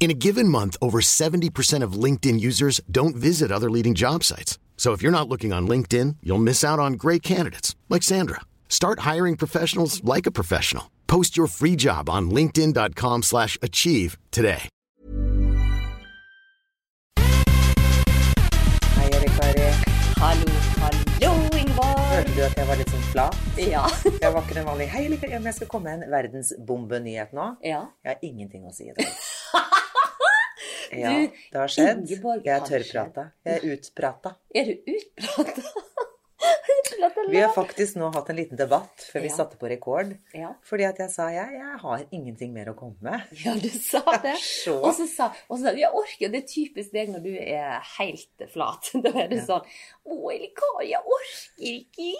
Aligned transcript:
In 0.00 0.10
a 0.10 0.14
given 0.14 0.48
month, 0.48 0.78
over 0.80 1.02
70% 1.02 1.82
of 1.82 1.92
LinkedIn 1.92 2.40
users 2.40 2.80
don't 2.90 3.14
visit 3.14 3.52
other 3.52 3.68
leading 3.70 3.94
job 3.94 4.24
sites. 4.24 4.58
So 4.78 4.92
if 4.92 5.02
you're 5.02 5.12
not 5.12 5.28
looking 5.28 5.52
on 5.52 5.68
LinkedIn, 5.68 6.16
you'll 6.22 6.38
miss 6.38 6.64
out 6.64 6.78
on 6.78 6.94
great 6.94 7.22
candidates 7.22 7.76
like 7.90 8.02
Sandra. 8.02 8.40
Start 8.70 9.00
hiring 9.00 9.36
professionals 9.36 10.02
like 10.02 10.24
a 10.26 10.30
professional. 10.30 10.90
Post 11.06 11.36
your 11.36 11.46
free 11.48 11.76
job 11.76 12.08
on 12.08 12.30
linkedin.com/achieve 12.30 13.24
slash 13.24 13.58
achieve 13.60 14.16
today. 14.30 14.62
Hei, 18.96 19.08
Erik 19.12 19.36
og 19.36 19.44
Erik. 19.44 19.84
Hallo, 20.16 20.52
hallo, 20.80 21.58
Ingvar. 21.58 21.98
Hørte 22.14 22.32
du 22.36 22.40
at 22.46 22.56
jeg 22.56 22.66
var 22.70 22.80
litt 22.80 22.94
sånn 22.94 23.04
flat? 23.12 23.36
Ja. 23.58 23.84
Jeg 24.24 24.32
var 24.32 24.42
ikke 24.46 24.56
den 24.62 24.66
vanlige 24.70 24.94
Hei, 24.94 25.04
Erik, 25.10 25.28
jeg 25.28 25.54
skal 25.54 25.68
komme 25.68 25.90
med 25.90 26.06
en 26.06 26.10
verdensbombenyhet 26.16 27.36
nå. 27.36 27.50
ja. 27.64 27.84
Jeg 28.04 28.14
har 28.14 28.24
ingenting 28.24 28.64
å 28.64 28.72
si 28.72 28.88
i 28.88 28.96
dag. 28.96 29.12
Ja, 30.90 31.10
det 31.52 31.58
har 31.58 31.70
skjedd. 31.70 32.02
Ingeborg, 32.06 32.42
Jeg 32.44 32.56
er 32.56 32.66
tørrprata. 32.66 33.26
Jeg 33.46 33.60
er 33.60 33.74
utprata. 33.76 34.34
Er 34.54 34.70
du 34.70 34.92
utprata? 34.96 35.62
Vi 37.30 37.40
har 37.40 37.52
faktisk 37.54 37.96
nå 38.00 38.08
hatt 38.14 38.28
en 38.32 38.36
liten 38.38 38.58
debatt 38.58 39.04
før 39.12 39.22
vi 39.22 39.28
Ja. 39.28 39.34
satte 39.36 39.56
på 39.60 39.68
rekord. 39.70 40.12
Ja. 40.34 40.52
Fordi 40.66 40.84
at 40.88 40.98
jeg 40.98 41.10
sa 41.10 41.28
jeg, 41.30 41.52
jeg 41.54 41.78
har 41.82 42.04
ingenting 42.10 42.52
mer 42.52 42.70
å 42.72 42.74
komme 42.76 42.96
med. 43.00 43.20
Ja, 43.44 43.54
du 43.54 43.68
sa 43.68 44.00
det. 44.24 44.34
Og 44.72 44.90
så 44.96 45.06
sa 45.08 45.30
og 45.48 45.58
så 45.60 45.74
jeg 45.76 45.90
orker. 45.92 46.28
Det 46.32 46.42
er 46.42 46.48
typisk 46.48 46.92
deg 46.92 47.12
når 47.14 47.24
du 47.24 47.32
er 47.36 47.80
helt 47.98 48.46
flat. 48.52 48.90
Da 49.04 49.12
er 49.24 49.28
du 49.32 49.38
sånn 49.40 49.64
Å, 50.10 50.16
Elikar, 50.32 50.80
jeg 50.84 51.00
orker 51.00 51.74
ikke. 51.74 52.10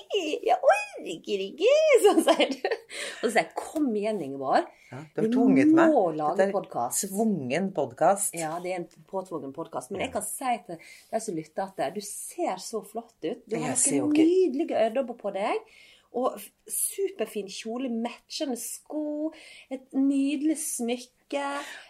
Jeg 0.47 0.59
orker 0.73 1.47
ikke. 1.47 1.73
Sånn 2.05 2.23
sier 2.25 2.53
du. 2.55 2.69
Og 2.71 3.25
så 3.25 3.31
sier 3.33 3.43
jeg 3.45 3.55
kom 3.59 3.89
igjen, 3.97 4.21
Ingeborg. 4.25 4.69
Ja, 4.91 4.99
du 5.15 5.21
har 5.23 5.29
tvunget 5.31 5.69
meg. 5.71 5.93
må 5.95 6.01
lage 6.19 6.49
podkast. 6.51 6.55
podcast. 6.57 7.05
Tvungen 7.13 7.69
podkast. 7.77 8.35
Ja, 8.35 8.57
det 8.63 8.73
er 8.73 8.81
en 8.81 8.89
påtvungen 9.11 9.53
podkast. 9.55 9.93
Men 9.95 10.03
jeg 10.07 10.13
kan 10.17 10.25
si 10.27 10.55
til 10.67 10.81
de 11.13 11.21
som 11.23 11.37
lytter, 11.37 11.69
at 11.71 11.95
du 11.95 12.01
ser 12.03 12.57
så 12.63 12.81
flott 12.83 13.15
ut. 13.23 13.45
Du 13.47 13.55
har 13.57 13.71
noen 13.71 14.10
ikke- 14.13 14.27
nydelige 14.27 14.85
øredobber 14.87 15.17
på 15.23 15.33
deg. 15.39 15.57
Og 16.11 16.41
superfin 16.67 17.47
kjole, 17.47 17.87
matchende 18.03 18.57
sko, 18.59 19.31
et 19.71 19.93
nydelig 19.95 20.57
smykke. 20.59 21.39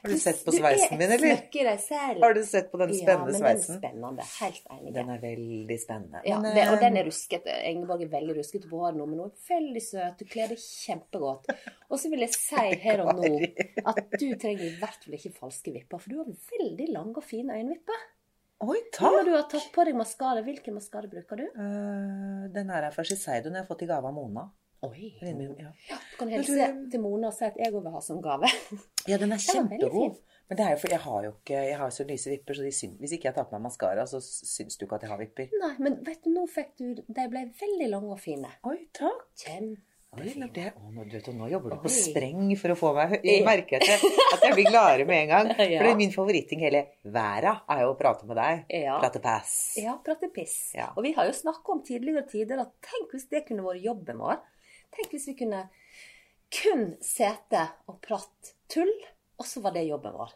Har 0.02 0.10
du 0.12 0.18
sett 0.20 0.42
på 0.44 0.52
sveisen 0.52 0.98
min, 1.00 1.06
eller? 1.06 1.16
Du 1.16 1.24
er 1.24 1.32
et 1.32 1.38
smykke 1.46 1.60
i 1.62 1.64
deg 1.64 1.80
selv. 1.80 2.20
Har 2.26 2.34
du 2.36 2.42
sett 2.44 2.68
på 2.68 2.80
den 2.82 2.92
spennende 2.92 3.32
sveisen? 3.38 3.78
ja, 3.80 3.92
men? 3.94 4.18
Den 4.18 4.20
er 4.20 4.26
spennende. 4.26 4.26
Helt 4.42 4.68
enig. 4.76 4.92
Den 4.98 5.08
er 5.14 5.22
veldig 5.24 5.78
spennende. 5.80 6.20
Ja, 6.28 6.36
Men, 6.44 6.54
det, 6.54 6.66
og 6.68 6.74
eh, 6.76 6.80
den 6.84 7.00
er 7.00 7.08
ruskete. 7.08 7.56
Ingeborg 7.72 8.02
er 8.04 8.12
veldig 8.12 8.36
ruskete 8.42 8.68
på 8.68 8.82
håret 8.84 9.00
nå, 9.00 9.06
men 9.08 9.18
hun 9.24 9.30
er 9.32 9.48
veldig 9.54 9.84
søt. 9.88 10.20
Du 10.20 10.24
kler 10.36 10.52
deg 10.52 10.60
kjempegodt. 10.66 11.48
Og 11.88 11.98
så 12.04 12.12
vil 12.12 12.20
jeg 12.26 12.36
si 12.36 12.68
her 12.84 13.00
og 13.06 13.16
nå 13.24 13.32
at 13.86 14.04
du 14.20 14.28
trenger 14.36 14.66
i 14.68 14.76
hvert 14.84 15.00
fall 15.08 15.16
ikke 15.16 15.32
falske 15.40 15.72
vipper, 15.72 15.96
for 15.96 16.12
du 16.12 16.20
har 16.20 16.28
veldig 16.28 16.92
lange 16.92 17.16
og 17.16 17.24
fine 17.24 17.56
øyenvipper. 17.56 18.08
Oi, 18.60 18.76
takk! 18.92 19.14
når 19.14 19.24
du 19.24 19.32
har 19.32 19.46
tatt 19.48 19.68
på 19.72 19.84
deg 19.88 19.96
maskara, 19.96 20.42
hvilken 20.44 20.74
maskara 20.76 21.08
bruker 21.08 21.38
du? 21.40 21.46
Uh, 21.56 22.48
den 22.52 22.68
her 22.72 22.88
er 22.90 22.92
fra 22.92 23.04
Shiseido. 23.08 23.48
Den 23.48 23.56
har 23.56 23.64
jeg 23.64 23.70
fått 23.70 23.86
i 23.86 23.88
gave 23.88 24.10
av 24.10 24.16
Mona. 24.16 24.50
Oi. 24.84 25.10
Min, 25.22 25.54
ja. 25.60 25.70
Ja, 25.90 25.96
du 25.96 26.16
kan 26.18 26.28
hilse 26.32 26.66
du- 26.72 26.84
til 26.92 27.00
Mona 27.04 27.28
og 27.28 27.34
si 27.36 27.44
at 27.44 27.56
jeg 27.60 27.72
òg 27.72 27.82
vil 27.84 27.92
ha 27.96 28.00
som 28.04 28.20
gave. 28.24 28.48
Ja, 29.08 29.16
den 29.20 29.32
er 29.32 29.40
kjempegod. 29.40 30.18
Men 30.50 30.58
det 30.58 30.64
er 30.66 30.70
jo 30.74 30.78
fordi 30.82 30.92
jeg 30.96 31.02
har 31.04 31.24
jo 31.24 31.30
ikke 31.30 31.58
Jeg 31.62 31.76
har 31.78 31.88
jo 31.88 31.94
så 31.94 32.04
lyse 32.08 32.30
vipper, 32.30 32.56
så 32.58 32.64
de 32.66 32.70
syn, 32.74 32.96
hvis 33.00 33.12
ikke 33.16 33.28
jeg 33.30 33.36
tar 33.36 33.46
på 33.48 33.54
meg 33.56 33.62
maskara, 33.68 34.04
så 34.10 34.18
syns 34.20 34.76
du 34.76 34.84
ikke 34.84 34.98
at 34.98 35.06
jeg 35.06 35.12
har 35.12 35.20
vipper. 35.20 35.52
Nei, 35.62 35.70
men 35.78 35.96
vet 36.04 36.20
du, 36.24 36.30
nå 36.34 36.44
fikk 36.50 36.72
du 36.80 37.00
De 37.06 37.26
ble 37.32 37.46
veldig 37.60 37.88
lange 37.92 38.12
og 38.16 38.20
fine. 38.20 38.50
Oi, 38.68 38.76
takk. 38.96 39.24
Det, 40.10 40.32
nå, 40.34 41.04
vet, 41.06 41.28
og 41.30 41.36
nå 41.38 41.46
jobber 41.52 41.76
du 41.76 41.82
på 41.84 41.90
spreng 41.94 42.48
for 42.58 42.72
å 42.72 42.76
få 42.78 42.88
meg 42.96 43.12
Jeg 43.22 43.44
merker 43.46 43.78
at 43.78 43.86
jeg, 43.86 44.08
at 44.34 44.42
jeg 44.42 44.56
blir 44.56 44.66
gladere 44.66 45.04
med 45.06 45.20
en 45.22 45.30
gang. 45.30 45.50
For 45.54 45.86
det 45.86 45.92
er 45.92 46.00
min 46.00 46.10
favoritting 46.10 46.64
hele 46.64 46.80
verden 47.04 47.60
er 47.70 47.84
jo 47.84 47.92
å 47.92 47.98
prate 47.98 48.26
med 48.26 48.40
deg. 48.40 48.64
Ja. 48.74 48.96
Prate 48.98 49.22
pass. 49.22 49.52
Ja, 49.78 49.94
prate 50.02 50.26
piss. 50.34 50.56
Ja. 50.74 50.88
Og 50.96 51.06
vi 51.06 51.14
har 51.14 51.30
jo 51.30 51.36
snakka 51.36 51.76
om 51.76 51.84
tidligere 51.86 52.24
tider 52.26 52.64
at 52.64 52.74
tenk 52.82 53.14
hvis 53.14 53.28
det 53.30 53.44
kunne 53.46 53.62
vært 53.68 53.86
jobben 53.86 54.18
vår. 54.24 54.42
Tenk 54.98 55.14
hvis 55.14 55.30
vi 55.30 55.36
kunne 55.44 55.62
kun 56.58 56.84
sete 57.06 57.62
og 57.86 58.02
prate 58.02 58.56
tull, 58.72 58.90
og 59.38 59.46
så 59.46 59.62
var 59.62 59.78
det 59.78 59.86
jobben 59.86 60.18
vår. 60.18 60.34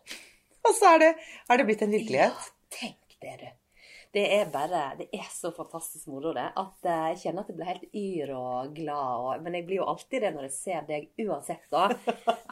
Og 0.65 0.73
så 0.79 0.95
er 0.95 1.03
det, 1.03 1.13
er 1.51 1.61
det 1.61 1.67
blitt 1.67 1.83
en 1.83 1.99
virkelighet. 1.99 2.47
Ja, 2.47 2.79
tenk 2.79 3.19
det, 3.19 3.37
du. 3.43 3.64
Det 4.15 4.25
er 4.31 4.51
bare 4.53 4.83
Det 4.99 5.09
er 5.13 5.27
så 5.33 5.51
fantastisk 5.53 6.07
moro, 6.13 6.33
det. 6.37 6.47
At 6.61 6.87
eh, 6.87 7.07
jeg 7.13 7.21
kjenner 7.25 7.43
at 7.43 7.51
jeg 7.51 7.59
blir 7.59 7.71
helt 7.73 7.87
yr 7.99 8.35
og 8.39 8.75
glad. 8.77 9.15
Og, 9.21 9.45
men 9.45 9.59
jeg 9.59 9.67
blir 9.67 9.81
jo 9.81 9.89
alltid 9.91 10.27
det 10.27 10.35
når 10.37 10.49
jeg 10.49 10.57
ser 10.57 10.91
deg 10.91 11.25
uansett, 11.27 11.65
da. 11.75 11.89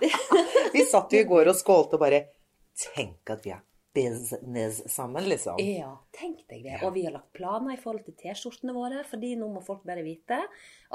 Vi 0.75 0.87
satt 0.91 1.15
jo 1.15 1.23
i 1.23 1.28
går 1.28 1.53
og 1.53 1.59
skålte 1.59 1.99
og 1.99 2.06
bare 2.06 2.25
Tenk 2.73 3.28
at 3.28 3.43
vi 3.45 3.50
er 3.53 3.61
business 3.93 4.78
sammen, 4.89 5.27
liksom. 5.28 5.59
Ja, 5.61 5.91
tenk 6.17 6.47
deg 6.49 6.65
det. 6.65 6.78
Og 6.87 6.95
vi 6.95 7.05
har 7.05 7.12
lagt 7.12 7.34
planer 7.37 7.75
i 7.75 7.81
forhold 7.81 8.06
til 8.06 8.17
T-skjortene 8.17 8.73
våre, 8.73 9.03
fordi 9.05 9.34
nå 9.37 9.50
må 9.53 9.61
folk 9.65 9.84
bare 9.84 10.05
vite 10.06 10.39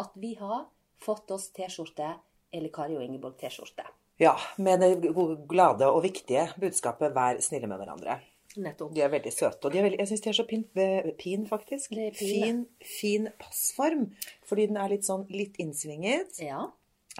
at 0.01 0.17
vi 0.17 0.33
har 0.39 0.65
fått 1.05 1.29
oss 1.35 1.51
T-skjorte, 1.53 2.09
eller 2.49 2.73
Kari 2.73 2.97
og 2.97 3.05
Ingeborg 3.05 3.37
T-skjorte. 3.37 3.85
Ja, 4.17 4.33
med 4.57 4.81
det 4.81 5.13
glade 5.45 5.91
og 5.93 6.01
viktige 6.01 6.47
budskapet 6.57 7.13
'vær 7.13 7.37
snille 7.45 7.69
med 7.69 7.77
hverandre'. 7.77 8.17
Nettopp. 8.57 8.93
De 8.95 9.01
er 9.05 9.11
veldig 9.13 9.31
søte, 9.33 9.67
og 9.67 9.73
de 9.73 9.79
er 9.79 9.85
veldig, 9.87 9.99
jeg 10.01 10.09
syns 10.11 10.23
de 10.25 10.29
er 10.31 10.37
så 10.37 10.45
pin, 10.49 10.65
eh, 10.75 11.09
pin 11.19 11.45
faktisk. 11.49 11.93
Er. 11.97 12.11
Fin, 12.17 12.65
fin 12.81 13.29
passform. 13.39 14.07
Fordi 14.49 14.67
den 14.71 14.77
er 14.81 14.89
litt 14.89 15.05
sånn 15.07 15.27
litt 15.29 15.57
innsvinget. 15.61 16.39
Ja. 16.43 16.65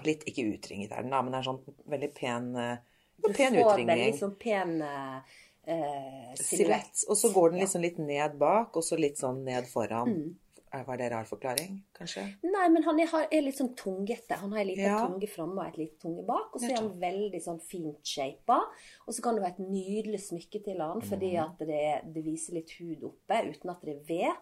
Litt 0.06 0.24
ikke 0.30 0.46
utringet 0.52 0.92
er 0.92 1.02
den, 1.02 1.10
da, 1.14 1.22
men 1.22 1.32
det 1.34 1.40
er 1.40 1.48
sånn 1.50 1.62
veldig 1.94 2.10
pen, 2.14 2.50
eh, 2.56 2.76
Du 3.18 3.32
pen 3.32 3.54
får 3.54 3.54
veldig 3.54 3.64
utringning. 3.66 4.18
sånn 4.18 4.36
pen 4.38 4.82
eh, 4.82 6.34
silhuett. 6.38 7.04
Og 7.08 7.16
så 7.16 7.32
går 7.34 7.50
den 7.52 7.60
liksom 7.60 7.82
litt 7.82 7.98
ned 7.98 8.38
bak, 8.38 8.76
og 8.76 8.82
så 8.86 8.98
litt 8.98 9.18
sånn 9.18 9.44
ned 9.44 9.66
foran. 9.70 10.08
Mm. 10.14 10.36
Er- 10.72 10.84
Var 10.84 10.96
det 10.96 11.04
en 11.06 11.10
rar 11.18 11.24
forklaring, 11.24 11.82
kanskje? 11.96 12.22
Nei, 12.44 12.68
men 12.68 12.82
han 12.84 12.98
er, 13.00 13.06
er 13.32 13.40
litt 13.42 13.56
sånn 13.56 13.74
tungete. 13.74 14.36
Han 14.36 14.52
har 14.52 14.58
ei 14.60 14.64
lita 14.74 14.82
Ja. 14.82 15.06
tunge 15.06 15.28
framme 15.28 15.58
og 15.60 15.66
et 15.68 15.78
lite 15.78 15.98
tunge 16.02 16.24
bak. 16.26 16.54
Og 16.54 16.60
så 16.60 16.70
er 16.70 16.76
han 16.76 16.90
veldig 17.00 17.40
sånn 17.42 17.60
fint 17.60 18.04
shapa. 18.04 18.58
Og 19.06 19.14
så 19.14 19.22
kan 19.22 19.34
du 19.36 19.40
ha 19.42 19.48
et 19.48 19.58
nydelig 19.58 20.20
smykke 20.20 20.62
til 20.64 20.78
han, 20.80 21.00
fordi 21.00 21.32
Mm. 21.36 21.44
at 21.44 21.58
det, 21.58 22.12
det 22.14 22.24
viser 22.24 22.52
litt 22.54 22.70
hud 22.78 23.02
oppe 23.02 23.40
uten 23.48 23.70
at 23.70 23.80
det 23.82 23.96
er 23.96 24.04
ved. 24.08 24.36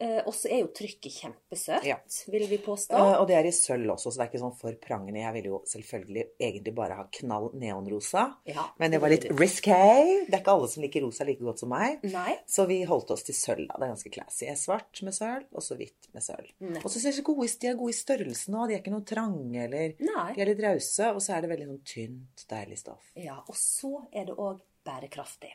Eh, 0.00 0.22
og 0.24 0.32
så 0.32 0.48
er 0.48 0.62
jo 0.62 0.68
trykket 0.72 1.12
kjempesøtt, 1.12 1.84
Ja. 1.84 1.98
vil 2.32 2.46
vi 2.48 2.56
påstå. 2.58 2.94
Eh, 2.96 3.20
og 3.20 3.26
det 3.28 3.36
er 3.36 3.44
i 3.44 3.52
sølv 3.52 3.90
også, 3.92 4.08
så 4.10 4.16
det 4.16 4.24
er 4.24 4.30
ikke 4.30 4.40
sånn 4.40 4.56
for 4.56 4.72
prangende. 4.80 5.20
Jeg 5.20 5.34
ville 5.34 5.50
jo 5.52 5.58
selvfølgelig 5.68 6.24
egentlig 6.40 6.74
bare 6.74 6.96
ha 6.96 7.04
knall 7.12 7.50
neonrosa. 7.54 8.36
Ja, 8.46 8.64
Men 8.78 8.90
det 8.92 9.00
var 9.02 9.10
litt 9.12 9.26
risky. 9.38 10.24
Det 10.26 10.32
er 10.32 10.40
ikke 10.40 10.54
alle 10.56 10.68
som 10.68 10.82
liker 10.82 11.02
rosa 11.04 11.24
like 11.24 11.40
godt 11.44 11.58
som 11.60 11.68
meg. 11.68 12.02
Nei. 12.04 12.38
Så 12.48 12.66
vi 12.66 12.82
holdt 12.84 13.10
oss 13.10 13.22
til 13.24 13.34
sølv. 13.34 13.68
da, 13.68 13.74
Det 13.76 13.82
er 13.82 13.94
ganske 13.94 14.12
classy. 14.12 14.46
Jeg 14.46 14.52
er 14.52 14.62
svart 14.62 15.02
med 15.02 15.12
sølv, 15.12 15.44
og 15.52 15.60
så 15.62 15.76
hvitt 15.76 16.08
med 16.14 16.22
sølv. 16.22 16.50
Og 16.84 16.90
så 16.90 16.98
ser 16.98 17.12
de 17.12 17.22
gode, 17.22 17.48
de 17.60 17.66
er 17.68 17.74
gode 17.74 17.90
i 17.90 18.00
størrelsen 18.00 18.54
òg. 18.54 18.68
De 18.68 18.74
er 18.74 18.80
ikke 18.80 18.92
noe 18.96 19.04
trange 19.04 19.64
eller 19.64 19.94
Nei. 20.00 20.32
De 20.34 20.40
er 20.40 20.46
litt 20.54 20.64
rause, 20.64 21.12
og 21.14 21.20
så 21.20 21.36
er 21.36 21.42
det 21.42 21.50
veldig 21.50 21.66
sånn 21.68 21.84
tynt, 21.84 22.46
deilig 22.48 22.78
stoff. 22.78 23.12
Ja, 23.16 23.36
og 23.46 23.54
så 23.54 24.06
er 24.14 24.24
det 24.24 24.36
òg 24.36 24.60
bærekraftig. 24.86 25.52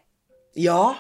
Ja! 0.56 0.94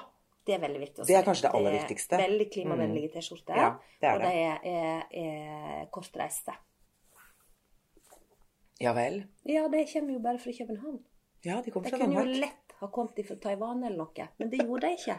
Det 0.45 0.53
er 0.53 0.61
veldig 0.61 0.79
viktig 0.83 1.01
å 1.01 1.05
si. 1.05 1.09
Det 1.09 1.17
er 1.17 1.25
kanskje 1.25 1.47
det 1.47 1.51
aller 1.57 1.73
viktigste. 1.79 2.17
Veldig 2.21 2.47
klimavennlige 2.53 3.11
T-skjorter. 3.15 3.57
Ja, 3.57 3.69
det 4.01 4.09
er 4.09 4.15
og 4.15 4.21
det. 4.21 4.29
de 4.29 4.43
er, 4.45 4.59
er, 4.69 5.79
er 5.81 5.87
kortreiste. 5.95 6.53
Ja 8.83 8.91
vel. 8.93 9.23
Ja, 9.47 9.65
de 9.71 9.85
kommer 9.89 10.13
jo 10.13 10.21
bare 10.21 10.41
fra 10.43 10.53
København. 10.53 10.99
Ja, 11.45 11.61
de 11.61 11.71
De 11.71 11.89
fra 11.89 11.97
kunne 11.97 12.21
jo 12.21 12.39
lett 12.43 12.75
ha 12.79 12.87
kommet 12.91 13.21
fra 13.27 13.37
Taiwan 13.41 13.83
eller 13.83 13.97
noe, 14.03 14.27
men 14.37 14.51
det 14.51 14.61
gjorde 14.65 14.89
de 14.89 14.97
ikke. 14.99 15.17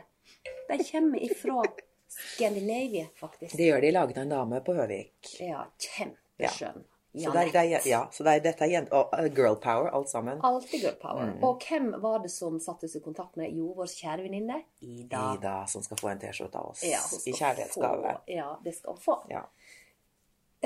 De 0.68 0.78
kommer 0.90 1.22
ifra 1.26 1.62
Scandinavia, 2.06 3.06
faktisk. 3.18 3.56
Det 3.58 3.66
gjør 3.66 3.80
de 3.82 3.90
laget 3.94 4.18
av 4.18 4.26
en 4.26 4.34
dame 4.34 4.60
på 4.66 4.74
Høvik. 4.76 5.32
Ja, 5.42 5.64
kjempeskjønn. 5.82 6.84
Så, 7.16 7.30
det 7.32 7.52
det 7.52 7.86
ja, 7.88 8.02
så 8.12 8.24
det 8.26 8.34
dette 8.44 8.66
er 8.68 8.88
og, 8.92 9.14
uh, 9.14 9.28
girl 9.32 9.56
power, 9.62 9.88
alt 9.96 10.10
sammen. 10.12 10.40
Alltid 10.44 10.82
girl 10.82 10.98
power. 11.00 11.30
Mm. 11.30 11.44
Og 11.48 11.64
hvem 11.64 11.88
var 12.02 12.20
det 12.24 12.30
som 12.34 12.58
satte 12.60 12.90
oss 12.90 12.96
i 12.98 13.00
kontakt 13.00 13.38
med? 13.40 13.54
Jo, 13.56 13.70
vår 13.78 13.88
kjære 13.88 14.26
venninne 14.26 14.60
Ida. 14.84 15.22
Ida 15.38 15.56
som 15.70 15.84
skal 15.86 16.00
få 16.00 16.12
en 16.12 16.20
T-skjorte 16.20 16.60
av 16.60 16.74
oss 16.74 16.84
Ja, 16.84 17.00
i 17.24 17.32
kjærlighetsgave. 17.32 18.12
Få, 18.18 18.36
ja, 18.36 18.50
det 18.64 18.76
skal 18.76 18.96
hun 18.96 19.02
få. 19.06 19.18
Ja. 19.32 19.46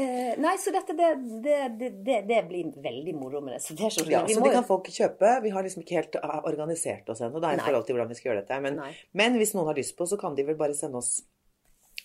Eh, 0.00 0.34
nei, 0.38 0.52
så 0.58 0.70
dette 0.74 0.94
det, 0.96 1.08
det, 1.44 1.56
det, 1.78 1.88
det, 2.06 2.18
det 2.28 2.42
blir 2.48 2.70
veldig 2.82 3.14
moro 3.18 3.40
med 3.42 3.56
det. 3.56 3.60
Så 3.64 3.74
det 3.74 3.90
Ja, 4.10 4.22
så 4.26 4.40
det 4.40 4.52
kan 4.54 4.66
folk 4.66 4.86
kjøpe. 4.90 5.32
Vi 5.42 5.50
har 5.50 5.66
liksom 5.66 5.82
ikke 5.82 5.98
helt 5.98 6.18
uh, 6.22 6.38
organisert 6.50 7.10
oss 7.10 7.20
ennå 7.26 7.42
i 7.42 7.58
forhold 7.58 7.86
til 7.86 7.98
hvordan 7.98 8.10
vi 8.10 8.18
skal 8.18 8.30
gjøre 8.30 8.44
dette. 8.44 8.60
Men, 8.66 8.80
men 9.12 9.38
hvis 9.40 9.54
noen 9.56 9.70
har 9.70 9.78
lyst 9.78 9.96
på, 9.98 10.06
så 10.06 10.18
kan 10.20 10.38
de 10.38 10.46
vel 10.46 10.58
bare 10.58 10.74
sende 10.78 11.02
oss, 11.02 11.20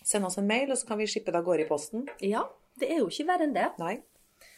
sende 0.02 0.30
oss 0.30 0.38
en 0.42 0.50
mail, 0.50 0.70
og 0.74 0.80
så 0.80 0.90
kan 0.90 1.00
vi 1.00 1.08
shippe 1.10 1.30
det 1.30 1.40
av 1.40 1.46
gårde 1.46 1.66
i 1.66 1.70
posten. 1.70 2.06
Ja, 2.22 2.42
det 2.80 2.90
er 2.90 3.00
jo 3.04 3.08
ikke 3.12 3.28
verre 3.30 3.46
enn 3.46 3.56
det. 3.56 3.70
Nei. 3.80 3.96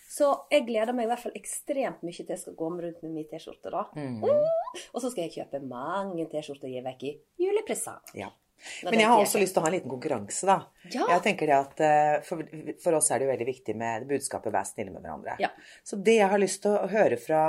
Så 0.08 0.30
jeg 0.48 0.64
gleder 0.68 0.96
meg 0.96 1.04
i 1.04 1.10
hvert 1.10 1.20
fall 1.20 1.36
ekstremt 1.36 2.04
mye 2.06 2.16
til 2.16 2.32
jeg 2.32 2.40
skal 2.40 2.56
gå 2.56 2.68
rundt 2.72 3.00
med 3.04 3.12
min 3.12 3.28
T-skjorte. 3.28 3.72
da. 3.74 3.84
Mm. 3.92 4.24
Og 4.24 5.02
så 5.02 5.10
skal 5.12 5.26
jeg 5.26 5.34
kjøpe 5.36 5.60
mange 5.68 6.24
T-skjorter 6.32 6.70
og 6.70 6.76
gi 6.76 6.84
vekk 6.86 7.08
i 7.10 7.16
julepresang. 7.44 8.14
Ja. 8.16 8.32
Men 8.82 8.98
jeg 8.98 9.06
har 9.06 9.20
også 9.20 9.38
lyst 9.38 9.54
til 9.54 9.62
å 9.62 9.64
ha 9.66 9.70
en 9.70 9.76
liten 9.76 9.92
konkurranse, 9.92 10.46
da. 10.48 10.56
Ja. 10.90 11.04
Jeg 11.12 11.22
tenker 11.28 11.50
det 11.50 11.56
at 11.58 11.82
eh, 11.84 12.14
for, 12.26 12.42
for 12.82 12.98
oss 12.98 13.10
er 13.12 13.20
det 13.20 13.28
jo 13.28 13.32
veldig 13.32 13.46
viktig 13.52 13.76
med 13.78 14.08
budskapet 14.10 14.54
'vær 14.54 14.66
snille 14.66 14.94
med 14.94 15.04
hverandre'. 15.04 15.36
Ja. 15.42 15.52
Så 15.86 16.00
det 16.02 16.18
jeg 16.18 16.30
har 16.32 16.42
lyst 16.42 16.64
til 16.64 16.74
å 16.74 16.90
høre 16.90 17.20
fra 17.22 17.42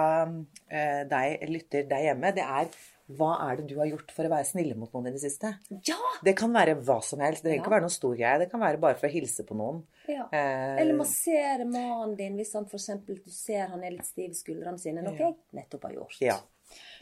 eh, 0.70 1.02
deg, 1.10 1.50
lytter 1.50 1.90
deg 1.90 2.10
hjemme, 2.10 2.34
det 2.36 2.46
er 2.46 2.70
hva 3.10 3.32
er 3.50 3.58
det 3.58 3.68
du 3.72 3.76
har 3.80 3.88
gjort 3.90 4.12
for 4.14 4.28
å 4.28 4.30
være 4.30 4.46
snille 4.46 4.76
mot 4.78 4.92
noen 4.94 5.08
i 5.10 5.12
det 5.16 5.22
siste? 5.24 5.50
Ja! 5.88 5.96
Det 6.24 6.36
kan 6.38 6.52
være 6.54 6.76
hva 6.86 7.00
som 7.04 7.20
helst. 7.24 7.42
Det 7.44 7.50
trenger 7.50 7.64
ikke 7.64 7.72
Ja. 7.72 7.76
være 7.80 7.86
noe 7.88 7.96
stor 7.96 8.16
greie. 8.16 8.40
Det 8.40 8.50
kan 8.52 8.60
være 8.62 8.80
bare 8.80 8.96
for 9.00 9.08
å 9.08 9.12
hilse 9.12 9.44
på 9.48 9.56
noen. 9.58 9.84
ja. 10.08 10.28
Eh, 10.32 10.82
Eller 10.82 10.94
massere 10.94 11.66
mannen 11.66 12.16
din 12.16 12.38
hvis 12.38 12.54
han 12.54 12.66
f.eks. 12.66 12.88
du 13.06 13.16
ser 13.32 13.68
han 13.68 13.84
er 13.84 13.92
litt 13.92 14.06
stiv 14.06 14.30
i 14.30 14.34
skuldrene 14.34 14.80
sine. 14.80 15.02
Noe 15.02 15.18
jeg 15.18 15.36
nettopp 15.54 15.84
har 15.84 15.92
gjort. 15.94 16.18
Ja. 16.22 16.38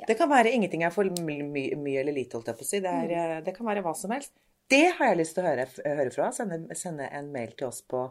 Det 0.07 0.15
kan 0.18 0.30
være 0.30 0.54
ingenting 0.54 0.83
er 0.83 0.89
for 0.92 1.04
mye 1.04 1.44
my 1.44 1.75
my 1.75 1.95
eller 1.98 2.13
lite, 2.13 2.38
holdt 2.38 2.48
jeg 2.48 2.56
på 2.57 2.63
å 2.63 2.71
si. 2.71 2.80
Det, 2.80 2.88
er, 2.89 3.07
Mm. 3.07 3.38
eh, 3.38 3.42
det 3.42 3.56
kan 3.57 3.65
være 3.68 3.83
hva 3.83 3.94
som 3.95 4.12
helst. 4.12 4.31
Det 4.69 4.94
har 4.98 5.07
jeg 5.10 5.18
lyst 5.18 5.36
til 5.36 5.44
å 5.44 5.48
høre, 5.48 5.68
høre 5.98 6.12
fra. 6.13 6.31
Sende, 6.31 6.74
sende 6.75 7.10
en 7.12 7.31
mail 7.33 7.51
til 7.51 7.68
oss 7.68 7.81
på 7.81 8.10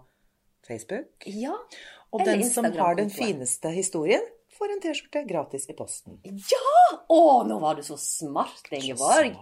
Facebook. 0.66 1.06
Ja. 1.26 1.54
Og 2.12 2.24
den 2.24 2.44
som 2.48 2.64
har 2.64 2.94
den 2.94 3.08
fineste 3.10 3.70
historien, 3.74 4.22
får 4.58 4.74
en 4.74 4.82
T-skjorte 4.84 5.24
gratis 5.28 5.68
i 5.70 5.76
posten. 5.78 6.20
Ja! 6.24 6.76
Å, 7.12 7.20
nå 7.48 7.58
var 7.62 7.78
du 7.78 7.84
så 7.86 7.98
smart, 8.00 8.64
Ingeborg. 8.74 9.36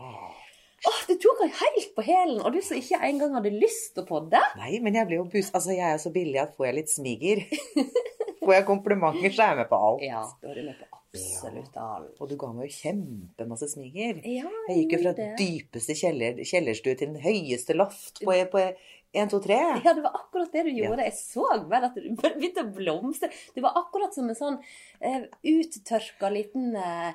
Åh, 0.85 0.99
du 1.09 1.15
tok 1.17 1.41
meg 1.41 1.55
helt 1.61 1.95
på 1.97 2.05
hælen. 2.05 2.43
Og 2.45 2.53
du 2.53 2.61
som 2.65 2.77
ikke 2.77 3.01
engang 3.09 3.39
hadde 3.39 3.55
lyst 3.55 3.97
på 4.09 4.21
det. 4.33 4.43
Nei, 4.61 4.75
men 4.85 4.99
jeg 4.99 5.09
blir 5.09 5.23
jo 5.23 5.29
bus... 5.33 5.49
Altså, 5.55 5.73
jeg 5.73 5.87
er 5.95 6.03
så 6.03 6.13
billig 6.13 6.43
at 6.43 6.53
får 6.59 6.69
jeg 6.69 6.79
litt 6.83 6.93
smiger 6.93 7.47
Får 8.45 8.59
jeg 8.59 8.67
komplimenter, 8.69 9.31
så 9.33 9.47
er 9.47 9.55
jeg 9.55 9.63
med 9.63 9.71
på 9.71 9.81
alt. 9.89 10.05
Ja, 10.05 10.21
da 10.43 10.53
er 10.53 10.61
du 10.61 10.67
med 10.67 10.77
på 10.77 10.95
absolutt 11.15 11.77
alt. 11.81 12.17
Og 12.21 12.31
du 12.31 12.35
ga 12.41 12.51
meg 12.55 12.69
jo 12.69 12.77
kjempemasse 12.77 13.69
smiger. 13.73 14.21
Ja, 14.29 14.51
jeg 14.69 14.83
gikk 14.83 14.97
jo 14.97 15.01
fra 15.05 15.15
det. 15.17 15.29
dypeste 15.39 15.97
kjeller, 15.99 16.43
kjellerstue 16.45 16.97
til 16.99 17.13
den 17.15 17.21
høyeste 17.23 17.77
loft 17.79 18.21
på, 18.25 18.37
på 18.53 18.65
1, 19.15 19.31
2, 19.31 19.39
3. 19.45 19.57
Ja, 19.85 19.93
det 19.95 20.03
var 20.03 20.17
akkurat 20.19 20.53
det 20.53 20.63
du 20.67 20.71
gjorde. 20.75 21.05
Jeg 21.07 21.15
så 21.17 21.45
bare 21.71 21.89
at 21.91 21.95
du 21.95 22.09
begynte 22.19 22.65
å 22.65 22.73
blomstre. 22.75 23.29
Du 23.55 23.61
var 23.63 23.77
akkurat 23.79 24.15
som 24.17 24.27
en 24.33 24.39
sånn 24.39 24.57
uh, 24.59 25.27
uttørka 25.51 26.31
liten, 26.35 26.75
eh, 26.77 27.13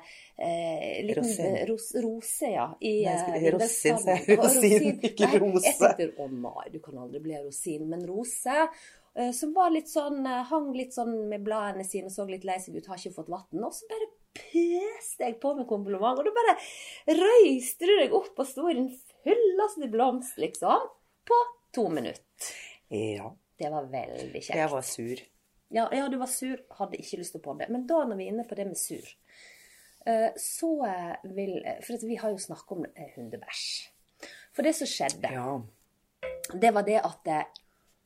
liten 1.04 1.20
Rosin. 1.22 1.58
ros, 1.68 1.90
rose, 2.04 2.48
ja. 2.54 2.68
I, 2.80 2.94
Nei, 3.04 3.10
jeg 3.10 3.18
skulle- 3.24 3.52
rosin, 3.58 3.98
sa 4.00 4.16
jeg. 4.16 4.38
Rosin, 4.40 4.88
ikke 5.10 5.28
Nei. 5.28 5.52
Jeg 5.60 5.74
sitter, 5.76 6.14
å 6.24 6.30
nei, 6.32 6.70
du 6.72 6.78
kan 6.84 6.98
aldri 7.04 7.20
bli 7.26 7.36
rosin, 7.44 7.84
men 7.90 8.06
rose. 8.08 8.56
Som 9.34 9.52
var 9.52 9.72
litt 9.74 9.90
sånn, 9.90 10.22
hang 10.24 10.68
litt 10.72 10.94
sånn 10.94 11.28
med 11.28 11.42
bladene 11.44 11.84
sine, 11.84 12.08
så 12.14 12.24
litt 12.30 12.44
lei 12.46 12.56
seg 12.62 12.76
ut, 12.78 12.86
har 12.86 12.96
ikke 13.00 13.16
fått 13.16 13.28
vann. 13.32 13.64
Og 13.66 13.74
så 13.74 13.88
bare 13.90 14.06
pøste 14.38 15.26
jeg 15.26 15.40
på 15.42 15.50
med 15.58 15.66
kompliment, 15.68 16.20
og 16.20 16.24
da 16.24 16.30
bare 16.36 16.54
røyste 17.18 17.88
du 17.90 17.96
deg 17.98 18.14
opp 18.14 18.38
og 18.38 18.46
sto 18.46 18.68
i 18.70 18.76
den 18.78 18.86
fulleste 19.24 19.90
blomst, 19.90 20.38
liksom. 20.40 20.86
På 21.26 21.40
to 21.74 21.88
minutter. 21.92 22.56
Ja. 22.90 23.30
Det 23.60 23.68
var 23.70 23.90
veldig 23.92 24.40
kjekt. 24.40 24.56
Jeg 24.56 24.70
var 24.72 24.82
sur. 24.86 25.20
Ja, 25.70 25.84
ja, 25.94 26.08
du 26.10 26.16
var 26.18 26.30
sur, 26.32 26.58
hadde 26.78 26.98
ikke 26.98 27.18
lyst 27.20 27.34
til 27.36 27.42
å 27.42 27.44
podde. 27.44 27.68
Men 27.70 27.84
da 27.86 28.00
når 28.08 28.18
vi 28.18 28.26
er 28.26 28.32
inne 28.32 28.46
på 28.48 28.56
det 28.58 28.64
med 28.66 28.78
sur, 28.80 29.04
eh, 30.08 30.30
så 30.40 30.70
eh, 30.88 31.16
vil 31.36 31.52
For 31.86 32.06
vi 32.08 32.16
har 32.18 32.32
jo 32.32 32.40
snakket 32.42 32.72
om 32.76 32.86
eh, 32.88 33.10
hundebæsj. 33.16 33.66
For 34.56 34.66
det 34.66 34.72
som 34.74 34.88
skjedde, 34.90 35.30
Ja. 35.30 35.60
det 36.58 36.72
var 36.74 36.82
det 36.88 36.98
at 37.04 37.28
eh, 37.30 37.44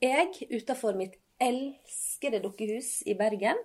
jeg 0.02 0.50
utenfor 0.50 0.98
mitt 0.98 1.14
elskede 1.40 2.42
dukkehus 2.44 2.98
i 3.08 3.14
Bergen 3.18 3.56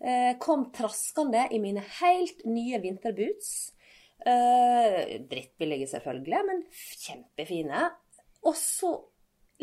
eh, 0.00 0.34
kom 0.42 0.66
traskende 0.74 1.44
i 1.54 1.60
mine 1.62 1.84
helt 2.00 2.42
nye 2.48 2.80
vinterboots. 2.82 3.52
Eh, 4.26 5.20
drittbillige 5.30 5.86
selvfølgelig, 5.92 6.40
men 6.48 6.64
kjempefine. 7.04 7.84
Og 8.42 8.56
så 8.58 8.96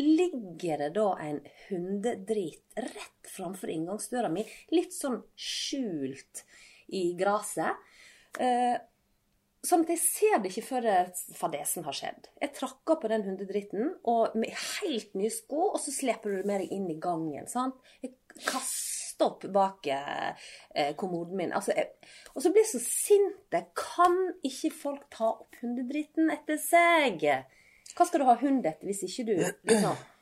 ligger 0.02 0.84
det 0.84 0.90
da 0.98 1.08
en 1.24 1.40
hundedrit 1.68 2.80
rett 2.80 3.30
framfor 3.32 3.72
inngangsdøra 3.72 4.32
mi, 4.34 4.44
litt 4.76 4.96
sånn 4.96 5.22
skjult 5.40 6.44
i 6.96 7.08
gresset. 7.20 7.80
Eh, 8.40 8.76
Sånn 9.66 9.82
at 9.86 9.92
jeg 9.96 10.02
ser 10.02 10.42
det 10.42 10.52
ikke 10.52 10.66
før 10.68 10.86
fadesen 11.38 11.86
har 11.88 11.96
skjedd. 11.98 12.28
Jeg 12.44 12.54
trakka 12.58 12.98
på 13.02 13.10
den 13.10 13.24
hundedritten 13.26 13.94
og 14.12 14.36
med 14.38 14.54
helt 14.54 15.16
nye 15.18 15.32
sko, 15.34 15.72
og 15.72 15.80
så 15.82 15.94
sleper 15.96 16.32
du 16.32 16.38
det 16.42 16.50
med 16.50 16.62
deg 16.62 16.76
inn 16.76 16.90
i 16.92 17.00
gangen. 17.02 17.48
sant? 17.50 17.80
Jeg 18.04 18.14
kaster 18.46 19.26
opp 19.26 19.46
bak 19.56 19.88
eh, 19.90 20.92
kommoden 21.00 21.40
min. 21.40 21.54
Altså, 21.56 21.74
jeg, 21.74 21.96
og 22.36 22.44
så 22.44 22.52
blir 22.52 22.66
jeg 22.66 22.74
så 22.76 22.84
sint. 22.84 23.58
Kan 23.80 24.20
ikke 24.46 24.74
folk 24.76 25.08
ta 25.16 25.32
opp 25.32 25.58
hundedritten 25.64 26.30
etter 26.36 26.60
seg? 26.62 27.26
Hva 27.94 28.08
skal 28.08 28.22
du 28.22 28.28
ha 28.28 28.36
hund 28.42 28.66
etter 28.66 28.90
hvis 28.90 29.06
ikke 29.08 29.26
du 29.30 29.34
liksom 29.38 29.96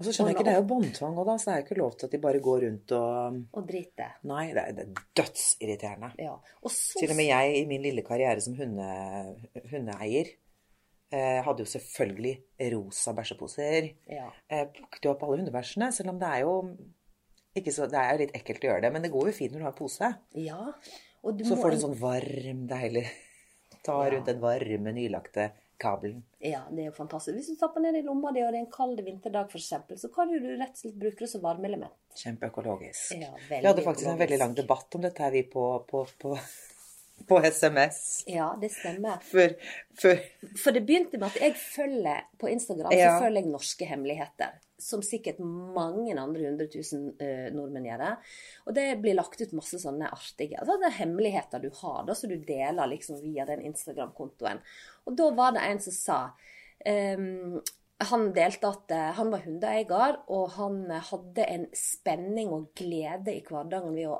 Og 0.00 0.06
så 0.06 0.12
skjønner 0.16 0.32
jeg 0.32 0.38
ikke, 0.38 0.44
det 0.48 0.52
er 0.56 0.56
jo 0.58 0.66
båndtvang 0.66 1.18
òg, 1.20 1.26
da, 1.28 1.34
så 1.38 1.46
det 1.46 1.52
er 1.52 1.58
jo 1.60 1.64
ikke 1.66 1.76
lov 1.78 1.90
til 1.94 2.08
at 2.08 2.14
de 2.14 2.18
bare 2.24 2.38
går 2.42 2.62
rundt 2.64 2.94
og 2.96 3.58
Og 3.60 3.66
driter? 3.68 4.14
Nei, 4.26 4.46
det 4.56 4.62
er, 4.62 4.72
det 4.74 4.86
er 4.88 5.02
dødsirriterende. 5.20 6.08
Ja. 6.18 6.32
Og 6.64 6.72
så 6.74 6.98
Til 6.98 7.12
og 7.12 7.18
med 7.20 7.28
jeg 7.28 7.52
i 7.60 7.66
min 7.70 7.84
lille 7.84 8.02
karriere 8.06 8.42
som 8.42 8.56
hunde, 8.58 8.88
hundeeier 9.70 10.32
eh, 11.12 11.38
hadde 11.46 11.62
jo 11.62 11.70
selvfølgelig 11.76 12.34
rosa 12.72 13.14
bæsjeposer. 13.14 13.88
Ja. 14.10 14.26
Eh, 14.48 14.64
plukket 14.74 15.06
jo 15.06 15.12
opp 15.12 15.22
alle 15.28 15.38
hundebæsjene, 15.44 15.92
selv 15.94 16.16
om 16.16 16.20
det 16.24 16.32
er 16.32 16.44
jo 16.48 16.56
så, 17.52 17.86
Det 17.86 18.00
er 18.00 18.14
jo 18.14 18.20
litt 18.24 18.36
ekkelt 18.40 18.64
å 18.64 18.70
gjøre 18.72 18.84
det, 18.86 18.92
men 18.96 19.04
det 19.04 19.12
går 19.12 19.28
jo 19.28 19.36
fint 19.36 19.54
når 19.54 19.62
du 19.62 19.68
har 19.68 19.76
pose. 19.76 20.14
ja. 20.48 20.62
Så 21.22 21.54
får 21.54 21.70
du 21.70 21.76
en 21.76 21.84
sånn 21.84 22.00
varm, 22.00 22.64
deilig 22.66 23.04
Ta 23.86 23.94
rundt 24.10 24.26
den 24.26 24.40
varme, 24.42 24.90
nylagte 24.94 25.52
kabelen. 25.78 26.22
Ja, 26.38 26.60
det 26.70 26.82
er 26.84 26.88
jo 26.90 26.94
fantastisk. 26.96 27.36
Hvis 27.36 27.48
du 27.52 27.56
tapper 27.60 27.80
ned 27.84 27.96
i 27.98 28.02
lomma 28.06 28.32
di, 28.32 28.42
og 28.44 28.52
det 28.52 28.60
er 28.60 28.64
en 28.64 28.72
kald 28.72 29.00
vinterdag 29.04 29.48
f.eks., 29.50 29.70
så 30.02 30.10
kan 30.14 30.30
du 30.32 30.38
rett 30.56 30.74
og 30.74 30.80
slett 30.82 30.98
bruke 31.00 31.24
det 31.24 31.30
som 31.30 31.42
varmeelement. 31.44 31.94
Kjempeøkologisk. 32.22 33.14
Ja, 33.20 33.30
Vi 33.48 33.62
hadde 33.66 33.82
faktisk 33.86 34.08
en 34.12 34.20
veldig 34.20 34.38
lang 34.42 34.54
debatt 34.58 34.94
om 34.98 35.02
dette 35.06 35.22
her, 35.24 35.30
vi 35.34 35.42
på, 35.52 35.64
på, 35.88 36.04
på, 36.22 36.34
på 37.28 37.40
SMS. 37.46 38.24
Ja, 38.30 38.52
det 38.60 38.72
stemmer. 38.74 39.22
For, 39.30 39.54
for... 40.02 40.22
For 40.64 40.74
det 40.76 40.84
begynte 40.88 41.18
med 41.18 41.30
at 41.30 41.40
jeg 41.40 41.56
følger 41.60 42.26
på 42.38 42.50
Instagram 42.52 42.92
Ja. 42.96 43.16
så 43.16 43.26
følger 43.26 43.42
jeg 43.42 43.52
norske 43.54 43.88
hemmeligheter. 43.88 44.58
Som 44.82 45.02
sikkert 45.06 45.38
mange 45.42 46.16
andre 46.18 46.48
hundre 46.48 46.66
tusen 46.72 47.10
uh, 47.20 47.48
nordmenn 47.54 47.86
gjør. 47.86 48.02
det. 48.02 48.32
Og 48.66 48.76
det 48.78 48.86
blir 49.02 49.18
lagt 49.18 49.42
ut 49.42 49.54
masse 49.56 49.78
sånne 49.82 50.10
artige 50.12 50.58
altså 50.58 50.78
det 50.80 50.88
er 50.88 50.98
hemmeligheter 51.00 51.62
du 51.62 51.70
har, 51.82 52.02
da, 52.08 52.16
som 52.18 52.32
du 52.32 52.38
deler 52.46 52.90
liksom 52.90 53.20
via 53.22 53.46
den 53.48 53.62
Instagram-kontoen. 53.68 54.62
Og 55.06 55.14
da 55.18 55.28
var 55.36 55.54
det 55.56 55.62
en 55.66 55.80
som 55.82 55.94
sa 55.94 56.18
um, 56.86 57.60
Han 58.10 58.28
delte 58.34 58.70
at 58.70 58.92
uh, 58.94 59.08
han 59.18 59.30
var 59.32 59.46
hundeeier, 59.46 60.18
og 60.34 60.50
han 60.56 60.84
eh, 60.90 61.08
hadde 61.12 61.44
en 61.46 61.66
spenning 61.76 62.50
og 62.50 62.72
glede 62.78 63.36
i 63.36 63.44
hverdagen 63.46 63.94
ved 63.94 64.10
å 64.10 64.18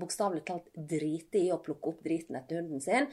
bokstavelig 0.00 0.42
talt 0.48 0.68
drite 0.74 1.38
i 1.38 1.50
å 1.52 1.60
plukke 1.62 1.92
opp 1.92 2.02
driten 2.04 2.38
etter 2.38 2.60
hunden 2.60 2.82
sin. 2.82 3.08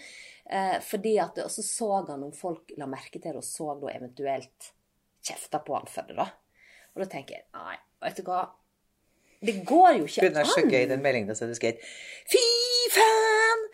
Eh, 0.45 0.77
fordi 0.83 1.17
at, 1.21 1.39
Og 1.43 1.51
så 1.51 1.65
så 1.65 1.91
han 2.07 2.23
om 2.23 2.33
folk 2.33 2.73
la 2.77 2.87
merke 2.89 3.19
til 3.19 3.31
det, 3.31 3.37
og 3.41 3.45
så 3.45 3.73
da 3.81 3.93
eventuelt 3.93 4.71
kjefta 5.27 5.59
på 5.59 5.75
han 5.75 5.89
for 5.91 6.07
det, 6.07 6.17
da. 6.17 6.29
Og 6.97 7.03
da 7.05 7.11
tenker 7.11 7.37
jeg 7.37 7.43
nei, 7.53 7.75
vet 8.01 8.17
du 8.17 8.25
hva. 8.25 8.47
Det 9.45 9.53
går 9.69 9.99
jo 9.99 10.07
ikke 10.09 10.31
an. 10.31 10.37
er 10.41 10.49
så 10.49 10.63
gøy, 10.65 10.87
den 10.89 11.03
meldingen 11.03 11.37
som 11.37 11.49
du 11.49 11.53
skrev. 11.53 11.77
Fy 12.31 12.41
faen! 12.89 13.65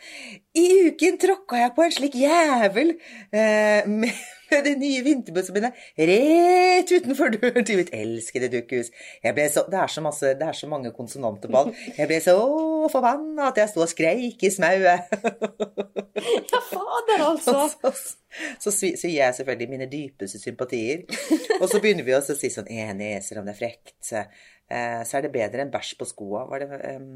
I 0.59 0.65
uken 0.89 1.15
tråkka 1.21 1.61
jeg 1.61 1.71
på 1.77 1.85
en 1.85 1.93
slik 1.95 2.17
jævel 2.19 2.97
eh, 3.31 3.87
med, 3.87 4.11
de 4.67 4.75
nye 4.79 5.03
vinterbussene 5.05 5.60
mine 5.60 5.72
rett 6.10 6.91
utenfor 6.93 7.33
døren 7.36 7.65
til 7.67 7.79
mitt 7.79 7.91
elskede 7.95 8.50
dukkehus. 8.53 8.91
Så, 8.93 9.65
det, 9.72 9.79
er 9.79 9.91
så 9.91 10.03
masse, 10.05 10.33
det 10.39 10.48
er 10.48 10.57
så 10.57 10.69
mange 10.72 10.91
konsonanter 10.95 11.51
på 11.51 11.62
alt. 11.63 11.79
Jeg 11.98 12.10
ble 12.10 12.19
så 12.24 12.36
forbanna 12.93 13.50
at 13.51 13.62
jeg 13.62 13.72
sto 13.74 13.83
og 13.86 13.91
skreik 13.91 14.43
i 14.43 14.53
smauet. 14.53 15.10
Ja, 16.24 16.60
fader, 16.69 17.24
altså. 17.25 17.63
Så, 18.62 18.72
så, 18.72 18.72
så 18.72 19.10
gir 19.10 19.17
jeg 19.19 19.36
selvfølgelig 19.38 19.69
mine 19.69 19.86
dypeste 19.91 20.39
sympatier. 20.41 21.03
Og 21.60 21.67
så 21.69 21.77
begynner 21.83 22.05
vi 22.07 22.15
å 22.17 22.22
si 22.25 22.50
sånn 22.53 22.69
enig, 22.72 23.19
selv 23.25 23.41
om 23.41 23.45
det 23.50 23.53
er 23.53 23.60
frekt. 23.60 23.93
eh, 24.24 25.01
Så 25.05 25.17
er 25.19 25.25
det 25.27 25.33
bedre 25.36 25.62
enn 25.65 25.74
bæsj 25.74 25.91
på 26.00 26.07
skoa. 26.10 26.45
Var 26.50 26.63
det 26.63 26.79
em, 26.93 27.10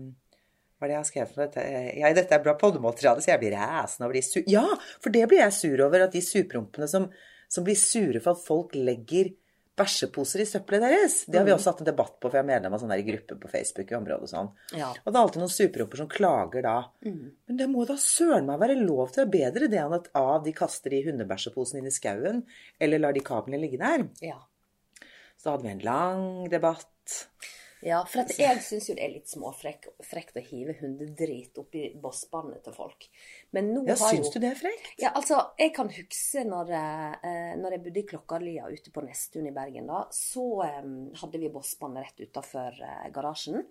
hva 0.78 0.86
er 0.86 0.92
det 0.92 0.96
jeg 0.96 1.02
har 1.02 1.10
skrevet 1.10 1.38
om 1.38 1.44
dette? 1.44 1.66
Eh, 1.66 1.90
Ja, 1.98 2.14
dette 2.14 2.38
er 2.38 2.46
bra 2.46 2.54
poddemateriale, 2.60 3.24
så 3.24 3.34
jeg 3.34 3.42
blir 3.42 3.58
ræsen 3.58 4.06
over 4.06 4.14
de 4.14 4.22
su... 4.22 4.40
Ja, 4.46 4.66
for 5.02 5.14
det 5.14 5.26
blir 5.30 5.42
jeg 5.42 5.58
sur 5.58 5.84
over, 5.88 6.06
at 6.06 6.14
de 6.14 6.22
surprompene 6.22 6.88
som, 6.92 7.10
som 7.50 7.66
blir 7.66 7.80
sure 7.80 8.22
for 8.22 8.38
at 8.38 8.46
folk 8.46 8.78
legger 8.78 9.34
bæsjeposer 9.78 10.42
i 10.42 10.48
søppelet 10.50 10.82
deres. 10.88 11.16
Det 11.30 11.38
har 11.38 11.46
vi 11.46 11.54
også 11.54 11.72
hatt 11.72 11.82
en 11.84 11.90
debatt 11.90 12.16
på, 12.18 12.30
for 12.30 12.38
jeg 12.38 12.46
er 12.46 12.50
medlem 12.50 12.74
av 12.74 12.82
sånn 12.82 12.94
gruppe 13.08 13.36
på 13.42 13.50
Facebook 13.52 13.92
i 13.92 13.98
området 13.98 14.26
og 14.26 14.32
sånn. 14.32 14.48
Ja. 14.78 14.90
Og 15.04 15.12
det 15.12 15.20
er 15.20 15.22
alltid 15.22 15.44
noen 15.44 15.54
surpromper 15.54 16.02
som 16.02 16.10
klager 16.10 16.66
da. 16.66 16.76
Men 17.06 17.60
det 17.60 17.68
må 17.70 17.86
da 17.86 17.98
søren 18.02 18.50
meg 18.50 18.62
være 18.64 18.80
lov 18.80 19.14
til 19.14 19.26
å 19.26 19.32
bedre 19.34 19.70
det 19.70 19.82
enn 19.84 19.94
at 20.00 20.10
av 20.18 20.42
de 20.48 20.54
kaster 20.58 20.94
de 20.94 21.04
hundebæsjeposen 21.06 21.82
inn 21.82 21.92
i 21.92 21.94
skauen, 21.94 22.42
eller 22.82 23.04
lar 23.04 23.14
de 23.18 23.26
kablene 23.26 23.62
ligge 23.62 23.78
der. 23.82 24.08
Ja. 24.26 24.40
Så 25.38 25.54
hadde 25.54 25.68
vi 25.68 25.76
en 25.76 25.86
lang 25.86 26.26
debatt. 26.50 27.28
Ja, 27.86 28.00
for 28.10 28.26
jeg 28.34 28.62
syns 28.66 28.88
jo 28.90 28.96
det 28.98 29.04
er 29.06 29.12
litt 29.14 29.30
småfrekt 29.30 29.90
å 30.40 30.44
hive 30.48 30.74
hundedrit 30.80 31.60
oppi 31.62 31.92
bossbandet 32.02 32.64
til 32.66 32.74
folk. 32.74 33.06
Men 33.54 33.70
nå 33.74 33.84
Ja, 33.86 33.98
har 34.02 34.16
syns 34.16 34.32
jo 34.32 34.40
du 34.40 34.46
det 34.46 34.52
er 34.56 34.60
frekt? 34.60 34.90
Ja, 35.02 35.12
altså, 35.14 35.44
jeg 35.62 35.76
kan 35.76 35.92
huske 35.94 36.46
når, 36.48 36.74
eh, 36.74 37.54
når 37.62 37.78
jeg 37.78 37.84
bodde 37.86 38.02
i 38.02 38.08
Klokkerlia 38.14 38.72
ute 38.74 38.94
på 38.94 39.06
Nesttun 39.06 39.50
i 39.50 39.54
Bergen, 39.54 39.92
da, 39.92 40.08
så 40.14 40.48
eh, 40.66 40.82
hadde 41.22 41.44
vi 41.44 41.54
bossband 41.54 42.02
rett 42.02 42.26
utafor 42.26 42.82
eh, 42.82 43.08
garasjen. 43.14 43.62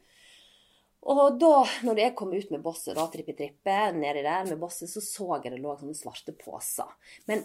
Og 1.07 1.37
da, 1.39 1.53
når 1.87 2.01
jeg 2.03 2.15
kom 2.19 2.33
ut 2.35 2.49
med 2.51 2.63
bosset, 2.65 2.97
da, 2.99 3.05
trippe-trippe, 3.11 3.75
nedi 3.95 4.25
der 4.27 4.49
med 4.49 4.59
bosset, 4.59 4.91
så 4.91 5.03
så 5.05 5.29
jeg 5.37 5.53
det 5.55 5.61
lå 5.63 5.75
sånne 5.79 5.95
svarte 5.95 6.35
poser. 6.35 6.91
Men 7.31 7.45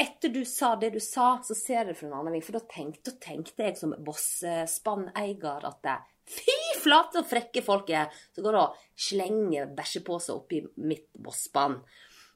etter 0.00 0.32
du 0.32 0.40
sa 0.48 0.74
det 0.80 0.92
du 0.94 1.00
sa, 1.02 1.34
så 1.44 1.56
ser 1.56 1.80
jeg 1.80 1.90
det 1.90 1.96
fra 1.98 2.08
en 2.08 2.16
annen 2.20 2.34
vinkel. 2.36 2.48
For 2.50 2.58
da 2.58 2.72
tenkte, 2.72 3.10
da 3.10 3.24
tenkte 3.26 3.66
jeg 3.66 3.76
som 3.80 3.94
bossspanneier 4.06 5.68
at 5.68 5.84
det, 5.86 5.98
Fy 6.30 6.54
flate 6.78 7.18
og 7.18 7.26
frekke 7.26 7.62
folk 7.66 7.88
er 7.90 8.06
som 8.30 8.44
går 8.44 8.58
og 8.60 8.76
slenger 8.94 9.72
bæsjeposer 9.74 10.36
oppi 10.36 10.60
mitt 10.86 11.08
bosspann. 11.18 11.80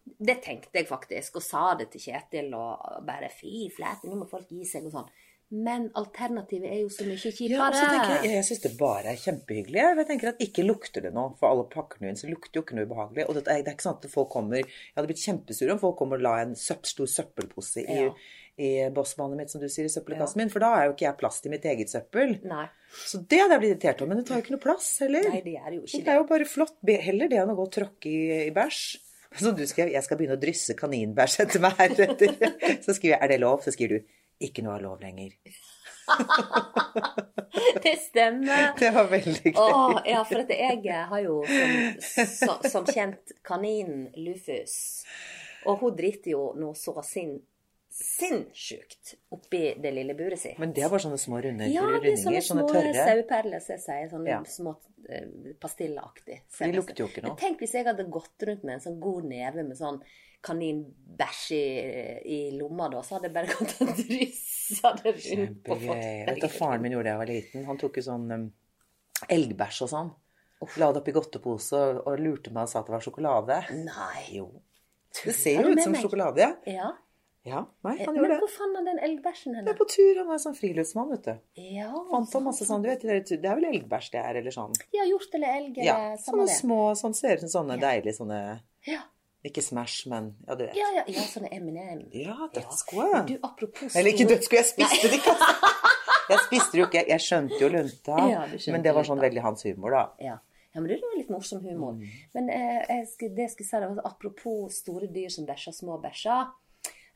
Det 0.04 0.40
tenkte 0.42 0.80
jeg 0.80 0.88
faktisk, 0.88 1.38
og 1.38 1.44
sa 1.46 1.68
det 1.78 1.86
til 1.92 2.02
Kjetil 2.08 2.50
og 2.58 3.04
bare 3.06 3.30
Fy 3.32 3.68
flate, 3.72 4.10
nå 4.10 4.18
må 4.18 4.26
folk 4.28 4.50
gi 4.50 4.66
seg 4.68 4.88
og 4.88 4.96
sånn. 4.96 5.12
Men 5.54 5.84
alternativet 5.94 6.66
er 6.66 6.80
jo 6.80 6.88
så 6.90 7.04
mye 7.06 7.14
Ja, 7.14 7.30
kjipere. 7.30 7.54
Ja, 7.54 7.66
så 7.78 8.22
jeg, 8.24 8.30
jeg 8.32 8.46
syns 8.48 8.62
det 8.64 8.70
bare 8.78 9.12
er 9.12 9.18
kjempehyggelig. 9.22 9.82
Jeg 10.00 10.06
tenker 10.08 10.30
at 10.32 10.40
ikke 10.42 10.64
lukter 10.66 11.04
det 11.04 11.12
noe. 11.14 11.34
For 11.38 11.46
alle 11.52 11.66
pakkene 11.70 12.14
så 12.18 12.26
lukter 12.30 12.58
jo 12.58 12.64
ikke 12.64 12.78
noe 12.78 12.88
ubehagelig. 12.88 13.26
Og 13.28 13.38
det 13.38 13.44
er, 13.46 13.60
det 13.62 13.76
ikke 13.76 13.86
sånn 13.86 14.00
at 14.00 14.08
folk 14.10 14.32
kommer 14.34 14.58
Jeg 14.64 14.96
hadde 14.96 15.10
blitt 15.12 15.22
kjempesur 15.22 15.70
om 15.76 15.82
folk 15.82 16.00
kommer 16.00 16.18
og 16.18 16.26
la 16.26 16.32
en 16.42 16.56
søpp, 16.58 16.88
stor 16.90 17.06
søppelpose 17.12 17.84
i, 17.84 18.00
Ja. 18.00 18.10
i 18.58 18.72
bossbanet 18.96 19.38
mitt, 19.38 19.54
som 19.54 19.62
du 19.62 19.68
sier, 19.70 19.86
i 19.86 19.94
søppelkassen 19.94 20.42
min. 20.42 20.50
For 20.50 20.64
da 20.64 20.72
er 20.80 20.88
jo 20.88 20.96
ikke 20.96 21.06
jeg 21.06 21.20
plass 21.22 21.40
til 21.44 21.54
mitt 21.54 21.70
eget 21.70 21.94
søppel. 21.94 22.36
Nei. 22.50 22.66
Så 23.04 23.22
det 23.22 23.40
hadde 23.44 23.54
jeg 23.54 23.62
blitt 23.64 23.76
irritert 23.76 24.02
over. 24.02 24.14
Men 24.14 24.22
det 24.22 24.26
tar 24.30 24.40
jo 24.40 24.46
ikke 24.48 24.56
noe 24.56 24.66
plass 24.66 24.90
heller. 25.06 25.30
Nei, 25.30 25.44
det 25.46 25.56
er 25.60 25.70
jo 25.76 25.84
ikke 25.84 25.98
det. 26.00 26.04
det 26.08 26.14
er 26.16 26.22
jo 26.22 26.28
bare 26.34 26.50
flott. 26.50 26.76
Heller 27.08 27.30
det 27.30 27.42
enn 27.44 27.54
å 27.54 27.58
gå 27.58 27.68
og 27.68 27.74
tråkke 27.78 28.10
i, 28.10 28.22
i 28.48 28.54
bæsj. 28.54 28.84
Så 29.34 29.50
du 29.50 29.64
skrev 29.66 29.88
'jeg 29.90 30.02
skal 30.06 30.18
begynne 30.18 30.36
å 30.36 30.40
drysse 30.40 30.76
kaninbæsj 30.78 31.40
etter 31.42 31.62
meg 31.62 31.72
heretter'. 31.78 32.36
Så 32.84 32.94
skriver 32.94 33.16
jeg 33.16 33.22
'er 33.22 33.28
det 33.34 33.40
lov?' 33.42 33.64
Så 33.64 33.72
skriver 33.74 33.98
du 33.98 34.12
'ikke 34.40 34.64
noe 34.64 34.76
er 34.76 34.84
lov 34.84 35.00
lenger'. 35.00 35.36
Det 37.84 37.94
stemmer. 38.00 38.74
Det 38.78 38.90
var 38.94 39.06
veldig 39.08 39.52
gøy. 39.54 39.60
Åh, 39.62 40.00
ja, 40.10 40.22
for 40.26 40.42
at 40.42 40.50
jeg 40.50 41.04
har 41.10 41.20
jo 41.22 41.36
som, 41.46 42.26
som, 42.26 42.66
som 42.70 42.86
kjent 42.88 43.32
kaninen 43.46 44.08
Lufus. 44.16 45.04
Og 45.64 45.78
hun 45.80 45.96
driter 45.96 46.34
jo 46.34 46.52
noe 46.58 46.76
så 46.76 46.96
sin, 47.06 47.38
sinnssykt 47.94 49.14
oppi 49.34 49.60
det 49.78 49.92
lille 49.94 50.16
buret 50.18 50.40
sitt. 50.40 50.58
Men 50.58 50.72
det 50.74 50.82
er 50.82 50.90
bare 50.90 51.04
sånne 51.04 51.18
små 51.20 51.38
runde 51.44 51.68
Ja, 51.70 51.84
det 51.86 52.10
er 52.10 52.16
sånne 52.18 52.32
rundinger, 52.32 52.46
sånne 52.48 52.64
små 52.64 52.72
tørre. 52.72 53.06
saueperler, 53.06 53.62
som 53.62 53.74
jeg 53.76 53.82
sier. 53.84 54.08
Sånne 54.10 54.32
Ja. 54.32 54.38
små 54.50 54.72
uh, 54.74 55.52
pastillaktig. 55.62 56.40
De 56.58 56.70
lukter 56.74 57.04
jo 57.04 57.06
ikke 57.06 57.22
noe. 57.22 57.36
Tenk 57.38 57.62
hvis 57.62 57.76
jeg 57.78 57.86
hadde 57.86 58.06
gått 58.10 58.46
rundt 58.48 58.64
med 58.66 58.74
en 58.80 58.84
sånn 58.88 58.98
god 59.02 59.28
neve 59.30 59.62
med 59.62 59.78
sånn 59.78 60.00
kaninbæsj 60.44 61.44
i, 61.56 61.62
i 62.34 62.38
lomma, 62.58 62.90
da, 62.92 63.00
så 63.06 63.16
hadde 63.16 63.30
jeg 63.30 63.36
bare 63.38 63.54
gått 63.54 63.78
og 63.80 63.94
dryssa 64.02 64.92
det 64.98 65.14
rundt 65.14 65.62
på 65.64 65.78
folk. 65.86 66.02
Vet 66.02 66.34
du 66.34 66.44
hva 66.48 66.52
faren 66.58 66.84
min 66.84 66.96
gjorde 66.98 67.08
da 67.08 67.14
jeg 67.14 67.22
var 67.22 67.32
liten? 67.32 67.64
Han 67.70 67.80
tok 67.80 68.02
jo 68.02 68.06
sånn 68.10 68.26
um, 68.34 68.44
elgbæsj 69.30 69.82
og 69.86 69.94
sånn. 69.94 70.12
La 70.80 70.90
det 70.94 71.02
oppi 71.02 71.12
godtepose 71.12 71.80
og, 72.00 72.14
lurte 72.18 72.50
meg 72.54 72.66
og 72.66 72.70
sa 72.72 72.80
at 72.80 72.88
det 72.88 72.94
var 72.94 73.02
sjokolade. 73.04 73.58
Nei. 73.84 74.22
Jo. 74.32 74.48
Det 75.14 75.34
ser 75.36 75.60
jo 75.60 75.74
ut 75.74 75.82
som 75.82 75.92
meg? 75.92 76.00
sjokolade, 76.02 76.46
ja. 76.66 76.88
Ja. 77.44 77.66
Nei, 77.84 77.98
han 77.98 78.06
Men 78.14 78.16
gjorde 78.22 78.36
hvor 78.40 78.48
det. 78.48 78.54
fant 78.56 78.76
han 78.76 78.84
den 78.88 78.98
elgbæsjen 79.04 79.54
Han 79.56 79.64
Det 79.66 79.74
er 79.74 79.78
på 79.78 79.86
tur, 79.92 80.16
han 80.22 80.30
er 80.32 80.38
sånn 80.40 80.54
friluftsmann, 80.56 81.10
vet 81.10 81.24
du. 81.28 81.34
Ja, 81.60 81.90
Fant 82.10 82.32
han 82.32 82.44
masse 82.46 82.64
sånn, 82.64 82.82
du 82.82 82.88
vet, 82.88 83.02
det 83.04 83.32
er- 83.44 83.54
vel 83.54 83.64
elgbæsj 83.68 84.10
det 84.12 84.20
er, 84.24 84.36
eller 84.40 84.50
sånn. 84.50 84.72
ja, 84.94 85.04
hjort 85.04 85.34
eller 85.34 85.48
elg 85.58 85.76
Ja, 85.84 86.16
sånne 86.16 86.46
det. 86.46 86.54
små, 86.56 86.78
sånn 86.96 87.14
ser 87.14 87.34
ut 87.36 87.40
som 87.50 87.66
sånne 87.68 87.76
Ja. 87.80 87.90
deilige 87.90 88.16
sånne, 88.16 88.60
Ja. 88.86 89.00
ikke 89.44 89.62
Smash, 89.62 90.06
men, 90.08 90.34
ja, 90.48 90.54
du 90.54 90.64
vet. 90.64 90.74
Ja, 90.74 90.86
ja, 90.94 91.04
ja, 91.06 91.20
sånne 91.20 91.52
M&M. 91.52 92.08
Ja, 92.12 92.48
dødsgode. 92.54 93.10
Ja. 93.12 93.22
Du, 93.22 93.38
apropos 93.42 93.94
Eller 93.94 94.10
ikke 94.12 94.26
dødsgode, 94.26 94.64
jeg 94.64 94.64
spiste 94.64 95.02
det 95.10 95.20
ikke. 95.20 95.36
Jeg 96.30 96.38
spiste 96.48 96.72
det 96.72 96.78
jo 96.80 96.86
ikke, 96.86 97.06
jeg 97.08 97.20
skjønte 97.20 97.60
jo 97.60 97.68
lunta, 97.68 98.16
Ja, 98.32 98.46
skjønte 98.56 98.72
men 98.72 98.82
det 98.82 98.94
var 98.94 99.02
sånn 99.04 99.20
veldig 99.20 99.42
hans 99.42 99.62
humor 99.64 99.90
da. 99.90 100.08
Ja. 100.18 100.38
ja, 100.74 100.80
men 100.80 100.88
det 100.88 100.98
var 101.02 101.16
litt 101.18 101.28
morsom 101.28 101.60
humor. 101.60 101.92
Mm. 101.92 102.08
Men 102.34 102.48
eh, 102.48 102.84
jeg 102.88 103.06
skulle, 103.08 103.34
det 103.36 103.42
jeg 103.44 103.50
skulle 103.50 103.68
si, 103.68 103.76
det 103.80 103.96
var 103.96 104.04
apropos 104.10 104.72
store 104.80 105.06
dyr 105.12 105.28
som 105.28 105.44
bæsjer 105.44 105.74
små 105.76 106.00
bæsjer. 106.00 106.46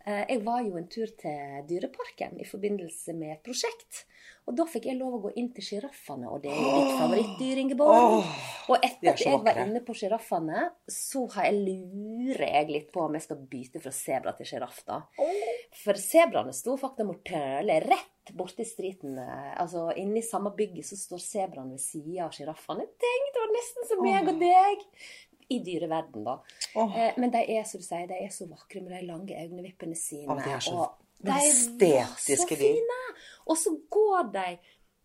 Eh, 0.06 0.24
jeg 0.30 0.44
var 0.46 0.62
jo 0.64 0.78
en 0.78 0.86
tur 0.88 1.10
til 1.20 1.64
Dyreparken 1.68 2.38
i 2.40 2.46
forbindelse 2.48 3.14
med 3.18 3.34
et 3.36 3.42
prosjekt. 3.44 4.04
Og 4.48 4.54
da 4.56 4.64
fikk 4.64 4.86
jeg 4.88 4.96
lov 4.96 5.18
å 5.18 5.22
gå 5.26 5.30
inn 5.36 5.50
til 5.52 5.64
sjiraffene, 5.66 6.30
og 6.32 6.40
det 6.40 6.48
er 6.48 6.56
jo 6.56 6.70
ditt 6.78 6.94
favorittdyr, 6.96 7.58
Ingeborg. 7.60 8.24
og 8.72 8.76
etter 8.78 9.10
er 9.10 9.12
at 9.12 9.20
jeg 9.20 9.40
var 9.44 9.58
inne 9.66 9.82
på 9.84 9.96
sjiraffene, 9.98 10.62
så 10.88 11.26
har 11.34 11.50
jeg 11.50 11.58
lurer 11.66 12.46
jeg 12.46 12.70
litt 12.72 12.92
på 12.94 13.02
om 13.04 13.18
jeg 13.18 13.26
skal 13.26 13.42
bytte 13.50 13.82
fra 13.84 13.92
sebra 13.92 14.32
til 14.38 14.48
sjiraff, 14.48 14.80
da. 14.88 15.02
For 15.82 16.00
sebraene 16.00 16.54
sto 16.56 16.78
faktisk 16.80 17.12
og 17.12 17.20
tøle 17.28 17.76
rett 17.84 18.32
borti 18.38 18.64
striten. 18.64 19.18
eh, 19.20 19.52
Altså 19.60 19.90
inni 20.00 20.22
samme 20.24 20.54
bygget 20.56 20.86
så 20.86 20.96
står 20.96 21.20
sebraene 21.24 21.76
ved 21.76 21.80
sida 21.84 22.24
av 22.24 22.32
sjiraffene. 22.32 22.88
Tenk, 23.04 23.30
det 23.34 23.44
var 23.44 23.52
nesten 23.52 23.88
som 23.88 24.02
meg 24.04 24.32
og 24.32 24.40
deg! 24.40 24.86
I 25.48 25.58
dyreverden, 25.64 26.24
da. 26.26 26.38
Oh. 26.76 26.92
Eh, 26.92 27.14
men 27.16 27.32
de 27.32 27.40
er, 27.56 27.62
som 27.68 27.80
du 27.80 27.86
sier, 27.86 28.08
de 28.10 28.18
er 28.20 28.32
så 28.34 28.48
vakre 28.50 28.82
med 28.84 28.92
de 28.98 29.06
lange 29.08 29.36
øyenvippene 29.36 29.96
sine. 29.96 30.28
Oh, 30.28 30.40
de 30.42 30.52
er 30.52 30.64
så 30.64 30.88
de 31.18 31.34
er 31.98 32.10
så 32.14 32.44
fine! 32.46 32.98
Og 33.50 33.56
så 33.58 33.72
går 33.90 34.28
de 34.34 34.50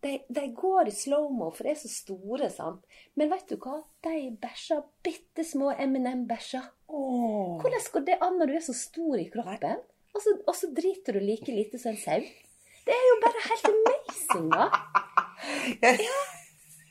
de, 0.04 0.18
de 0.28 0.42
går 0.52 0.90
i 0.90 0.92
slow-mo, 0.92 1.46
for 1.56 1.64
de 1.64 1.72
er 1.72 1.78
så 1.80 1.88
store, 1.88 2.50
sant. 2.52 2.82
Men 3.16 3.30
vet 3.32 3.48
du 3.48 3.56
hva? 3.56 3.78
De 4.04 4.34
bæsjer 4.40 4.82
bitte 5.06 5.46
små 5.48 5.70
M&M-bæsjer. 5.80 6.66
Oh. 6.92 7.56
Hvordan 7.62 7.86
går 7.94 8.04
det 8.10 8.18
an 8.20 8.36
når 8.36 8.52
du 8.52 8.58
er 8.58 8.66
så 8.66 8.74
stor 8.76 9.16
i 9.16 9.30
kroppen? 9.32 9.80
Og 10.12 10.20
så, 10.20 10.34
og 10.44 10.58
så 10.58 10.68
driter 10.76 11.16
du 11.16 11.24
like 11.24 11.48
lite 11.48 11.80
som 11.80 11.94
en 11.94 12.02
sau? 12.02 12.20
Det 12.84 12.92
er 12.92 13.06
jo 13.08 13.16
bare 13.22 13.46
helt 13.48 13.70
amazing, 13.72 14.50
da. 14.52 14.68
Ja, 15.82 15.96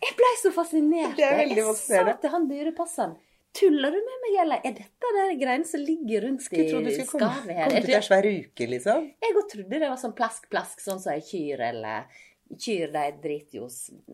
Jeg 0.04 0.16
ble 0.18 0.32
så 0.42 0.50
fascinert. 0.54 1.14
Det 1.18 1.24
er 1.26 1.38
veldig 1.38 1.62
Jeg 1.62 1.78
sa 1.80 2.18
til 2.20 2.34
han 2.34 2.50
dyrepasseren 2.50 3.14
Tuller 3.54 3.92
du 3.94 4.00
med 4.02 4.22
meg, 4.26 4.36
eller 4.42 4.62
er 4.66 4.74
dette 4.80 5.10
de 5.14 5.36
greiene 5.38 5.66
som 5.70 5.80
ligger 5.86 6.24
rundt 6.26 6.48
i 6.54 6.64
du 6.66 7.06
komme, 7.06 7.54
her? 7.54 7.68
komme 7.70 7.78
Er 7.78 7.82
til 7.82 7.92
ei 7.94 8.00
det- 8.00 8.04
svær 8.08 8.26
uke, 8.26 8.68
liksom. 8.68 9.10
Jeg 9.22 9.36
òg 9.38 9.50
trodde 9.52 9.70
det 9.80 9.90
var 9.90 9.98
sånn 10.02 10.16
plask-plask, 10.18 10.80
sånn 10.82 11.00
som 11.00 11.14
ei 11.14 11.22
kyr 11.22 11.60
eller 11.70 12.06
Kyr 12.60 12.92
de 12.94 13.04
driter 13.24 13.56
jo 13.58 13.68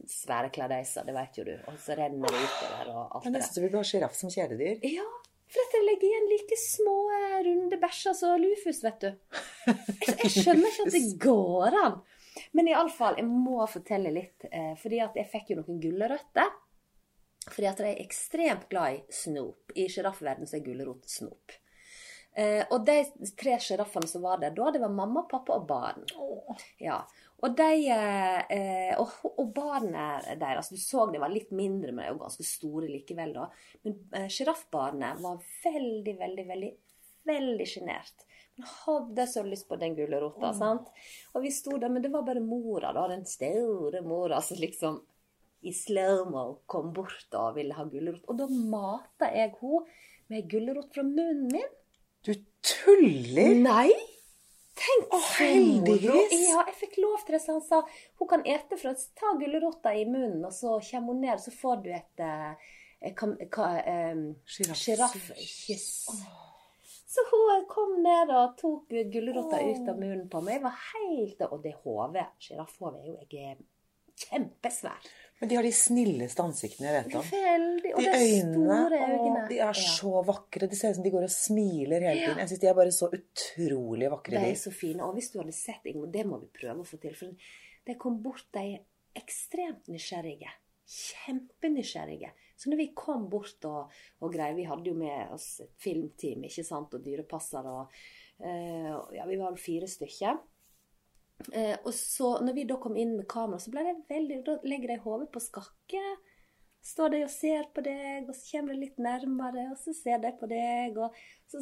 svære 0.08 0.52
kladeiser, 0.54 1.04
det 1.06 1.14
vet 1.16 1.36
jo 1.40 1.44
du. 1.44 1.56
Og 1.68 1.74
så 1.82 1.96
renner 1.98 2.30
det 2.32 2.40
utover 2.46 2.92
og 2.94 3.16
alt 3.16 3.24
Det 3.26 3.34
der. 3.34 3.40
nesten 3.40 3.56
så 3.58 3.62
vi 3.64 3.68
vil 3.68 3.80
ha 3.80 3.84
sjiraff 3.84 4.16
som 4.16 4.30
kjæledyr. 4.30 4.80
Ja, 4.88 5.08
for 5.50 5.60
at 5.66 5.74
jeg 5.76 5.84
legger 5.88 6.08
igjen 6.08 6.30
like 6.30 6.60
små 6.62 6.94
eh, 7.18 7.44
runde 7.50 7.80
bæsjer 7.82 8.16
som 8.16 8.40
Lufus, 8.40 8.80
vet 8.86 9.00
du. 9.02 9.10
Jeg, 9.68 10.16
jeg 10.24 10.32
skjønner 10.38 10.72
ikke 10.72 10.86
at 10.88 10.94
det 10.94 11.20
går 11.20 11.80
an. 11.84 12.02
Men 12.54 12.68
iallfall, 12.72 13.18
jeg 13.20 13.26
må 13.28 13.68
fortelle 13.68 14.14
litt, 14.14 14.46
eh, 14.54 14.76
fordi 14.80 15.02
at 15.04 15.16
jeg 15.20 15.28
fikk 15.34 15.50
jo 15.50 15.60
noen 15.64 15.82
gulrøtter. 15.84 16.54
Fordi 17.48 17.70
at 17.70 17.80
de 17.80 17.88
er 17.88 18.04
ekstremt 18.04 18.68
glad 18.70 18.98
i 18.98 19.16
snop. 19.16 19.72
I 19.76 19.88
sjiraffverdenen 19.92 20.52
er 20.54 20.66
gulrot 20.66 21.08
snop. 21.10 21.56
Eh, 22.40 22.62
og 22.70 22.84
de 22.86 23.00
tre 23.40 23.56
sjiraffene 23.60 24.08
som 24.08 24.24
var 24.24 24.42
der 24.42 24.54
da, 24.56 24.70
det 24.72 24.82
var 24.84 24.92
mamma, 24.94 25.26
pappa 25.30 25.58
og 25.58 25.66
barn. 25.70 26.06
Ja. 26.82 27.00
Og, 27.40 27.56
de, 27.56 27.88
eh, 27.90 28.94
og, 29.00 29.16
og 29.32 29.54
barnet 29.56 30.28
deres 30.42 30.70
Du 30.74 30.78
så 30.78 31.06
de 31.08 31.22
var 31.24 31.32
litt 31.32 31.54
mindre, 31.56 31.94
men 31.94 32.04
de 32.04 32.10
er 32.10 32.14
jo 32.14 32.22
ganske 32.22 32.46
store 32.46 32.92
likevel, 32.92 33.34
da. 33.38 33.48
Men 33.88 33.98
eh, 34.20 34.28
var 35.24 35.42
veldig, 35.64 36.16
veldig, 36.20 36.48
veldig 36.54 36.72
veldig 37.30 37.68
sjenert. 37.68 38.26
hadde 38.86 39.28
så 39.28 39.44
lyst 39.44 39.68
på 39.70 39.78
den 39.80 39.96
gulrota. 39.96 40.54
sant? 40.54 40.90
Og 41.34 41.44
vi 41.46 41.52
sto 41.52 41.78
der, 41.78 41.90
men 41.90 42.04
det 42.04 42.12
var 42.14 42.26
bare 42.28 42.44
mora, 42.44 42.94
da, 42.96 43.08
den 43.08 43.26
store 43.26 44.02
mora, 44.02 44.42
som 44.42 44.60
liksom 44.60 45.00
i 45.62 45.74
slow-mo 45.76 46.44
kom 46.70 46.94
bort 46.96 47.36
og 47.36 47.58
ville 47.58 47.76
ha 47.76 47.86
gulrot. 47.90 48.24
Og 48.32 48.38
da 48.40 48.48
mata 48.48 49.32
jeg 49.36 49.52
henne 49.60 49.84
med 50.32 50.48
gulrot 50.52 50.94
fra 50.96 51.04
munnen 51.04 51.50
min. 51.52 51.76
Du 52.26 52.34
tuller! 52.64 53.56
Nei! 53.60 53.90
Tenk 54.80 55.12
Å, 55.12 55.20
heldiggris. 55.36 56.36
Ja, 56.48 56.64
jeg 56.70 56.76
fikk 56.80 57.00
lov 57.04 57.24
til 57.26 57.36
det, 57.36 57.42
så 57.44 57.58
han 57.58 57.64
sa 57.66 57.82
hun 58.22 58.30
kan 58.32 58.46
ete 58.48 58.78
fra 58.80 58.94
Ta 59.20 59.34
gulrota 59.40 59.92
i 59.92 60.06
munnen, 60.08 60.46
og 60.48 60.54
så 60.56 60.78
kommer 60.92 61.16
hun 61.16 61.24
ned, 61.26 61.42
så 61.44 61.52
får 61.52 61.82
du 61.84 61.90
et 61.92 62.24
Sjiraffkyss. 62.24 62.54
eh, 63.04 63.18
eh, 63.92 64.22
Giraff. 64.48 64.86
Giraffkyss. 64.86 65.90
Så 67.10 67.26
hun 67.32 67.66
kom 67.68 67.98
ned 68.06 68.32
og 68.38 68.56
tok 68.60 68.96
gulrota 69.12 69.60
ut 69.66 69.88
av 69.90 69.98
munnen 70.00 70.28
på 70.32 70.44
meg. 70.46 70.60
Jeg 70.60 70.66
var 70.68 70.80
helt 70.92 71.46
Og 71.50 71.64
det 71.64 71.74
hodet, 71.84 72.28
sjiraffhodet, 72.46 73.02
er 73.02 73.08
jo 73.10 73.18
jeg 73.18 73.58
er 74.26 74.40
kjempesvær. 74.40 75.10
Men 75.40 75.50
de 75.50 75.56
har 75.56 75.64
de 75.64 75.72
snilleste 75.72 76.44
ansiktene 76.44 76.90
jeg 76.90 77.04
vet 77.06 77.14
om. 77.16 77.28
Veldig. 77.32 77.92
Og 77.96 78.02
De 78.04 78.10
øynene 78.12 78.80
store 78.82 78.98
å, 79.08 79.48
de 79.48 79.60
er 79.60 79.62
Ja. 79.64 79.72
så 79.74 80.24
vakre. 80.28 80.68
Det 80.68 80.78
ser 80.78 80.90
ut 80.92 80.96
som 80.96 81.04
de 81.06 81.12
går 81.14 81.24
og 81.24 81.32
smiler 81.32 82.02
hele 82.04 82.20
tiden. 82.26 82.38
Jeg 82.44 82.50
syns 82.50 82.60
de 82.60 82.68
er 82.68 82.74
bare 82.76 82.92
så 82.92 83.08
utrolig 83.16 84.10
vakre. 84.12 84.36
De 84.44 84.52
er 84.52 84.56
så 84.60 84.72
fine. 84.76 85.00
Og 85.08 85.14
hvis 85.16 85.32
du 85.32 85.40
hadde 85.40 85.54
sett 85.56 85.86
Ingmar, 85.86 86.12
det 86.12 86.26
må 86.28 86.42
vi 86.42 86.48
prøve 86.60 86.84
å 86.84 86.86
få 86.90 87.00
til. 87.00 87.16
For 87.16 87.32
de 87.88 87.96
kom 87.96 88.22
bort, 88.22 88.44
de 88.52 88.80
ekstremt 89.16 89.88
nysgjerrige. 89.88 90.52
Kjempenysgjerrige. 90.90 92.32
Så 92.58 92.70
når 92.70 92.78
vi 92.82 92.90
kom 92.96 93.30
bort 93.32 93.64
og, 93.70 93.92
og 94.22 94.34
greier 94.34 94.56
Vi 94.58 94.66
hadde 94.68 94.90
jo 94.92 94.96
med 95.00 95.32
oss 95.32 95.62
et 95.64 95.72
filmteam 95.80 96.44
ikke 96.44 96.66
sant, 96.68 96.94
og 96.98 97.04
dyrepasser 97.06 97.64
og 97.70 97.94
eh, 98.44 98.96
Ja, 99.16 99.26
vi 99.30 99.38
var 99.40 99.56
fire 99.56 99.88
stykker. 99.88 100.40
Eh, 101.54 101.78
og 101.86 101.94
så 101.96 102.36
når 102.44 102.58
vi 102.58 102.66
da 102.68 102.76
kom 102.82 102.98
inn 103.00 103.16
med 103.18 103.28
kamera, 103.32 103.62
så 103.64 103.72
ble 103.74 103.86
det 103.88 103.96
veldig 104.12 104.42
Da 104.48 104.58
legger 104.68 104.94
de 104.94 105.00
hodet 105.06 105.30
på 105.34 105.42
skakke. 105.44 106.04
Står 106.86 107.12
de 107.14 107.24
og 107.26 107.32
ser 107.32 107.68
på 107.76 107.84
deg, 107.84 108.28
og 108.30 108.36
så 108.36 108.54
kommer 108.54 108.76
de 108.76 108.86
litt 108.86 109.00
nærmere, 109.04 109.66
og 109.74 109.80
så 109.82 109.94
ser 109.96 110.22
de 110.24 110.32
på 110.40 110.48
deg, 110.48 110.96
og 110.96 111.16
så 111.52 111.60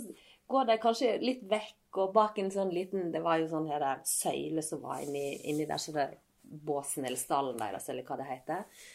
går 0.51 0.67
de 0.69 0.77
kanskje 0.81 1.15
litt 1.23 1.41
vekk, 1.49 1.97
og 1.97 2.13
bak 2.13 2.37
en 2.37 2.51
sånn 2.53 2.69
liten 2.69 3.09
Det 3.11 3.23
var 3.25 3.39
jo 3.41 3.47
sånn 3.49 3.69
her 3.71 3.81
eh, 3.81 4.03
søyle 4.05 4.61
som 4.65 4.83
var 4.83 5.01
inni, 5.01 5.31
inni 5.49 5.65
der, 5.65 5.81
så 5.81 5.95
det 5.95 6.11
båsen 6.41 7.05
eller 7.05 7.19
stallen 7.19 7.57
deres, 7.59 7.89
eller 7.89 8.05
hva 8.07 8.19
det 8.19 8.27
heter. 8.29 8.85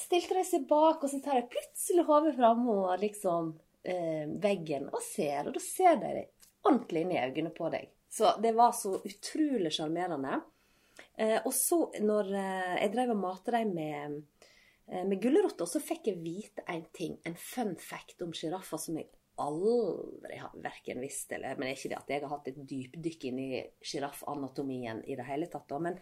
Stilte 0.00 0.36
de 0.36 0.44
seg 0.46 0.68
bak, 0.70 1.02
og 1.02 1.10
så 1.10 1.22
tar 1.24 1.40
de 1.40 1.48
plutselig 1.50 2.04
hodet 2.06 2.36
fram 2.36 2.68
og 2.70 2.92
liksom 3.00 3.54
eh, 3.82 4.28
veggen 4.44 4.90
og 4.92 5.00
ser, 5.02 5.48
og 5.48 5.56
da 5.56 5.64
ser 5.64 5.96
de 6.04 6.12
ordentlig 6.68 7.06
inn 7.06 7.16
i 7.16 7.22
øynene 7.24 7.54
på 7.56 7.72
deg. 7.72 7.88
Så 8.10 8.32
det 8.42 8.52
var 8.52 8.72
så 8.72 8.96
utrolig 9.04 9.70
sjarmerende. 9.72 10.40
Eh, 11.14 11.38
og 11.44 11.52
så 11.54 11.84
når 12.02 12.32
eh, 12.34 12.74
jeg 12.82 12.92
drev 12.94 13.12
og 13.14 13.20
matet 13.22 13.54
dem 13.54 13.70
med, 13.76 14.16
eh, 14.90 15.04
med 15.06 15.20
gulrøtter, 15.22 15.68
så 15.70 15.82
fikk 15.82 16.10
jeg 16.10 16.22
vite 16.24 16.64
en 16.66 16.82
ting, 16.96 17.14
en 17.28 17.38
fun 17.38 17.76
fact 17.78 18.24
om 18.26 18.34
sjiraffer 18.34 18.82
som 18.82 18.98
jeg 18.98 19.10
aldri 19.40 20.40
har 20.40 20.52
verken 20.60 21.00
visst 21.00 21.30
eller 21.32 21.56
Men 21.56 21.68
det 21.68 21.70
er 21.70 21.78
ikke 21.78 21.92
det 21.92 22.00
at 22.00 22.12
jeg 22.12 22.22
har 22.24 22.34
hatt 22.34 22.50
et 22.50 22.60
dypdykk 22.72 23.24
inn 23.30 23.38
i 23.40 23.62
sjiraffanatomien 23.92 25.00
i 25.06 25.16
det 25.16 25.26
hele 25.30 25.48
tatt, 25.52 25.68
da. 25.70 25.78
Men 25.80 25.96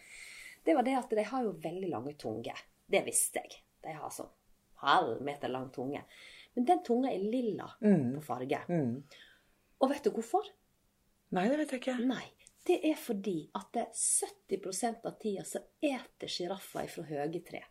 det 0.65 0.75
var 0.75 0.89
det 0.89 0.97
at 0.99 1.15
de 1.15 1.29
har 1.29 1.45
jo 1.45 1.55
veldig 1.63 1.93
lange 1.93 2.17
tunger. 2.19 2.65
Det 2.89 3.05
visste 3.07 3.45
jeg. 3.45 3.61
De 3.85 3.95
har 3.95 4.11
sånn 4.11 4.33
halv 4.83 5.21
meter 5.27 5.53
lang 5.53 5.69
tunge. 5.75 6.01
Men 6.57 6.67
den 6.67 6.83
tunga 6.87 7.13
er 7.13 7.23
lilla 7.23 7.69
på 7.79 8.25
farge. 8.25 8.65
Mm. 8.73 8.97
Og 9.79 9.93
vet 9.93 10.09
du 10.09 10.11
hvorfor? 10.15 10.49
Nei, 11.37 11.49
det 11.51 11.59
vet 11.61 11.73
jeg 11.75 11.83
ikke. 11.83 11.97
Nei, 12.09 12.25
det 12.69 12.79
er 12.89 13.01
fordi 13.01 13.39
at 13.57 13.73
det 13.75 13.85
er 13.87 14.05
70% 14.61 15.09
av 15.09 15.19
tida 15.21 15.45
så 15.49 15.61
eter 15.85 16.31
sjiraffer 16.31 16.89
fra 16.93 17.05
høye 17.09 17.43
tre. 17.45 17.63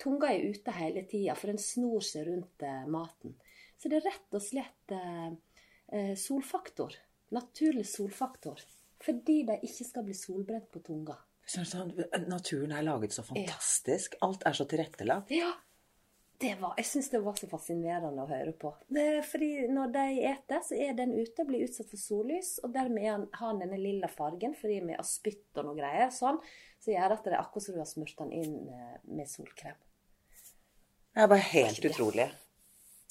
Tunga 0.00 0.28
er 0.32 0.50
ute 0.52 0.72
hele 0.76 1.06
tida, 1.08 1.34
for 1.38 1.52
den 1.52 1.60
snor 1.60 2.04
seg 2.04 2.26
rundt 2.28 2.64
eh, 2.68 2.82
maten. 2.92 3.36
Så 3.80 3.88
det 3.88 4.00
er 4.00 4.10
rett 4.10 4.36
og 4.36 4.42
slett 4.44 4.92
eh, 4.92 5.30
eh, 5.92 6.12
solfaktor. 6.20 6.96
Naturlig 7.36 7.86
solfaktor. 7.88 8.60
Fordi 9.02 9.38
de 9.48 9.56
ikke 9.64 9.86
skal 9.88 10.04
bli 10.04 10.16
solbrent 10.16 10.68
på 10.72 10.82
tunga. 10.84 11.16
Sånn, 11.46 11.92
naturen 12.26 12.74
er 12.74 12.84
laget 12.84 13.14
så 13.14 13.22
fantastisk. 13.24 14.16
Alt 14.26 14.44
er 14.48 14.56
så 14.56 14.66
tilrettelagt. 14.68 15.30
Ja, 15.32 15.52
var, 16.60 16.74
jeg 16.76 16.86
syns 16.88 17.08
det 17.12 17.20
var 17.24 17.36
så 17.38 17.48
fascinerende 17.50 18.24
å 18.24 18.28
høre 18.30 18.52
på. 18.60 18.72
Det 18.92 19.06
fordi 19.28 19.50
når 19.72 19.92
de 19.94 20.06
eter, 20.30 20.62
så 20.66 20.78
er 20.86 20.96
den 20.98 21.14
ute, 21.16 21.46
blir 21.48 21.64
utsatt 21.64 21.88
for 21.90 22.00
sollys, 22.00 22.56
og 22.64 22.74
dermed 22.74 23.02
er 23.04 23.12
han, 23.14 23.28
har 23.32 23.52
han 23.52 23.62
denne 23.62 23.78
lilla 23.80 24.10
fargen, 24.12 24.56
fordi 24.58 24.80
med 24.84 25.00
har 25.00 25.08
spytt 25.08 25.60
og 25.60 25.70
noe 25.70 25.78
greier 25.78 26.12
sånn, 26.14 26.40
så 26.82 26.92
gjør 26.92 27.12
det 27.12 27.18
at 27.20 27.28
det 27.28 27.34
er 27.34 27.40
akkurat 27.40 27.66
som 27.68 27.76
du 27.76 27.82
har 27.82 27.88
smurt 27.88 28.18
den 28.20 28.34
inn 28.36 28.58
eh, 28.68 28.98
med 29.16 29.30
solkrem. 29.30 29.78
Det 31.16 31.30
bare 31.32 31.48
helt 31.54 31.88
utrolig. 31.88 32.28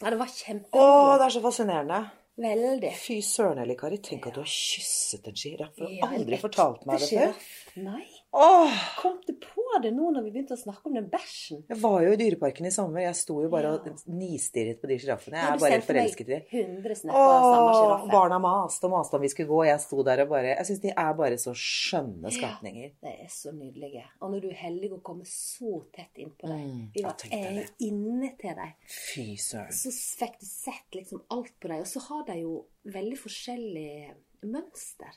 Ja, 0.02 0.12
det 0.12 0.20
var 0.20 0.30
Å, 0.30 0.36
kjempemoro. 0.38 1.18
det 1.18 1.26
er 1.26 1.34
så 1.34 1.42
fascinerende. 1.42 2.00
Veldig. 2.36 2.92
Fy 3.00 3.22
søren, 3.24 3.62
Elikari. 3.64 3.98
Kari. 3.98 4.04
Tenk 4.04 4.28
at 4.28 4.36
du 4.36 4.42
har 4.44 4.52
kysset 4.52 5.28
en 5.30 5.38
sjiraff. 5.40 5.72
Du 5.78 5.86
har 5.88 6.14
aldri 6.18 6.38
fortalt 6.42 6.84
meg 6.90 7.00
det 7.00 7.08
før. 7.14 7.46
Nei. 7.86 8.04
Åh, 8.36 8.72
Kom 9.00 9.20
du 9.26 9.34
på 9.40 9.64
det 9.84 9.92
nå 9.96 10.10
når 10.12 10.24
vi 10.26 10.32
begynte 10.32 10.56
å 10.56 10.60
snakke 10.60 10.88
om 10.90 10.94
den 10.96 11.06
bæsjen? 11.12 11.62
jeg 11.70 11.78
var 11.82 12.02
jo 12.04 12.12
i 12.14 12.18
Dyreparken 12.20 12.68
i 12.68 12.72
sommer. 12.72 13.02
Jeg 13.06 13.16
sto 13.20 13.38
jo 13.44 13.50
bare 13.52 13.72
og 13.76 13.86
nistirret 14.12 14.80
på 14.82 14.88
de 14.92 14.98
sjiraffene. 15.00 15.36
Jeg 15.40 15.54
er 15.56 15.62
bare 15.62 15.72
helt 15.76 15.88
forelsket 15.88 16.30
i 16.30 16.32
dem. 16.34 16.46
100 16.52 16.96
snapper 17.02 17.20
av 17.22 17.46
samme 17.46 17.70
Åh, 17.72 17.80
sjiraffe. 17.80 18.12
barna 18.12 18.40
maste 18.44 18.88
og 18.88 18.94
maste 18.96 19.18
om 19.20 19.24
vi 19.26 19.32
skulle 19.34 19.48
gå. 19.52 19.60
og 19.64 19.68
Jeg 19.70 19.80
sto 19.86 20.04
der 20.08 20.24
og 20.26 20.30
bare 20.36 20.52
Jeg 20.56 20.66
syns 20.70 20.82
de 20.86 20.94
er 21.06 21.14
bare 21.22 21.40
så 21.46 21.54
skjønne 21.56 22.32
skapninger. 22.38 22.92
De 23.04 23.14
er 23.26 23.32
så 23.32 23.52
nydelige. 23.56 24.06
Og 24.22 24.32
når 24.36 24.42
du 24.46 24.50
er 24.52 24.60
heldig 24.66 24.92
å 24.98 25.02
komme 25.02 25.26
så 25.32 25.84
tett 25.96 26.16
innpå 26.24 26.48
dem 26.52 26.64
Mm, 26.66 26.86
Vi 26.96 27.04
var 27.04 27.16
jeg 27.32 27.68
inne 27.80 28.32
til 28.40 28.56
dem. 28.56 28.72
Fy 28.88 29.36
søren. 29.38 29.72
Så 29.76 29.92
fikk 29.92 30.40
du 30.40 30.46
sett 30.48 30.96
liksom 30.96 31.22
alt 31.32 31.52
på 31.60 31.68
dem. 31.72 31.80
Og 31.84 31.88
så 31.88 32.00
har 32.10 32.24
de 32.28 32.40
jo 32.42 32.66
veldig 32.86 33.18
forskjellig 33.20 34.14
mønster. 34.44 35.12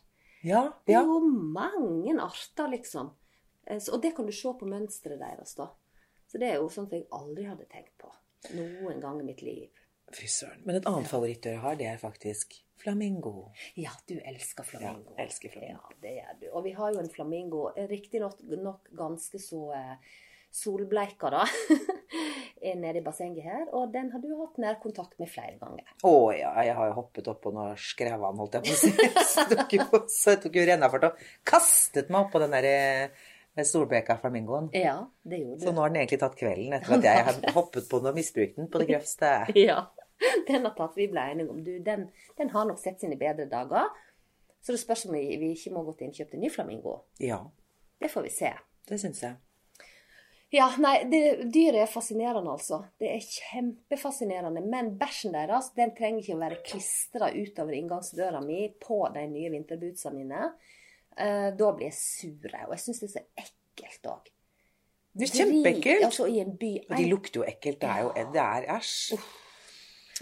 Ja, 0.46 0.72
Det 0.86 0.92
ja. 0.94 1.00
er 1.02 1.06
jo 1.06 1.18
mange 1.26 2.14
arter, 2.22 2.68
liksom. 2.70 3.10
Eh, 3.66 3.80
Og 3.92 4.02
det 4.02 4.14
kan 4.16 4.26
du 4.26 4.32
se 4.32 4.52
på 4.60 4.66
mønsteret 4.68 5.18
deres, 5.18 5.54
da. 5.58 5.70
Så 6.28 6.38
det 6.38 6.50
er 6.52 6.56
jo 6.60 6.68
sånt 6.68 6.92
jeg 6.92 7.06
aldri 7.10 7.44
hadde 7.48 7.66
tenkt 7.72 7.94
på 7.98 8.10
noen 8.54 9.00
gang 9.00 9.20
i 9.20 9.24
mitt 9.24 9.42
liv. 9.42 9.68
Fy 10.12 10.26
søren. 10.26 10.62
Men 10.64 10.76
et 10.76 10.86
annet 10.88 11.08
favorittdyr 11.08 11.56
jeg 11.56 11.60
har, 11.60 11.76
det 11.76 11.86
er 11.86 11.98
faktisk 12.00 12.54
flamingo. 12.80 13.50
Ja, 13.76 13.90
du 14.08 14.14
elsker 14.20 14.64
flamingo. 14.64 15.12
Ja, 15.16 15.24
elsker 15.24 15.50
flamingo. 15.52 15.90
Ja, 15.90 15.96
det 16.02 16.12
gjør 16.18 16.38
du. 16.40 16.46
Og 16.52 16.64
vi 16.64 16.72
har 16.78 16.92
jo 16.94 17.00
en 17.02 17.10
flamingo, 17.10 17.64
riktignok 17.90 18.40
nok 18.46 18.88
ganske 18.96 19.40
så 19.42 19.62
eh, 19.76 19.96
solbleika, 20.58 21.30
da, 21.32 21.44
nede 22.82 22.98
i 22.98 23.04
bassenget 23.06 23.46
her. 23.46 23.64
Og 23.76 23.92
den 23.94 24.10
har 24.12 24.22
du 24.22 24.28
hatt 24.40 24.58
nærkontakt 24.62 25.18
med 25.22 25.30
flere 25.30 25.56
ganger. 25.60 25.86
Å 26.04 26.14
ja, 26.34 26.52
jeg 26.66 26.76
har 26.78 26.90
jo 26.90 26.96
hoppet 26.98 27.30
opp 27.30 27.40
på 27.46 27.54
noe 27.54 27.72
skrevan, 27.80 28.38
holdt 28.42 28.58
jeg 28.58 28.66
på 28.68 28.76
å 28.76 28.80
si. 28.82 28.92
Så 29.32 29.46
jeg 29.46 29.56
tok 29.56 29.76
jo, 29.78 29.88
jeg 30.08 30.42
tok 30.44 30.60
jo 30.60 30.68
rennafart 30.72 31.10
og 31.10 31.26
kastet 31.48 32.10
meg 32.12 32.26
opp 32.26 32.32
på 32.34 32.42
den 32.44 32.56
der 32.56 32.68
solbleika 32.68 33.64
solbleka 33.66 34.16
flamingoen. 34.22 34.68
Ja, 34.72 34.98
det 35.22 35.40
gjorde 35.40 35.60
Så 35.64 35.72
nå 35.74 35.82
har 35.82 35.90
den 35.90 36.02
egentlig 36.02 36.20
tatt 36.22 36.36
kvelden 36.38 36.76
etter 36.76 36.94
at 36.98 37.06
jeg 37.08 37.24
har 37.26 37.54
hoppet 37.56 37.88
på 37.90 37.98
den 37.98 38.12
og 38.12 38.18
misbrukt 38.18 38.58
den 38.60 38.68
på 38.70 38.82
det 38.82 38.90
grøvste. 38.92 39.32
Ja, 39.68 39.80
den 40.46 40.66
har 40.66 40.74
tatt, 40.76 40.94
vi 40.98 41.08
ble 41.10 41.24
enige 41.32 41.50
om. 41.50 41.64
Du, 41.66 41.72
den, 41.82 42.08
den 42.38 42.52
har 42.54 42.68
nok 42.68 42.78
sett 42.82 43.02
sine 43.02 43.18
bedre 43.18 43.48
dager. 43.50 43.90
Så 44.62 44.74
det 44.74 44.80
spørs 44.82 45.06
om 45.08 45.14
vi, 45.14 45.24
vi 45.40 45.52
ikke 45.54 45.72
må 45.74 45.84
gå 45.86 45.94
til 45.98 46.08
innkjøp 46.08 46.32
til 46.32 46.42
ny 46.42 46.50
flamingo. 46.54 46.96
Ja, 47.22 47.40
Det 47.98 48.10
får 48.12 48.26
vi 48.26 48.30
se. 48.30 48.50
det 48.88 49.00
syns 49.00 49.22
jeg. 49.22 49.36
Ja, 50.50 50.70
nei, 50.80 51.02
det, 51.10 51.20
dyret 51.52 51.82
er 51.82 51.90
fascinerende, 51.92 52.54
altså. 52.54 52.80
Det 53.00 53.10
er 53.12 53.24
kjempefascinerende. 53.24 54.62
Men 54.64 54.94
bæsjen 55.00 55.34
deres 55.36 55.72
den 55.76 55.92
trenger 55.96 56.22
ikke 56.22 56.38
å 56.38 56.40
være 56.40 56.60
klistra 56.64 57.28
utover 57.34 57.76
inngangsdøra 57.76 58.40
mi 58.44 58.62
på 58.80 59.02
de 59.12 59.26
nye 59.28 59.52
vinterbootsene 59.52 60.16
mine. 60.16 60.46
Eh, 61.18 61.50
da 61.58 61.72
blir 61.76 61.90
jeg 61.90 61.98
sur. 61.98 62.48
Og 62.64 62.72
jeg 62.72 62.84
syns 62.86 63.02
det 63.02 63.10
er 63.10 63.12
så 63.18 63.24
ekkelt 63.44 64.10
òg. 64.14 64.32
Det 65.18 65.28
er 65.28 65.34
kjempeekkelt. 65.42 66.06
Altså, 66.08 66.30
Og 66.88 66.96
de 66.96 67.10
lukter 67.10 67.42
jo 67.42 67.46
ekkelt. 67.48 67.80
Det 67.82 67.92
er 67.92 68.06
jo 68.06 68.32
det 68.32 68.44
er 68.46 68.70
æsj. 68.78 69.18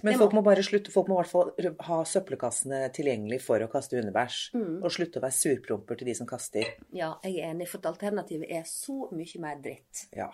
Men 0.04 0.18
folk 0.20 0.34
må 0.36 0.42
bare 0.44 0.62
slutte, 0.66 0.90
folk 0.92 1.08
må 1.08 1.16
i 1.16 1.22
hvert 1.22 1.30
fall 1.32 1.76
ha 1.88 1.98
søppelkassene 2.04 2.82
tilgjengelig 2.96 3.38
for 3.44 3.62
å 3.64 3.68
kaste 3.72 3.96
hundebæsj. 3.96 4.40
Og 4.84 4.92
slutte 4.92 5.20
å 5.20 5.24
være 5.24 5.36
surpromper 5.38 5.96
til 6.00 6.10
de 6.10 6.14
som 6.18 6.28
kaster. 6.28 6.68
Ja, 6.92 7.14
jeg 7.24 7.38
er 7.40 7.54
enig, 7.54 7.68
for 7.70 7.80
at 7.80 7.88
alternativet 7.94 8.50
er 8.52 8.66
så 8.68 9.08
mye 9.16 9.40
mer 9.40 9.56
dritt. 9.64 10.06
Ja, 10.16 10.28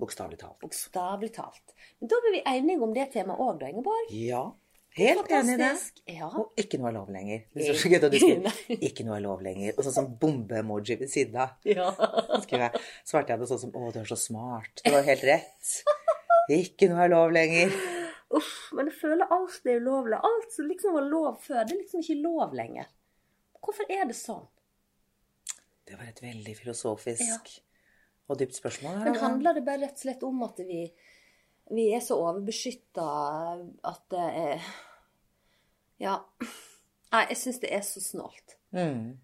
bokstavelig 0.00 0.38
talt. 0.40 0.58
Bokstavelig 0.62 1.32
talt. 1.34 1.74
Men 1.98 2.12
da 2.12 2.20
blir 2.22 2.36
vi 2.38 2.42
enige 2.54 2.86
om 2.86 2.94
det 2.96 3.10
temaet 3.16 3.42
òg, 3.42 3.58
da, 3.60 3.70
Ingeborg. 3.72 4.12
Ja, 4.14 4.44
helt 5.00 5.30
enig 5.40 5.56
i 5.56 5.60
det. 5.60 5.72
Ja. 6.14 6.30
Og 6.30 6.60
ikke 6.60 6.78
noe 6.80 6.92
er 6.92 6.98
lov 7.00 7.10
lenger. 7.14 7.44
Er 7.54 7.70
du 7.72 8.18
'ikke 8.86 9.04
noe 9.06 9.16
er 9.18 9.24
lov 9.26 9.42
lenger'. 9.42 9.74
Og 9.76 9.84
sånn 9.86 9.96
som 9.96 10.10
bombe-emoji 10.22 10.98
ved 11.00 11.10
siden 11.10 11.36
av. 11.36 11.56
ja. 11.64 11.90
Jeg, 12.50 12.70
svarte 13.06 13.34
jeg 13.34 13.40
det 13.42 13.48
sånn 13.50 13.64
som 13.66 13.72
'Å, 13.74 13.92
du 13.92 14.00
er 14.00 14.10
så 14.10 14.18
smart'. 14.18 14.82
Det 14.84 14.92
var 14.92 15.02
helt 15.02 15.24
rett. 15.24 15.74
Ikke 16.50 16.88
noe 16.90 17.04
er 17.04 17.12
lov 17.12 17.30
lenger. 17.34 17.74
Uff, 18.30 18.70
men 18.78 18.86
jeg 18.86 18.94
føler 19.00 19.26
alt 19.34 19.66
er 19.66 19.80
ulovlig. 19.82 20.18
Alt 20.22 20.52
som 20.54 20.68
liksom 20.70 20.94
var 20.94 21.06
lov 21.10 21.40
før, 21.42 21.64
det 21.66 21.74
er 21.74 21.80
liksom 21.82 22.02
ikke 22.04 22.20
lov 22.22 22.52
lenger. 22.54 22.86
Hvorfor 23.60 23.90
er 23.90 24.04
det 24.06 24.16
sånn? 24.16 24.44
Det 25.88 25.96
var 25.98 26.06
et 26.12 26.22
veldig 26.22 26.54
filosofisk 26.56 27.26
Ja. 27.26 27.38
og 28.30 28.38
dypt 28.38 28.54
spørsmål. 28.54 29.00
Men 29.04 29.18
handler 29.18 29.54
det 29.58 29.64
bare 29.66 29.82
rett 29.82 29.98
og 29.98 30.04
slett 30.04 30.22
om 30.22 30.42
at 30.46 30.60
vi, 30.62 30.84
vi 31.74 31.88
er 31.96 32.00
så 32.06 32.14
overbeskytta 32.22 33.08
at 33.90 34.04
det 34.14 34.28
er 34.44 34.68
Ja. 36.00 36.20
Nei, 37.12 37.24
jeg 37.32 37.36
syns 37.36 37.58
det 37.60 37.72
er 37.74 37.82
så 37.82 38.00
snålt. 38.00 38.54
Mm. 38.72 39.18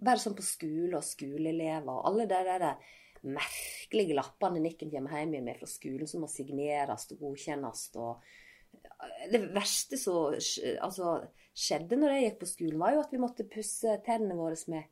Bare 0.00 0.16
sånn 0.22 0.34
på 0.38 0.42
skole 0.46 0.96
og 0.96 1.04
skoleelever 1.04 1.90
og 1.92 2.06
alle 2.08 2.24
de 2.30 2.40
der 2.48 2.64
merkelige 3.26 4.16
lappene 4.18 4.60
Nikken 4.62 4.92
kommer 4.92 5.18
hjem 5.18 5.38
med 5.44 5.58
fra 5.60 5.68
skolen 5.70 6.10
som 6.10 6.22
må 6.24 6.30
signeres 6.30 7.08
og 7.12 7.24
godkjennes 7.24 7.88
og 7.96 8.28
Det 9.32 9.40
verste 9.54 9.96
som 9.96 10.34
altså, 10.84 11.16
skjedde 11.56 11.96
når 11.98 12.14
jeg 12.14 12.24
gikk 12.24 12.38
på 12.42 12.48
skolen, 12.50 12.78
var 12.80 12.94
jo 12.94 13.02
at 13.02 13.12
vi 13.14 13.20
måtte 13.22 13.46
pusse 13.48 13.94
tennene 14.06 14.36
våre 14.38 14.58
med 14.68 14.86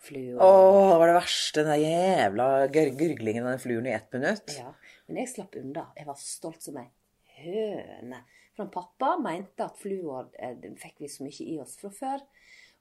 fluor. 0.00 0.40
Åh, 0.40 0.92
det 0.92 0.98
var 0.98 1.10
det 1.10 1.16
verste, 1.16 1.64
den 1.66 1.82
jævla 1.82 2.46
gurglingen 2.72 3.46
av 3.46 3.54
den 3.54 3.62
fluen 3.62 3.88
i 3.88 3.94
ett 3.94 4.12
minutt. 4.12 4.54
Ja, 4.58 4.72
men 5.08 5.20
jeg 5.20 5.32
slapp 5.34 5.56
unna. 5.60 5.88
Jeg 5.96 6.08
var 6.08 6.20
stolt 6.20 6.64
som 6.64 6.78
ei 6.80 6.88
høne. 7.40 8.22
For 8.56 8.70
pappa 8.72 9.14
mente 9.22 9.64
at 9.64 9.78
fluor 9.80 10.30
eh, 10.40 10.56
fikk 10.80 11.04
vi 11.04 11.10
så 11.10 11.24
mye 11.24 11.46
i 11.46 11.58
oss 11.62 11.76
fra 11.80 11.92
før. 11.94 12.24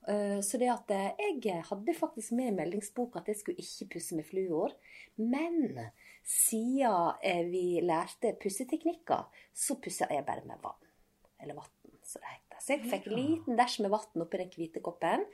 Eh, 0.07 0.39
Så 0.41 0.57
det 0.57 0.69
at 0.71 0.91
eh, 0.91 1.39
jeg 1.43 1.63
hadde 1.67 1.93
faktisk 1.93 2.31
med 2.37 2.53
i 2.53 2.55
meldingsboka 2.55 3.19
at 3.19 3.27
jeg 3.27 3.39
skulle 3.41 3.63
ikke 3.63 3.89
pusse 3.95 4.15
med 4.15 4.25
fluor. 4.27 4.75
Men 5.17 5.89
siden 6.23 7.17
eh, 7.23 7.43
vi 7.49 7.81
lærte 7.83 8.35
pusseteknikker, 8.41 9.27
så 9.53 9.79
pussa 9.81 10.07
jeg 10.09 10.25
bare 10.25 10.45
med 10.47 10.61
vann. 10.63 10.87
Eller 11.41 11.55
vann, 11.55 11.97
som 12.03 12.21
det 12.23 12.31
heter. 12.35 12.59
Så 12.59 12.75
jeg 12.75 12.89
fikk 12.91 13.07
en 13.07 13.15
liten 13.17 13.59
dæsj 13.59 13.81
med 13.85 13.93
vann 13.93 14.23
oppi 14.25 14.39
den 14.41 14.51
hvite 14.55 14.81
koppen. 14.83 15.25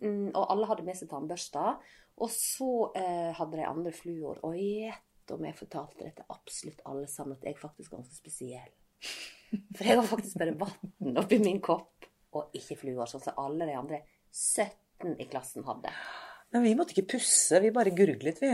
Mm, 0.00 0.30
Og 0.34 0.46
alle 0.50 0.66
hadde 0.70 0.86
med 0.86 0.98
seg 0.98 1.10
tannbørster. 1.10 1.76
Og 2.22 2.30
så 2.30 2.70
hadde 2.94 3.58
de 3.58 3.66
andre 3.66 3.90
fluor. 3.94 4.38
Og 4.46 4.54
gjett 4.58 5.32
om 5.34 5.44
jeg 5.46 5.56
fortalte 5.58 6.04
det 6.04 6.12
til 6.18 6.26
absolutt 6.30 6.82
alle 6.86 7.06
sammen 7.10 7.34
at 7.38 7.46
jeg 7.46 7.58
faktisk 7.58 7.92
er 7.92 7.96
ganske 8.00 8.18
spesiell. 8.18 8.74
For 9.76 9.86
jeg 9.86 9.98
har 9.98 10.06
faktisk 10.06 10.38
bare 10.38 10.54
vann 10.58 11.18
oppi 11.22 11.38
min 11.42 11.60
kopp, 11.62 12.06
og 12.40 12.54
ikke 12.58 12.76
fluer, 12.80 13.06
sånn 13.10 13.22
som 13.24 13.40
alle 13.42 13.68
de 13.68 13.76
andre 13.78 14.00
17 14.34 15.18
i 15.20 15.26
klassen 15.30 15.66
hadde. 15.66 15.92
Men 16.54 16.62
vi 16.62 16.74
måtte 16.78 16.94
ikke 16.94 17.16
pusse, 17.16 17.58
vi 17.62 17.72
bare 17.74 17.90
gurglet, 17.90 18.38
vi. 18.38 18.50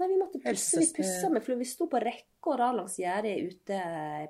Nei, 0.00 0.06
vi 0.08 0.16
måtte 0.16 0.40
pusse. 0.40 0.80
Vi 0.80 0.86
pussa 0.96 1.28
med 1.28 1.44
fluor. 1.44 1.58
Vi 1.60 1.68
sto 1.68 1.88
på 1.92 2.00
rekke 2.00 2.48
og 2.48 2.56
rad 2.60 2.78
langs 2.78 2.94
gjerdet 2.96 3.34
ute 3.44 3.80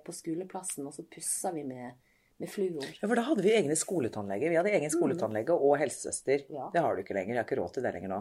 på 0.03 0.15
skoleplassen, 0.17 0.89
og 0.91 0.97
så 0.97 1.05
pussa 1.07 1.53
vi 1.55 1.63
med, 1.69 2.01
med 2.43 2.51
fluor. 2.51 2.89
Ja, 2.99 3.07
for 3.07 3.15
da 3.19 3.27
hadde 3.29 3.45
vi 3.47 3.55
egne 3.55 3.77
skoletannleger. 3.79 4.51
Vi 4.51 4.59
hadde 4.59 4.75
egen 4.75 4.91
skoletannlege 4.91 5.55
og 5.55 5.77
helsesøster. 5.79 6.49
Ja. 6.51 6.67
Det 6.75 6.83
har 6.83 6.99
du 6.99 7.05
ikke 7.05 7.15
lenger. 7.15 7.37
Jeg 7.37 7.43
har 7.45 7.47
ikke 7.47 7.61
råd 7.63 7.77
til 7.77 7.87
det 7.87 7.95
lenger 7.95 8.15
nå. 8.17 8.21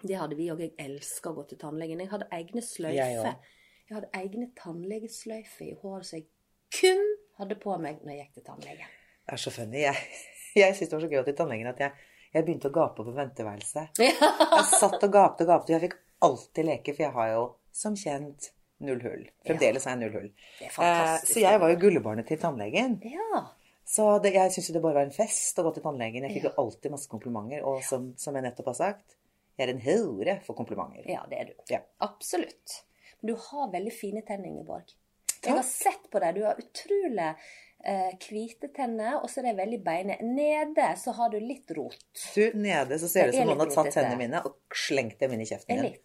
Det 0.00 0.16
hadde 0.16 0.36
vi 0.38 0.48
òg. 0.48 0.64
Jeg 0.64 0.72
elska 0.80 1.34
å 1.34 1.36
gå 1.36 1.44
til 1.50 1.60
tannlegen. 1.60 2.00
Jeg 2.00 2.12
hadde 2.14 2.30
egne 2.32 2.64
sløyfer. 2.64 2.96
Jeg, 2.96 3.56
Jeg 3.90 3.98
hadde 3.98 4.12
egne 4.16 4.48
tannlegesløyfer 4.56 5.66
i 5.66 5.76
håret 5.82 6.08
som 6.08 6.22
jeg 6.22 6.28
kun 6.72 7.04
hadde 7.40 7.58
på 7.60 7.76
meg 7.82 8.04
når 8.04 8.14
jeg 8.14 8.26
gikk 8.26 8.38
til 8.38 8.46
tannlegen. 8.46 8.94
Det 9.26 9.36
er 9.36 9.42
så 9.42 9.52
funny. 9.54 9.82
Jeg, 9.82 9.96
jeg 10.62 10.76
syns 10.76 10.92
det 10.92 10.96
var 10.98 11.04
så 11.04 11.10
gøy 11.12 11.22
å 11.22 11.26
til 11.28 11.38
tannlegen 11.40 11.72
at 11.72 11.82
jeg, 11.84 12.08
jeg 12.34 12.46
begynte 12.46 12.70
å 12.70 12.76
gape 12.76 13.06
på 13.06 13.16
venteværelset. 13.16 14.00
Jeg 14.00 14.64
satt 14.70 14.98
og 15.00 15.12
gapte 15.14 15.46
og 15.46 15.52
gapte. 15.54 15.74
Jeg 15.74 15.84
fikk 15.88 15.98
alltid 16.26 16.68
leke, 16.68 16.94
for 16.96 17.06
jeg 17.06 17.16
har 17.16 17.30
jo 17.34 17.44
som 17.80 17.96
kjent 17.98 18.50
null 18.84 19.00
hull. 19.04 19.24
Fremdeles 19.46 19.86
har 19.86 19.96
jeg 19.96 20.02
null 20.02 20.18
hull. 20.18 20.28
Det 20.58 20.68
er 20.68 20.84
Eh, 20.90 21.16
så 21.28 21.42
jeg 21.42 21.60
var 21.60 21.72
jo 21.72 21.80
gullebarnet 21.82 22.28
til 22.28 22.40
tannlegen. 22.40 22.98
Ja. 23.04 23.44
Så 23.90 24.06
det, 24.22 24.32
jeg 24.36 24.52
syns 24.54 24.70
jo 24.70 24.76
det 24.76 24.82
bare 24.84 25.00
var 25.00 25.08
en 25.08 25.14
fest 25.14 25.58
å 25.58 25.64
gå 25.66 25.74
til 25.76 25.84
tannlegen. 25.84 26.26
Jeg 26.26 26.38
fikk 26.38 26.46
jo 26.48 26.54
alltid 26.62 26.94
masse 26.94 27.10
komplimenter. 27.10 27.64
Og 27.66 27.82
som, 27.86 28.12
som 28.20 28.36
jeg 28.38 28.46
nettopp 28.46 28.70
har 28.72 28.78
sagt, 28.78 29.16
jeg 29.58 29.66
er 29.66 29.74
en 29.74 29.82
hore 29.84 30.36
for 30.46 30.56
komplimenter. 30.56 31.04
ja, 31.10 31.24
det 31.28 31.40
er 31.40 31.50
du. 31.50 31.64
Ja. 31.72 31.82
Absolutt. 32.06 32.80
Men 33.20 33.32
du 33.32 33.40
har 33.50 33.72
veldig 33.72 33.92
fine 33.92 34.22
tenner, 34.26 34.48
Ingeborg. 34.48 34.94
Jeg 35.46 35.56
har 35.56 35.66
sett 35.66 36.06
på 36.12 36.20
deg. 36.22 36.36
Du 36.36 36.44
har 36.46 36.60
utrolig 36.60 37.28
eh, 37.30 38.10
hvite 38.26 38.70
tenner, 38.76 39.18
og 39.22 39.30
så 39.32 39.40
er 39.42 39.50
de 39.50 39.56
veldig 39.62 39.80
beine. 39.86 40.18
Nede 40.26 40.90
så 41.00 41.14
har 41.16 41.32
du 41.32 41.38
litt 41.40 41.70
rot. 41.76 42.00
Du, 42.34 42.42
nede 42.60 43.00
så 43.00 43.08
ser 43.08 43.30
det 43.30 43.36
ut 43.36 43.40
som 43.42 43.52
noen 43.52 43.64
har 43.64 43.74
tatt 43.76 43.92
tennene 43.96 44.20
mine 44.20 44.42
og 44.44 44.58
slengt 44.76 45.20
dem 45.22 45.36
inn 45.36 45.44
i 45.44 45.48
kjeften 45.48 45.84
din. 45.86 45.96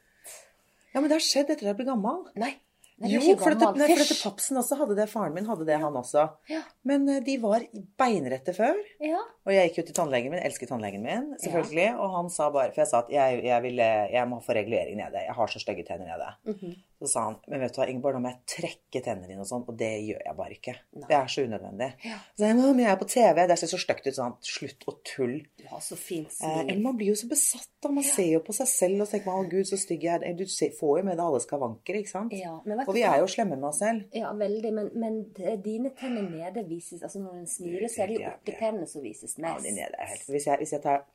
Ja, 0.96 1.02
men 1.02 1.10
det 1.12 1.18
har 1.20 1.26
skjedd 1.26 1.50
etter 1.52 1.66
at 1.68 1.74
jeg 1.74 1.82
ble 1.82 1.90
gammel. 1.90 2.24
Nei. 2.40 2.54
Nei, 2.96 3.10
Jo, 3.12 3.34
for 3.36 3.52
dette, 3.52 3.76
nei, 3.76 3.90
for 3.90 4.00
dette 4.06 4.16
papsen 4.22 4.56
også 4.56 4.78
hadde 4.80 4.96
det. 4.96 5.10
Faren 5.12 5.34
min 5.36 5.48
hadde 5.50 5.66
det, 5.68 5.76
han 5.82 5.98
også. 6.00 6.22
Ja. 6.48 6.62
Men 6.88 7.04
eh, 7.12 7.18
de 7.26 7.34
var 7.44 7.66
beinrette 8.00 8.54
før. 8.56 8.78
Ja. 9.04 9.20
Og 9.44 9.52
jeg 9.52 9.68
gikk 9.68 9.82
jo 9.82 9.86
til 9.90 9.98
tannlegen 9.98 10.32
min, 10.32 10.40
elsket 10.40 10.72
tannlegen 10.72 11.04
min, 11.04 11.26
selvfølgelig. 11.44 11.90
Og 12.00 12.16
han 12.16 12.32
sa 12.32 12.48
bare 12.56 12.72
For 12.72 12.86
jeg 12.86 12.92
sa 12.94 13.02
at 13.04 13.12
jeg, 13.12 13.42
jeg, 13.50 13.66
vil, 13.68 13.82
eh, 13.84 14.06
jeg 14.16 14.32
må 14.32 14.40
få 14.46 14.56
regulering 14.56 14.96
nede. 15.02 15.26
Jeg 15.28 15.36
har 15.36 15.52
så 15.52 15.60
stygge 15.60 15.84
tenner 15.90 16.08
nede. 16.14 16.32
Mhm. 16.54 16.78
Så 17.02 17.10
sa 17.12 17.24
han 17.26 17.38
Men 17.52 17.62
vet 17.64 17.76
du 17.76 17.80
hva, 17.82 17.88
Ingeborg, 17.92 18.16
nå 18.18 18.24
må 18.24 18.32
jeg 18.32 18.42
trekke 18.56 19.02
tennene 19.04 19.30
dine 19.30 19.44
og 19.44 19.50
sånn. 19.50 19.66
Og 19.68 19.78
det 19.80 19.92
gjør 20.06 20.22
jeg 20.24 20.38
bare 20.38 20.56
ikke. 20.56 20.76
Det 20.96 21.18
er 21.18 21.32
så 21.32 21.46
unødvendig. 21.46 21.90
Ja. 22.08 22.20
Så 22.38 22.48
jeg, 22.48 22.58
men 22.62 22.82
jeg 22.84 22.92
er 22.92 23.00
på 23.02 23.10
TV, 23.12 23.42
det 23.50 23.58
ser 23.62 23.72
så 23.72 23.80
stygt 23.82 24.08
ut. 24.08 24.18
sånn, 24.18 24.38
Slutt 24.46 24.88
å 24.88 24.96
tulle. 25.06 25.42
Du 25.60 25.66
har 25.72 25.84
så 25.84 25.98
fint 26.00 26.32
smil. 26.34 26.72
Eh, 26.72 26.82
man 26.82 27.00
blir 27.00 27.12
jo 27.14 27.18
så 27.20 27.30
besatt 27.32 27.70
da. 27.84 27.92
Man 27.96 28.08
ser 28.08 28.30
jo 28.32 28.42
på 28.46 28.56
seg 28.56 28.70
selv 28.72 29.06
og 29.06 29.12
tenker 29.12 29.34
å 29.34 29.44
gud, 29.50 29.66
så 29.70 29.80
stygg 29.80 30.08
jeg 30.08 30.22
er. 30.22 30.38
Du 30.38 30.46
får 30.48 31.02
jo 31.02 31.08
med 31.08 31.18
deg 31.18 31.26
alle 31.26 31.42
skavanker, 31.44 32.00
ikke 32.00 32.14
sant? 32.14 32.36
Ja, 32.36 32.56
og 32.86 32.94
vi 32.96 33.04
er 33.08 33.20
jo 33.22 33.30
slemme 33.32 33.60
med 33.60 33.70
oss 33.70 33.82
selv. 33.84 34.08
Ja, 34.16 34.32
veldig. 34.38 34.72
Men, 34.76 34.92
men 35.00 35.20
dine 35.66 35.92
tenner 35.98 36.26
nede 36.26 36.66
vises 36.68 37.04
Altså 37.06 37.22
når 37.22 37.42
en 37.42 37.50
smiler, 37.50 37.88
så 37.92 38.04
er 38.04 38.12
det 38.12 38.18
jo 38.18 38.32
oppetennene 38.32 38.88
som 38.90 39.04
vises 39.06 39.36
mest. 39.38 39.46
Ja, 39.46 39.62
de 39.68 39.76
nede 39.76 40.00
er 40.00 40.10
helt 40.14 40.32
hvis 40.36 40.48
jeg, 40.50 40.60
hvis 40.62 40.74
jeg 40.76 40.84
tar 40.84 41.06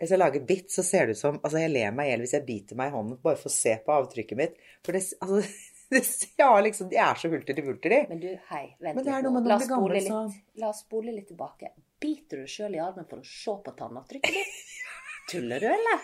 hvis 0.00 0.12
jeg 0.14 0.18
lager 0.20 0.44
bitt, 0.48 0.70
så 0.72 0.82
ser 0.86 1.06
det 1.10 1.16
ut 1.18 1.20
som 1.20 1.36
Altså, 1.42 1.58
jeg 1.60 1.70
ler 1.74 1.90
meg 1.92 2.08
i 2.08 2.12
hjel 2.14 2.22
hvis 2.24 2.32
jeg 2.38 2.46
biter 2.46 2.78
meg 2.80 2.88
i 2.88 2.94
hånden 2.96 3.18
bare 3.22 3.36
for 3.36 3.50
å 3.52 3.54
se 3.54 3.74
på 3.84 3.92
avtrykket 3.98 4.38
mitt. 4.40 4.54
For 4.86 4.96
det 4.96 5.02
Altså 5.20 5.42
det, 5.92 6.02
Ja, 6.40 6.50
liksom 6.64 6.88
De 6.92 6.96
er 7.02 7.18
så 7.20 7.28
hulter 7.32 7.56
til 7.58 7.66
bulter, 7.66 7.90
de. 7.92 8.00
Men 8.08 8.20
du, 8.22 8.28
hei, 8.52 8.64
vent 8.80 8.96
Men 8.96 9.04
det 9.04 9.12
er 9.12 9.24
litt 9.26 9.32
nå. 9.34 9.42
La 9.50 9.58
oss 9.60 9.68
gammel, 9.68 9.98
spole 10.00 10.04
så- 10.06 10.22
litt, 10.30 10.40
la 10.64 10.70
oss 10.72 10.80
spole 10.86 11.12
litt 11.16 11.28
tilbake. 11.32 11.72
Biter 12.00 12.40
du 12.40 12.48
sjøl 12.48 12.78
i 12.78 12.80
armen 12.80 13.04
for 13.10 13.20
å 13.20 13.26
se 13.28 13.56
på 13.66 13.74
tannavtrykket 13.76 14.38
ditt? 14.40 14.64
Tuller 15.34 15.60
du, 15.60 15.68
eller? 15.68 16.00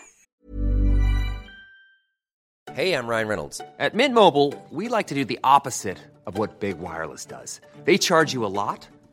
Hey, 2.73 2.93
I'm 2.93 3.07
Ryan 3.07 3.27
Reynolds. 3.27 3.59
At 3.79 3.95
Mint 3.95 4.13
Mobile, 4.13 4.53
we 4.69 4.87
like 4.87 5.07
to 5.07 5.15
do 5.15 5.25
the 5.25 5.39
opposite 5.43 5.97
of 6.27 6.37
what 6.37 6.59
Big 6.59 6.77
Wireless 6.79 7.25
does. 7.25 7.59
They 7.85 7.97
charge 7.97 8.33
you 8.33 8.45
a 8.45 8.51
lot, 8.53 8.87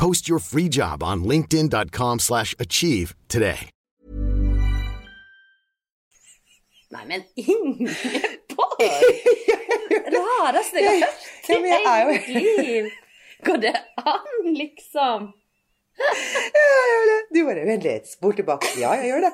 Post 0.00 0.28
your 0.30 0.38
free 0.38 0.68
job 0.70 1.02
on 1.02 1.24
linkedin.com 1.24 2.20
slash 2.20 2.54
achieve 2.58 3.14
today. 3.28 3.68
Nei, 6.90 7.04
men 7.06 7.22
Ingeborg! 7.36 8.80
Rareste 10.14 10.80
jeg 10.82 10.88
har 10.88 11.04
hørt 11.04 11.48
Ja, 11.48 11.58
men 11.60 11.68
jeg 11.70 11.82
er 11.86 12.00
jo- 12.02 12.10
i 12.10 12.18
hele 12.18 12.48
mitt 12.56 12.66
liv. 12.66 12.88
Går 13.44 13.56
det 13.66 13.74
an, 14.06 14.54
liksom? 14.56 15.28
Ja, 16.00 16.64
jeg 16.64 16.90
gjør 16.90 17.08
det. 17.10 17.18
Du 17.30 17.38
bare 17.46 17.64
vent 17.68 17.86
litt, 17.86 18.08
spor 18.10 18.36
tilbake. 18.36 18.70
Ja, 18.80 18.92
jeg 18.98 19.12
gjør 19.12 19.26
det. 19.26 19.30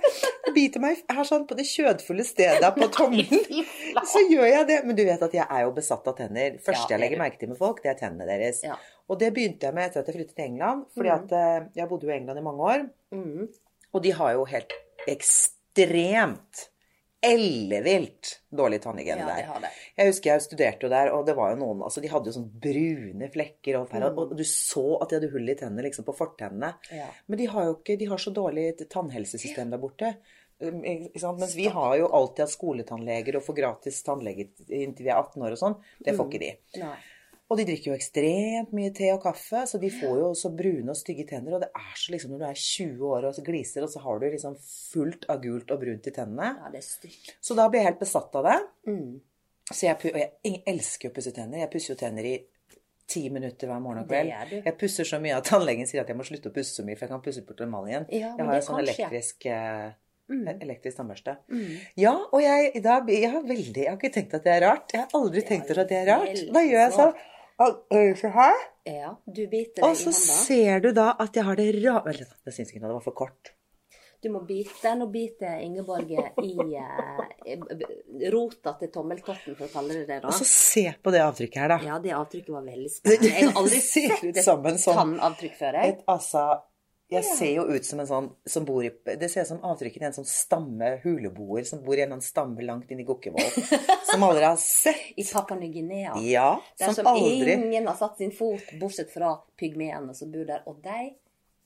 Jeg 0.47 0.55
biter 0.57 0.83
meg 0.83 1.01
her 1.17 1.29
sånn 1.29 1.47
på 1.49 1.57
det 1.59 1.67
kjødfulle 1.69 2.27
stedet 2.27 2.71
på 2.77 2.89
tommelen. 2.95 3.65
Så 4.07 4.23
gjør 4.27 4.47
jeg 4.51 4.69
det. 4.71 4.79
Men 4.87 4.99
du 4.99 5.03
vet 5.07 5.25
at 5.27 5.37
jeg 5.37 5.47
er 5.47 5.65
jo 5.65 5.73
besatt 5.77 6.07
av 6.11 6.17
tenner. 6.19 6.59
Første 6.67 6.95
jeg 6.95 7.03
legger 7.03 7.19
er 7.19 7.25
merke 7.25 7.41
til 7.41 7.53
med 7.53 7.61
folk, 7.61 7.83
det 7.85 7.95
er 7.95 8.01
tennene 8.03 8.29
deres. 8.29 8.63
Og 9.07 9.21
det 9.21 9.33
begynte 9.35 9.69
jeg 9.69 9.77
med 9.77 9.89
etter 9.89 10.03
at 10.03 10.11
jeg 10.11 10.19
flyttet 10.19 10.37
til 10.39 10.49
England. 10.49 10.87
Fordi 10.97 11.13
at 11.15 11.37
eh, 11.39 11.59
jeg 11.79 11.91
bodde 11.91 12.09
jo 12.09 12.13
i 12.13 12.17
England 12.17 12.43
i 12.43 12.47
mange 12.47 12.71
år. 12.73 12.87
Mm. 13.15 13.47
Og 13.95 14.03
de 14.05 14.15
har 14.19 14.35
jo 14.37 14.49
helt 14.51 14.75
ekstremt 15.09 16.67
ellevilt 17.25 18.41
dårlig 18.53 18.81
tannhygiene 18.85 19.25
Ja, 19.25 19.59
der. 19.61 19.71
Jeg 19.97 20.11
husker 20.11 20.31
jeg 20.33 20.45
studerte 20.45 20.87
jo 20.87 20.91
der, 20.93 21.11
og 21.15 21.27
det 21.27 21.35
var 21.37 21.53
jo 21.55 21.59
noen 21.63 21.83
altså 21.87 22.03
De 22.05 22.11
hadde 22.13 22.31
jo 22.31 22.37
sånn 22.37 22.51
brune 22.61 23.31
flekker 23.33 23.81
og, 23.81 23.91
Mm. 23.97 24.19
og 24.19 24.37
du 24.37 24.45
så 24.45 25.01
at 25.03 25.09
de 25.11 25.17
hadde 25.21 25.33
hull 25.33 25.49
i 25.49 25.55
tennene 25.55 25.83
liksom 25.87 26.05
på 26.05 26.15
fortennene. 26.17 26.75
Ja. 26.93 27.07
Men 27.29 27.39
de 27.39 27.47
har 27.47 27.65
jo 27.65 27.75
ikke 27.77 27.99
De 27.99 28.07
har 28.07 28.19
så 28.19 28.33
dårlig 28.33 28.77
tannhelsesystem 28.89 29.71
der 29.71 29.79
borte. 29.79 30.17
Um? 30.61 30.81
Mens 30.83 31.55
vi 31.55 31.67
har 31.69 31.97
jo 31.99 32.07
alltid 32.09 32.47
hatt 32.47 32.55
skoletannleger 32.55 33.37
og 33.37 33.43
får 33.45 33.57
gratis 33.59 34.03
tannlege 34.03 34.49
inntil 34.69 35.05
vi 35.05 35.11
er 35.11 35.19
18 35.21 35.43
år 35.43 35.53
og 35.53 35.59
sånn. 35.61 35.77
Det 36.03 36.15
får 36.17 36.31
ikke 36.31 36.41
de. 36.41 36.53
Nei. 36.81 36.97
Og 37.47 37.61
de 37.61 37.67
drikker 37.69 37.93
jo 37.93 37.97
ekstremt 37.97 38.73
mye 38.75 38.91
te 38.95 39.13
og 39.15 39.21
kaffe, 39.23 39.63
så 39.71 39.79
de 39.79 39.91
får 39.95 40.17
jo 40.19 40.31
så 40.35 40.51
brune 40.51 40.91
og 40.91 40.99
stygge 40.99 41.29
tenner. 41.29 41.55
Og 41.55 41.63
det 41.63 41.69
er 41.79 41.93
så 41.95 42.15
liksom 42.15 42.33
når 42.35 42.43
du 42.43 42.47
er 42.49 42.59
20 42.63 43.13
år 43.13 43.29
og 43.29 43.37
så 43.37 43.45
gliser, 43.47 43.87
og 43.87 43.93
så 43.93 44.03
har 44.03 44.19
du 44.19 44.27
liksom 44.27 44.57
fullt 44.65 45.29
av 45.31 45.39
gult 45.45 45.71
og 45.71 45.79
brunt 45.85 46.11
i 46.11 46.15
tennene. 46.17 46.51
Ja, 46.59 46.73
det 46.73 46.83
er 46.83 46.89
stygt. 46.89 47.37
Så 47.39 47.55
da 47.59 47.69
blir 47.71 47.85
jeg 47.85 47.93
helt 47.93 48.03
besatt 48.03 48.35
av 48.41 48.49
det. 48.51 48.59
Mm. 48.91 49.13
Så 49.71 49.81
jeg, 49.87 49.99
og 50.11 50.19
jeg 50.23 50.63
elsker 50.75 51.11
å 51.11 51.15
pusse 51.15 51.35
tenner. 51.35 51.63
Jeg 51.63 51.71
pusser 51.71 51.95
jo 51.95 51.99
tenner 52.03 52.27
i 52.27 52.35
ti 53.07 53.23
minutter 53.31 53.71
hver 53.71 53.79
morgen 53.83 54.03
og 54.03 54.11
kveld. 54.11 54.57
Jeg 54.67 54.75
pusser 54.81 55.07
så 55.07 55.21
mye 55.23 55.37
at 55.39 55.47
tannlegen 55.47 55.87
sier 55.87 56.03
at 56.03 56.11
jeg 56.11 56.19
må 56.19 56.27
slutte 56.27 56.51
å 56.51 56.55
pusse 56.55 56.75
så 56.75 56.83
mye, 56.87 56.99
for 56.99 57.07
jeg 57.07 57.15
kan 57.15 57.23
pusse 57.23 57.45
bort 57.47 57.63
emaljen. 57.63 58.09
Ja, 58.11 58.33
jeg 58.35 58.49
har 58.49 58.59
jo 58.59 58.67
sånn 58.67 58.83
elektrisk 58.83 59.47
eh, 59.51 59.95
Elektrisk 60.27 60.99
tannbørste. 60.99 61.37
Mm. 61.55 61.75
Ja, 62.03 62.17
og 62.19 62.41
jeg, 62.43 62.81
da, 62.83 62.97
jeg 63.07 63.31
har 63.31 63.45
veldig 63.47 63.83
Jeg 63.85 63.93
har 63.93 63.99
ikke 64.01 64.11
tenkt 64.17 64.33
at 64.35 64.43
det 64.43 64.57
er 64.57 64.65
rart. 64.65 64.91
Jeg 64.91 65.05
har 65.05 65.15
aldri 65.15 65.43
tenkt 65.47 65.71
at 65.71 65.87
det 65.87 66.01
er 66.01 66.09
rart. 66.11 66.41
Da 66.51 66.63
gjør 66.67 66.81
jeg 66.83 66.95
sånn. 66.97 67.21
Her. 67.59 68.65
Ja, 68.87 69.13
du 69.27 69.47
biter 69.51 69.81
deg 69.83 69.85
Og 69.89 69.97
så 69.99 70.13
ser 70.15 70.81
du 70.85 70.91
da 70.95 71.13
at 71.19 71.35
jeg 71.37 71.45
har 71.49 71.57
det 71.59 71.71
ra... 71.83 72.01
Vel, 72.07 72.21
det 72.45 72.55
syns 72.55 72.71
ikke 72.73 72.83
noe, 72.85 72.91
det 72.93 72.99
var 73.01 73.07
for 73.07 73.17
kort. 73.25 73.53
Du 74.23 74.31
må 74.33 74.41
bite. 74.49 74.93
Nå 74.97 75.07
biter 75.13 75.59
Ingeborg 75.63 76.09
i 76.11 76.53
eh, 76.75 78.31
rota 78.33 78.73
til 78.81 78.91
tommeltotten, 78.95 79.55
for 79.59 79.67
å 79.69 79.73
kalle 79.73 79.99
det 80.01 80.07
det. 80.09 80.21
da. 80.25 80.31
Og 80.31 80.35
så 80.39 80.47
se 80.49 80.87
på 81.03 81.13
det 81.15 81.21
avtrykket 81.25 81.61
her, 81.63 81.75
da. 81.75 81.79
Ja, 81.85 81.99
det 82.03 82.15
avtrykket 82.17 82.55
var 82.55 82.65
veldig 82.67 82.91
spennende. 82.97 83.33
Jeg 83.33 83.51
har 83.51 83.61
aldri 83.61 83.83
sett 83.91 84.25
et 84.33 84.43
sånn- 84.45 84.73
tannavtrykk 84.87 85.59
før. 85.61 85.79
Jeg. 85.83 85.97
Et, 85.97 86.03
altså, 86.17 86.47
jeg 87.09 87.25
ser 87.25 87.53
jo 87.55 87.65
ut 87.71 87.87
som 87.87 88.01
en 88.03 88.09
sånn 88.09 88.29
som 88.51 88.65
bor 88.67 88.83
i 88.83 88.91
Det 88.91 89.29
ser 89.31 89.45
ut 89.47 89.51
som 89.53 89.61
avtrykket 89.69 90.01
til 90.03 90.09
en 90.09 90.17
sånn 90.17 90.27
stamme 90.27 90.89
huleboer 91.05 91.67
som 91.69 91.85
bor 91.85 91.99
i 91.99 92.03
en 92.03 92.23
stamme 92.25 92.65
langt 92.67 92.91
inn 92.91 93.03
i 93.03 93.07
Gokkevoll. 93.07 93.47
som 94.11 94.25
aldri 94.27 94.43
har 94.49 94.59
sett. 94.59 95.13
I 95.15 95.27
Papua 95.29 95.59
Ny-Guinea. 95.61 96.17
Ja, 96.27 96.49
Der 96.79 96.91
som 96.91 96.99
som 96.99 97.13
aldri 97.13 97.55
ingen 97.55 97.87
har 97.87 97.95
satt 98.01 98.19
sin 98.19 98.35
fot, 98.35 98.75
bortsett 98.81 99.15
fra 99.15 99.37
pygmeene 99.59 100.17
som 100.19 100.35
bor 100.35 100.49
der. 100.49 100.67
Og 100.67 100.83
de 100.83 101.15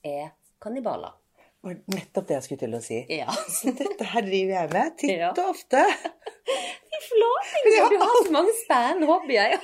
er 0.05 0.29
kannibaler. 0.61 1.17
var 1.61 1.77
nettopp 1.93 2.29
det 2.29 2.37
jeg 2.37 2.45
skulle 2.45 2.61
til 2.61 2.77
å 2.77 2.83
si. 2.85 3.01
Ja. 3.09 3.33
Så 3.49 3.73
dette 3.77 4.11
her 4.13 4.25
driver 4.25 4.55
jeg 4.59 4.73
med 4.77 4.97
titt 5.01 5.41
og 5.41 5.55
ofte. 5.55 5.85
Flate, 7.07 7.89
du 7.93 7.97
har 8.01 8.17
så 8.25 8.31
mange 8.35 8.53
spennende 8.61 9.07
hobbyer. 9.09 9.55
Jeg 9.55 9.61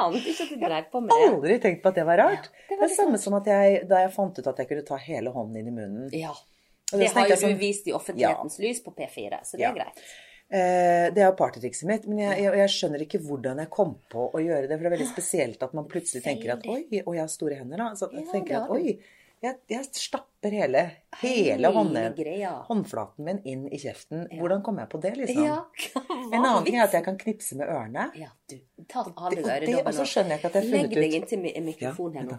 ante 0.00 0.22
ikke 0.32 0.46
at 0.46 0.52
du 0.54 0.56
drev 0.64 0.88
på 0.92 1.02
med 1.04 1.12
det. 1.12 1.28
Aldri 1.30 1.58
tenkt 1.66 1.82
på 1.84 1.92
at 1.92 1.98
det 2.00 2.06
var 2.08 2.18
rart. 2.22 2.48
Ja, 2.48 2.62
det 2.68 2.68
det 2.70 2.78
var 2.80 2.84
er 2.86 2.88
det 2.92 2.96
samme 2.96 3.18
som 3.22 3.36
jeg, 3.44 3.82
da 3.90 4.00
jeg 4.04 4.12
fant 4.16 4.38
ut 4.40 4.46
at 4.54 4.62
jeg 4.62 4.68
kunne 4.72 4.86
ta 4.88 4.96
hele 5.04 5.30
hånden 5.34 5.60
inn 5.60 5.68
i 5.70 5.76
munnen. 5.76 6.08
Ja. 6.16 6.32
Det, 6.90 6.98
Det 7.04 7.12
har 7.14 7.28
jo 7.28 7.34
jeg 7.36 7.38
sånn- 7.44 7.54
du 7.54 7.60
vist 7.62 7.86
i 7.86 7.92
offentlighetens 7.94 8.58
lys 8.58 8.80
på 8.82 8.90
P4, 8.96 9.40
så 9.46 9.52
det 9.56 9.60
Ja. 9.66 9.70
er 9.70 9.74
greit. 9.78 10.02
Eh, 10.50 11.06
det 11.14 11.22
er 11.22 11.28
jo 11.30 11.36
partytrikset 11.38 11.86
mitt, 11.86 12.06
men 12.10 12.18
jeg, 12.18 12.42
jeg, 12.42 12.54
jeg 12.58 12.68
skjønner 12.74 13.00
ikke 13.04 13.20
hvordan 13.22 13.58
jeg 13.62 13.70
kom 13.70 13.92
på 14.10 14.24
å 14.34 14.38
gjøre 14.42 14.66
det. 14.66 14.74
For 14.74 14.82
det 14.82 14.90
er 14.90 14.96
veldig 14.96 15.12
spesielt 15.12 15.62
at 15.62 15.74
man 15.78 15.86
plutselig 15.86 16.24
tenker 16.24 16.50
at 16.56 16.66
oi, 16.66 16.80
og 17.06 17.14
jeg 17.14 17.22
har 17.22 17.28
store 17.30 17.54
hender, 17.60 17.76
da. 17.78 17.90
Så 17.94 18.10
jeg 18.10 18.24
Ja, 18.24 18.32
tenker 18.32 18.48
jeg 18.56 18.62
at 18.62 18.66
har 18.66 18.74
oi, 18.74 18.98
jeg, 19.42 19.56
jeg 19.72 19.84
stapper 19.96 20.52
hele, 20.52 20.82
hele 21.22 21.68
Hele 21.70 22.50
håndflaten 22.68 23.24
min 23.24 23.38
inn 23.48 23.62
i 23.72 23.78
kjeften. 23.80 24.26
Hvordan 24.36 24.62
kom 24.66 24.78
jeg 24.82 24.88
på 24.92 25.00
det, 25.00 25.14
liksom? 25.16 25.44
Ja, 25.44 25.56
En 26.34 26.44
annen 26.44 26.64
ting 26.66 26.76
er 26.78 26.84
at 26.86 26.92
jeg 26.96 27.04
kan 27.06 27.16
knipse 27.20 27.56
med 27.60 27.68
ørene. 27.72 28.08
Ja, 28.20 28.28
du, 28.50 28.58
ta 28.88 29.02
av 29.04 29.32
deg 29.34 29.44
og 29.44 29.86
og 29.86 29.94
så 29.96 30.06
skjønner 30.08 30.36
jeg 30.36 30.42
ikke 30.42 30.50
at 30.52 30.58
jeg 30.60 30.64
har 30.64 30.70
funnet 30.70 30.90
ut 30.90 30.96
Legg 31.00 31.10
deg 31.10 31.18
inntil 31.22 31.42
mi- 31.44 31.54
mikrofonen 31.70 32.20
her 32.20 32.28
nå. 32.30 32.38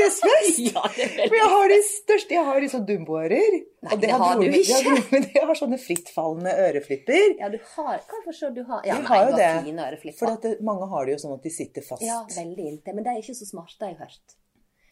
Det 0.00 0.08
spes? 0.16 0.58
Ja, 0.70 0.82
det 0.96 1.06
jeg 1.36 1.50
har 1.54 1.70
de 1.72 1.78
største 1.86 2.36
Jeg 2.36 2.44
har 2.48 2.60
liksom 2.64 2.82
dumboører. 2.88 3.56
Og 3.90 3.94
det 4.02 4.10
har 4.12 4.24
har 4.24 4.40
du 4.40 4.46
ikke. 4.48 4.96
Men 5.14 5.28
Jeg 5.34 5.46
har 5.48 5.56
sånne 5.60 5.78
frittfallende 5.80 6.52
øreflipper. 6.66 7.36
Ja, 7.40 7.48
du 7.52 7.58
har 7.76 8.02
Hvorfor 8.10 8.36
så 8.36 8.50
du 8.56 8.62
har 8.68 8.84
Ja, 8.88 8.98
Jeg 8.98 9.08
har 9.12 9.30
jo 9.30 9.38
det. 9.38 9.48
fine 9.68 9.86
øreflipper. 9.92 10.18
For 10.24 10.44
det, 10.44 10.56
mange 10.66 10.90
har 10.92 11.06
det 11.08 11.16
jo 11.16 11.22
sånn 11.24 11.38
at 11.38 11.46
de 11.46 11.54
sitter 11.54 11.86
fast. 11.86 12.04
Ja, 12.06 12.20
veldig 12.36 12.68
inntil. 12.74 12.96
Men 12.98 13.06
de 13.06 13.14
er 13.14 13.22
ikke 13.24 13.38
så 13.38 13.48
smarte, 13.48 13.84
har 13.86 13.94
jeg 13.94 14.00
hørt. 14.04 14.36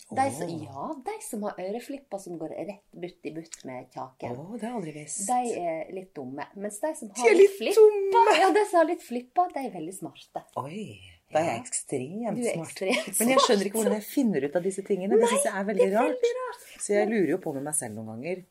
De 0.09 0.25
som, 0.33 0.49
ja, 0.49 0.85
de 1.05 1.14
som 1.21 1.42
har 1.44 1.59
øreflipper 1.61 2.21
som 2.23 2.38
går 2.40 2.55
rett 2.57 2.85
butt 2.97 3.27
i 3.29 3.33
butt 3.37 3.59
med 3.68 3.90
kjaken. 3.92 4.38
Oh, 4.40 4.55
det 4.57 4.64
har 4.64 4.71
jeg 4.71 4.77
aldri 4.79 4.94
visst. 4.97 5.27
De 5.29 5.51
er 5.61 5.90
litt 5.92 6.14
dumme. 6.16 6.47
Mens 6.57 6.79
de 6.81 6.92
som 6.97 7.11
har 7.12 7.29
de 7.29 7.35
litt 7.37 7.59
flipper, 7.59 8.31
ja, 8.40 8.49
de 8.57 8.62
som 8.71 8.79
har 8.81 8.88
litt 8.88 9.05
flipper, 9.05 9.53
de 9.53 9.66
er 9.66 9.75
veldig 9.75 9.92
smarte. 9.99 10.47
Oi, 10.62 10.87
da 11.28 11.40
er 11.42 11.50
jeg 11.50 11.64
ekstremt 11.66 12.38
er 12.40 12.54
smart. 12.54 12.70
ekstremt 12.70 13.18
Men 13.20 13.32
jeg 13.34 13.42
skjønner 13.44 13.68
ikke 13.68 13.80
hvordan 13.82 13.96
jeg 13.98 14.06
finner 14.08 14.46
ut 14.48 14.54
av 14.56 14.68
disse 14.68 14.84
tingene. 14.86 15.18
Det 15.20 15.28
syns 15.28 15.48
jeg 15.48 15.56
er 15.60 15.66
veldig 15.68 15.88
er 15.88 15.96
rart. 15.96 16.14
veldig 16.14 16.36
rart. 16.38 16.70
Så 16.78 16.94
jeg 16.94 17.10
lurer 17.10 17.34
jo 17.34 17.40
på 17.44 17.52
med 17.56 17.66
meg 17.66 17.76
selv 17.76 17.98
noen 17.98 18.14
ganger. 18.14 18.46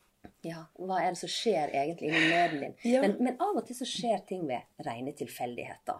Ja, 0.46 0.60
hva 0.78 1.00
er 1.02 1.14
det 1.14 1.18
som 1.18 1.30
skjer 1.30 1.72
egentlig 1.74 2.12
inni 2.12 2.28
nøden 2.30 2.60
din? 2.62 2.74
Ja. 2.86 3.00
Men, 3.02 3.16
men 3.24 3.40
av 3.42 3.56
og 3.58 3.64
til 3.66 3.74
så 3.74 3.86
skjer 3.88 4.20
ting 4.28 4.44
ved 4.46 4.86
rene 4.86 5.14
tilfeldigheter. 5.18 5.98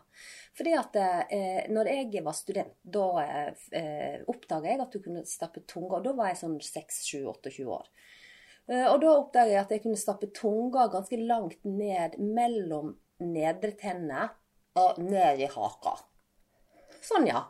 Fordi 0.58 0.74
at 0.78 0.98
eh, 1.00 1.64
når 1.74 1.90
jeg 1.90 2.22
var 2.26 2.36
student, 2.38 2.76
da 2.82 3.06
eh, 3.24 4.20
oppdaga 4.30 4.70
jeg 4.70 4.82
at 4.84 4.94
du 4.94 5.02
kunne 5.02 5.24
stappe 5.26 5.64
tunga. 5.66 5.98
Og 5.98 6.06
da 6.06 6.14
var 6.18 6.30
jeg 6.30 6.42
sånn 6.44 6.58
6-7-28 6.62 7.66
år. 7.66 7.90
Eh, 8.70 8.86
og 8.86 9.00
da 9.02 9.14
oppdaga 9.16 9.54
jeg 9.54 9.64
at 9.64 9.74
jeg 9.74 9.84
kunne 9.86 9.98
stappe 9.98 10.30
tunga 10.36 10.86
ganske 10.92 11.18
langt 11.24 11.66
ned 11.66 12.18
mellom 12.22 12.94
nedre 13.18 13.74
tennene 13.80 14.28
og 14.78 15.02
ned 15.02 15.42
i 15.42 15.50
haka. 15.50 15.96
Sånn, 17.08 17.28
ja. 17.30 17.46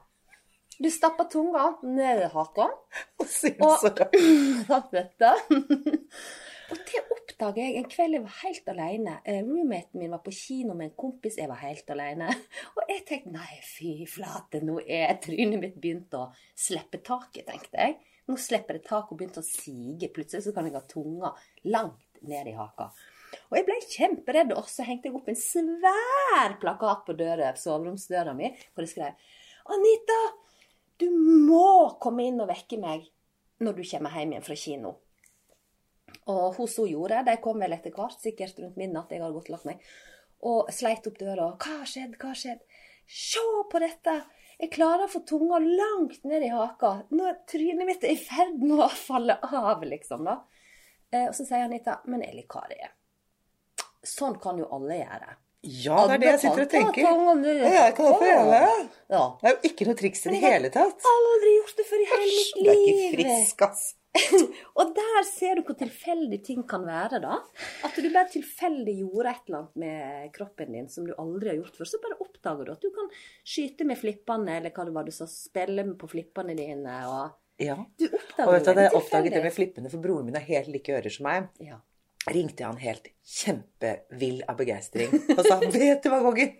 Du 0.78 0.86
stapper 0.94 1.26
tunga 1.32 1.72
ned 1.82 2.22
i 2.22 2.28
haka. 2.30 2.68
Og 3.22 4.92
dette. 4.94 5.32
Og 6.68 6.80
det 6.84 7.00
oppdager 7.14 7.62
jeg 7.64 7.80
en 7.80 7.88
kveld 7.88 8.16
jeg 8.18 8.24
var 8.26 8.36
helt 8.42 8.70
alene. 8.74 9.14
Eh, 9.24 9.40
Roommaten 9.46 10.02
min 10.02 10.12
var 10.12 10.20
på 10.24 10.34
kino 10.36 10.76
med 10.76 10.90
en 10.90 10.96
kompis, 11.00 11.38
jeg 11.40 11.48
var 11.48 11.62
helt 11.62 11.90
alene. 11.94 12.28
Og 12.76 12.92
jeg 12.92 13.04
tenkte 13.08 13.32
nei, 13.32 13.58
fy 13.64 13.92
flate, 14.10 14.60
nå 14.64 14.76
er 14.84 15.16
trynet 15.24 15.62
mitt 15.62 15.78
begynt 15.80 16.14
å 16.18 16.26
slippe 16.52 17.00
taket, 17.04 17.46
tenkte 17.48 17.80
jeg. 17.80 17.96
Nå 18.28 18.36
slipper 18.36 18.76
det 18.76 18.84
taket 18.84 19.14
og 19.14 19.20
begynte 19.22 19.40
å 19.40 19.48
sige. 19.48 20.12
Plutselig 20.12 20.44
så 20.44 20.52
kan 20.52 20.68
jeg 20.68 20.76
ha 20.76 20.84
tunga 20.84 21.32
langt 21.72 22.20
ned 22.28 22.52
i 22.52 22.58
haka. 22.58 22.90
Og 23.48 23.56
jeg 23.56 23.64
ble 23.64 23.76
kjemperedd, 23.84 24.52
og 24.56 24.68
så 24.68 24.84
hengte 24.84 25.08
jeg 25.08 25.16
opp 25.16 25.28
en 25.30 25.38
svær 25.40 26.56
plakat 26.60 27.04
på 27.06 27.16
døra, 27.16 27.54
soveromsdøra 27.56 28.34
mi, 28.36 28.50
hvor 28.74 28.84
det 28.84 28.92
skrev 28.92 29.28
Anita, 29.72 30.18
du 31.00 31.08
må 31.12 31.96
komme 32.02 32.26
inn 32.28 32.40
og 32.42 32.50
vekke 32.50 32.80
meg 32.80 33.06
når 33.62 33.78
du 33.78 33.84
kommer 33.88 34.14
hjem 34.16 34.34
igjen 34.34 34.46
fra 34.46 34.56
kino. 34.58 34.94
Og 36.28 36.58
hun 36.58 36.68
så 36.70 36.84
gjorde, 36.88 37.24
de 37.24 37.36
kom 37.42 37.60
vel 37.62 37.76
etter 37.76 37.94
hvert, 37.94 38.20
sikkert 38.20 38.58
rundt 38.60 38.78
midnatt, 38.80 39.12
jeg 39.12 39.22
hadde 39.22 39.36
gått 39.36 39.50
og 39.50 39.56
lagt 39.56 39.68
meg, 39.68 39.86
og 40.48 40.72
sleit 40.74 41.06
opp 41.08 41.16
døra. 41.20 41.48
Hva 41.56 41.80
har 41.80 41.88
skjedd, 41.88 42.16
hva 42.20 42.32
har 42.32 42.40
skjedd? 42.42 42.66
Se 43.08 43.44
på 43.72 43.80
dette! 43.82 44.18
Jeg 44.58 44.72
klarer 44.74 45.06
å 45.06 45.10
få 45.12 45.22
tunga 45.26 45.60
langt 45.62 46.24
ned 46.26 46.42
i 46.42 46.50
haka. 46.50 47.04
Nå 47.14 47.28
er 47.30 47.36
trynet 47.48 47.86
mitt 47.86 48.04
i 48.04 48.16
ferd 48.18 48.58
med 48.58 48.82
å 48.82 48.88
falle 48.90 49.38
av, 49.46 49.84
liksom, 49.86 50.26
da. 50.26 50.40
Eh, 51.12 51.28
og 51.28 51.36
så 51.36 51.46
sier 51.46 51.68
Anita, 51.68 52.00
men 52.10 52.24
Eli 52.26 52.42
Kari, 52.50 52.80
sånn 54.06 54.38
kan 54.42 54.58
jo 54.60 54.68
alle 54.72 55.00
gjøre. 55.02 55.36
Ja, 55.66 56.06
det 56.06 56.14
er 56.14 56.20
det 56.22 56.28
jeg 56.28 56.40
sitter 56.44 56.62
og 56.62 56.70
tenker. 56.70 57.02
Ja, 57.02 57.70
jeg 57.88 57.94
kan 57.98 58.12
få. 58.14 58.26
Ja. 58.30 59.22
Det 59.42 59.48
er 59.50 59.54
jo 59.56 59.70
ikke 59.72 59.86
noe 59.88 59.98
triks 59.98 60.26
i 60.26 60.30
det 60.30 60.42
hele 60.44 60.70
tatt. 60.70 61.00
jeg 61.02 61.08
har. 61.10 61.24
Aldri 61.32 61.54
gjort 61.56 61.80
det 61.80 61.86
før 61.88 62.02
i 62.04 62.10
hele 62.12 62.28
mitt 62.28 62.60
liv. 62.60 62.68
Du 62.68 62.70
er 62.70 62.82
ikke 62.84 63.08
frisk, 63.16 63.64
ass. 63.66 63.88
Og 64.78 64.92
der 64.96 65.18
ser 65.28 65.58
du 65.58 65.64
hvor 65.66 65.76
tilfeldig 65.78 66.38
ting 66.46 66.62
kan 66.70 66.86
være, 66.86 67.18
da. 67.22 67.40
At 67.86 67.98
du 67.98 68.06
bare 68.14 68.30
tilfeldig 68.32 68.94
gjorde 69.02 69.34
et 69.34 69.50
eller 69.50 69.58
annet 69.58 69.82
med 69.82 70.30
kroppen 70.38 70.72
din 70.78 70.88
som 70.94 71.06
du 71.06 71.12
aldri 71.18 71.52
har 71.52 71.58
gjort 71.58 71.76
før. 71.82 71.90
Så 71.90 72.00
bare 72.06 72.20
oppdager 72.22 72.70
du 72.70 72.72
at 72.76 72.86
du 72.86 72.88
kan 72.94 73.10
skyte 73.42 73.86
med 73.88 73.98
flippene, 74.00 74.56
eller 74.60 74.74
hva 74.74 74.86
det 74.88 74.94
var 74.94 75.10
du 75.10 75.12
sa, 75.14 75.26
spille 75.30 75.84
på 75.98 76.10
flippene 76.14 76.54
dine. 76.58 76.96
og 77.10 77.34
Ja. 77.66 77.76
Du 77.98 78.06
oppdager 78.06 78.46
Og 78.46 78.54
vet 78.54 78.64
du, 78.64 78.70
at 78.72 78.82
jeg 78.86 78.96
oppdaget 79.02 79.34
det 79.34 79.44
med 79.44 79.54
flippene, 79.58 79.90
for 79.90 80.06
broren 80.06 80.30
min 80.30 80.38
har 80.38 80.46
helt 80.46 80.70
like 80.70 80.98
ører 81.00 81.10
som 81.18 81.26
meg, 81.28 81.50
Ja. 81.58 81.82
Ringte 82.34 82.64
jeg 82.64 82.68
han 82.68 82.80
helt 82.82 83.10
kjempevill 83.38 84.40
av 84.48 84.56
begeistring 84.58 85.12
og 85.36 85.44
sa 85.44 85.58
Vet 85.60 86.02
du 86.04 86.10
hva, 86.12 86.22
Goggen? 86.24 86.54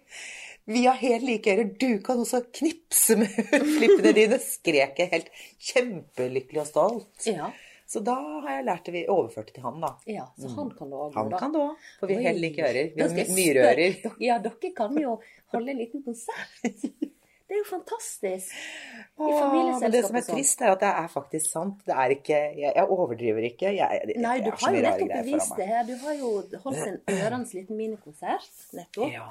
Vi 0.68 0.83
har 0.85 0.98
helt 1.00 1.24
like 1.24 1.48
ører. 1.54 1.70
Du 1.81 2.02
kan 2.04 2.18
også 2.20 2.42
knipse 2.52 3.16
med 3.16 3.33
flippene 3.78 4.12
dine. 4.12 4.37
Skrek 4.42 5.00
jeg 5.00 5.09
helt 5.14 5.31
kjempelykkelig 5.70 6.61
og 6.61 6.68
stolt. 6.68 7.24
Ja. 7.24 7.48
Så 7.88 8.02
da 8.04 8.18
har 8.44 8.59
jeg 8.59 8.66
lært 8.66 8.85
det 8.85 8.92
vi 8.98 9.04
overførte 9.09 9.54
til 9.57 9.64
han, 9.64 9.78
da. 9.81 9.94
ja, 10.04 10.26
så 10.37 10.50
han 10.52 10.74
kan 10.76 10.90
det 10.92 10.98
òg. 11.00 11.14
Han 11.14 11.31
da. 11.33 11.38
kan 11.40 11.54
det 11.54 11.62
òg, 11.64 11.87
for 12.02 12.11
vi 12.11 12.18
har 12.18 12.26
helt 12.26 12.42
like 12.44 12.66
ører. 12.68 12.90
Vi 12.92 13.00
har 13.00 13.31
myreører. 13.38 13.96
Ja, 14.20 14.37
dere 14.44 14.72
kan 14.76 14.98
jo 15.00 15.14
holde 15.54 15.72
en 15.72 15.81
liten 15.81 16.04
konsert. 16.04 16.59
Det 17.49 17.57
er 17.57 17.63
jo 17.63 17.67
fantastisk. 17.71 18.51
I 18.53 19.29
familieselskapet 19.33 19.83
men 19.83 19.93
det 19.95 20.01
som 20.05 20.17
er 20.19 20.25
sånn. 20.27 20.37
trist, 20.37 20.63
er 20.63 20.73
at 20.75 20.83
det 20.83 20.89
er 21.01 21.07
faktisk 21.09 21.49
sant. 21.49 21.79
Det 21.87 21.95
er 21.97 22.13
ikke 22.13 22.41
Jeg, 22.59 22.73
jeg 22.77 22.85
overdriver 22.93 23.47
ikke. 23.49 23.71
Jeg, 23.73 24.01
jeg, 24.03 24.17
Nei, 24.21 24.35
du 24.45 24.51
har 24.53 24.77
jo 24.77 24.83
nettopp 24.85 25.13
bevist 25.15 25.55
det 25.57 25.69
her. 25.71 25.87
Du 25.89 25.95
har 26.03 26.19
jo 26.19 26.33
holdt 26.67 26.83
en 26.83 26.99
ørende 27.15 27.57
liten 27.57 27.81
minikonsert 27.81 28.67
nettopp. 28.77 29.15
Ja. 29.15 29.31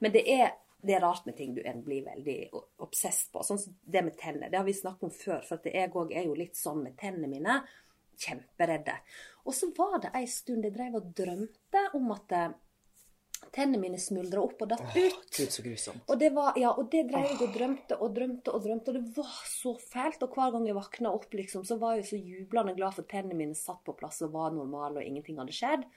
Men 0.00 0.14
det 0.16 0.24
er, 0.32 0.54
det 0.80 0.96
er 0.96 1.04
rart 1.04 1.28
med 1.28 1.36
ting 1.36 1.52
du 1.52 1.60
blir 1.84 2.08
veldig 2.08 2.38
obsess 2.86 3.26
på. 3.28 3.44
Sånn 3.44 3.60
som 3.60 3.76
det 3.84 4.06
med 4.08 4.16
tenner. 4.16 4.48
Det 4.48 4.62
har 4.62 4.64
vi 4.64 4.78
snakket 4.80 5.10
om 5.10 5.12
før. 5.12 5.44
For 5.44 5.68
jeg 5.68 5.92
òg 5.92 6.16
er 6.16 6.24
jo 6.30 6.40
litt 6.40 6.56
sånn 6.56 6.80
med 6.86 6.96
tennene 6.96 7.28
mine. 7.28 7.60
Kjemperedde. 8.24 8.96
Og 9.44 9.52
så 9.52 9.68
var 9.76 9.98
det 10.00 10.14
ei 10.16 10.24
stund 10.32 10.64
jeg 10.64 10.72
drev 10.78 10.96
og 10.96 11.12
drømte 11.12 11.88
om 11.98 12.12
at 12.16 12.32
eh, 12.32 12.52
tennene 13.54 13.82
mine 13.82 14.00
smuldra 14.00 14.42
opp 14.44 14.64
og 14.64 14.72
datt 14.72 14.86
ut. 14.94 15.20
Gud, 15.28 15.52
så 15.52 15.64
grusomt. 15.64 16.04
Og 16.08 16.20
det, 16.20 16.30
var, 16.36 16.56
ja, 16.60 16.72
og 16.72 16.88
det 16.92 17.04
drev 17.10 17.28
jeg 17.28 17.40
og 17.44 17.54
drømte 17.58 17.98
og 18.00 18.16
drømte 18.16 18.54
og 18.54 18.66
drømte, 18.66 18.92
og 18.92 18.98
det 18.98 19.16
var 19.18 19.36
så 19.50 19.74
fælt. 19.80 20.24
Og 20.24 20.36
hver 20.36 20.54
gang 20.54 20.68
jeg 20.68 20.78
våkna 20.78 21.14
opp, 21.14 21.30
liksom, 21.34 21.64
så 21.68 21.78
var 21.82 21.98
jeg 21.98 22.08
så 22.10 22.20
jublende 22.20 22.76
glad 22.78 22.96
for 22.96 23.04
at 23.04 23.12
tennene 23.12 23.38
mine 23.38 23.58
satt 23.58 23.82
på 23.84 23.96
plass 23.98 24.22
og 24.24 24.34
var 24.36 24.54
normale, 24.54 25.00
og 25.00 25.08
ingenting 25.08 25.42
hadde 25.42 25.56
skjedd. 25.56 25.88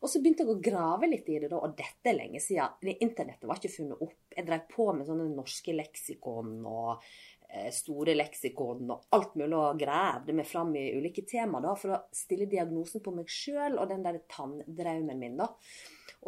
Og 0.00 0.08
så 0.08 0.20
begynte 0.20 0.46
jeg 0.46 0.54
å 0.54 0.60
grave 0.64 1.08
litt 1.10 1.28
i 1.28 1.40
det, 1.42 1.50
da, 1.52 1.58
og 1.60 1.74
dette 1.76 2.08
er 2.08 2.16
lenge 2.16 2.40
siden. 2.40 2.78
Internettet 3.04 3.48
var 3.48 3.60
ikke 3.60 3.72
funnet 3.74 4.00
opp. 4.00 4.16
Jeg 4.32 4.46
drev 4.48 4.64
på 4.70 4.86
med 4.96 5.08
sånne 5.08 5.26
norske 5.34 5.74
leksikon 5.76 6.54
og 6.64 7.04
eh, 7.50 7.68
store 7.74 8.14
leksikon 8.16 8.94
og 8.94 9.10
alt 9.16 9.36
mulig, 9.36 9.52
og 9.58 9.80
gravde 9.82 10.36
meg 10.36 10.48
fram 10.48 10.72
i 10.80 10.86
ulike 10.96 11.26
tema 11.28 11.60
da, 11.60 11.74
for 11.76 11.96
å 11.96 12.02
stille 12.16 12.48
diagnosen 12.48 13.04
på 13.04 13.12
meg 13.12 13.28
sjøl 13.28 13.76
og 13.76 13.90
den 13.92 14.06
der 14.06 14.22
tanndrømmen 14.32 15.20
min. 15.20 15.36
da. 15.42 15.50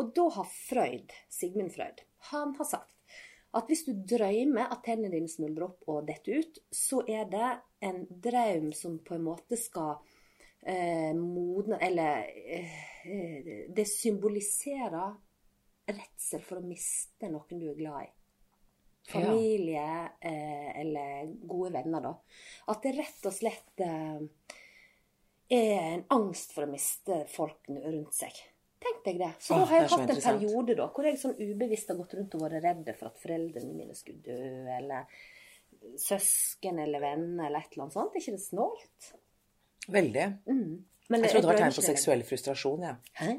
Og 0.00 0.14
da 0.16 0.28
har 0.38 0.48
Freud, 0.48 1.12
Sigmund 1.28 1.74
Freud, 1.74 2.00
han 2.32 2.54
har 2.58 2.68
sagt 2.68 2.92
at 3.52 3.68
hvis 3.68 3.84
du 3.84 3.92
drømmer 4.08 4.70
at 4.72 4.80
tennene 4.86 5.12
dine 5.12 5.28
smuldrer 5.28 5.66
opp 5.66 5.88
og 5.92 6.06
detter 6.08 6.40
ut, 6.40 6.60
så 6.72 7.02
er 7.04 7.26
det 7.28 7.50
en 7.84 8.06
drøm 8.08 8.70
som 8.76 8.96
på 9.04 9.18
en 9.18 9.26
måte 9.26 9.58
skal 9.60 9.98
eh, 10.64 11.12
modne 11.18 11.76
Eller 11.84 12.30
eh, 12.32 13.68
det 13.68 13.84
symboliserer 13.90 15.12
redsel 15.92 16.44
for 16.46 16.62
å 16.62 16.64
miste 16.64 17.28
noen 17.28 17.60
du 17.60 17.68
er 17.68 17.78
glad 17.78 18.06
i. 18.06 18.10
Familie 19.12 19.84
eh, 20.20 20.80
eller 20.80 21.32
gode 21.42 21.72
venner, 21.74 22.04
da. 22.04 22.14
At 22.70 22.84
det 22.86 22.94
rett 22.96 23.26
og 23.28 23.34
slett 23.34 23.82
eh, 23.82 24.22
er 25.52 25.78
en 25.90 26.04
angst 26.14 26.54
for 26.54 26.64
å 26.64 26.70
miste 26.70 27.24
folk 27.28 27.68
rundt 27.68 28.14
seg. 28.16 28.38
Tenk 28.82 29.02
deg 29.06 29.20
det. 29.22 29.30
Så 29.42 29.56
nå 29.56 29.66
har 29.70 29.82
jeg 29.84 29.90
hatt 29.92 30.10
en 30.14 30.22
periode 30.24 30.74
da, 30.78 30.88
hvor 30.90 31.06
jeg 31.06 31.18
sånn 31.20 31.36
ubevisst 31.38 31.90
har 31.92 31.98
gått 32.00 32.16
rundt 32.18 32.34
og 32.38 32.44
vært 32.46 32.64
redde 32.64 32.94
for 32.98 33.12
at 33.12 33.20
foreldrene 33.22 33.76
mine 33.76 33.94
skulle 33.94 34.22
dø, 34.26 34.38
eller 34.76 35.06
søsken 35.98 36.78
eller 36.82 37.02
venner 37.02 37.48
eller 37.48 37.62
et 37.62 37.74
eller 37.74 37.86
annet 37.86 37.96
sånt. 37.98 38.16
Er 38.16 38.22
ikke 38.22 38.34
det 38.36 38.44
snålt? 38.44 39.12
Veldig. 39.92 40.26
Men 40.46 41.26
Jeg 41.26 41.32
trodde 41.34 41.46
det 41.46 41.52
var 41.52 41.60
tegn 41.62 41.76
på 41.76 41.84
seksuell 41.84 42.24
frustrasjon, 42.26 42.84
jeg. 42.86 43.12
Hæ? 43.18 43.32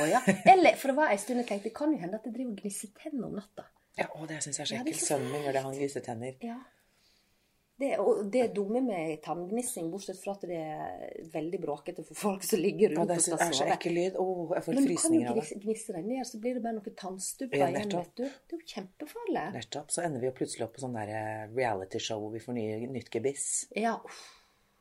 Oh, 0.00 0.06
ja. 0.08 0.20
Eller, 0.48 0.76
for 0.80 0.90
det 0.90 0.96
var 0.96 1.12
en 1.12 1.18
stund 1.20 1.42
jeg 1.42 1.48
tenkte, 1.48 1.68
det 1.68 1.74
kan 1.76 1.92
jo 1.92 1.98
hende 2.00 2.18
at 2.18 2.26
jeg 2.26 2.34
driver 2.34 2.54
og 2.54 2.62
gnisser 2.62 2.92
tenner 2.98 3.26
om 3.28 3.34
natta. 3.38 3.66
Ja, 3.98 4.06
å, 4.10 4.24
det 4.26 4.40
syns 4.42 4.58
jeg 4.58 4.64
er 4.64 4.70
så 4.70 4.74
Ja, 4.74 4.82
ekkelt. 4.82 5.02
Sønnen 5.06 5.30
min 5.30 5.44
gjør 5.44 5.54
det, 5.54 5.62
han 5.66 5.76
gliser 5.76 6.04
tenner. 6.06 6.38
Ja. 6.42 6.53
Det, 7.76 7.88
det 8.30 8.44
dumme 8.54 8.78
med 8.86 9.16
tanngnissing, 9.24 9.88
bortsett 9.90 10.20
fra 10.22 10.36
at 10.36 10.44
det 10.46 10.58
er 10.62 11.24
veldig 11.32 11.58
bråkete 11.58 12.04
for 12.06 12.14
folk 12.14 12.44
som 12.46 12.60
ligger 12.62 12.92
Ja, 12.92 13.00
rundt 13.00 13.10
det 13.10 13.16
og 13.34 13.42
er 13.42 13.50
så, 13.50 13.64
er 13.66 13.72
ekkel 13.74 13.96
lyd. 13.98 14.18
Å, 14.20 14.26
jeg 14.54 14.66
får 14.66 14.76
Men 14.78 14.86
du 14.86 14.86
kan 14.86 14.94
jo 14.94 15.00
frysninger 15.00 15.30
av 15.32 15.40
det. 15.40 15.58
gnisse, 15.64 15.96
deg 15.96 16.06
ned, 16.12 16.22
så 16.30 16.40
blir 16.44 16.54
det 16.54 16.62
bare 16.62 16.78
noen 16.78 16.96
tannstubber 17.02 17.58
Ja, 17.58 17.72
igjen, 17.72 17.96
vet 17.98 18.14
du. 18.14 18.22
Det 18.22 18.54
er 18.54 18.62
jo 18.62 18.70
kjempefarlig. 18.76 19.44
Nettopp. 19.58 19.90
Så 19.90 20.06
ender 20.06 20.22
vi 20.22 20.30
jo 20.30 20.36
plutselig 20.38 20.68
opp 20.68 20.78
på 20.78 20.84
sånn 20.86 20.94
der 21.00 21.10
reality 21.10 21.58
realityshow 21.58 22.22
hvor 22.22 22.34
vi 22.36 22.44
får 22.46 22.58
nye, 22.60 22.78
nytt 22.94 23.10
gebiss. 23.10 23.50
Ja, 23.74 23.98
uff. 23.98 24.22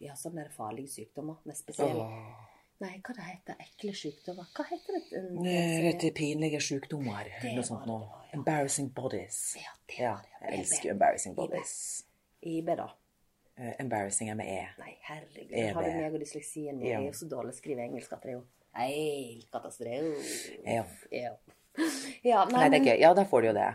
ja, 0.04 0.14
sånne 0.20 0.46
farlige 0.54 0.94
sykdommer. 1.00 1.42
Med 1.50 1.58
spesielle 1.58 2.06
Åh. 2.06 2.50
Nei, 2.84 2.98
hva 3.00 3.14
det 3.16 3.26
heter 3.26 3.60
Ekle 3.64 3.94
sykdommer. 3.96 4.48
Hva 4.54 4.66
heter 4.68 4.98
det? 4.98 5.04
Eh, 5.48 5.90
er 5.94 6.16
pinlige 6.18 6.60
sykdommer. 6.62 7.30
Det 7.42 7.54
Noe 7.56 7.66
sånt 7.68 7.86
det 7.88 7.96
ja. 7.96 8.24
Embarrassing 8.38 8.90
bodies. 8.94 9.44
Ja, 9.62 9.78
det 9.90 10.02
var 10.04 10.26
det. 10.26 10.34
jeg 10.42 10.60
elsker 10.60 10.92
embarrassing 10.96 11.38
IB. 11.38 11.56
IB, 12.46 12.76
da. 12.80 12.90
Uh, 13.60 13.74
embarrassing 13.80 14.30
er 14.34 14.38
med 14.40 14.50
E. 14.50 14.62
Nei, 14.80 14.94
herregud. 15.08 15.52
EB. 15.52 15.74
Har 15.76 15.84
du 15.86 15.90
meg 16.00 16.14
og 16.18 16.22
dysleksien 16.24 16.78
min? 16.78 16.88
Ja. 16.88 17.00
Jeg 17.00 17.10
er 17.10 17.12
jo 17.12 17.18
så 17.20 17.28
dårlig 17.30 17.54
å 17.54 17.58
skrive 17.60 17.84
engelsk 17.86 18.14
at 18.16 18.24
det 18.26 18.32
er 18.34 18.38
jo 18.40 18.46
helt 18.74 19.50
katastrofe. 19.54 20.56
Ja. 20.66 20.86
Ja. 21.12 21.34
ja 22.24 22.46
nei, 22.50 22.64
Nei, 22.64 22.70
det 22.70 22.80
er 22.80 22.82
Mm. 22.82 22.88
gøy. 22.88 23.00
Ja, 23.02 23.14
da 23.14 23.26
får 23.30 23.42
du 23.42 23.48
jo 23.52 23.54
det. 23.60 23.68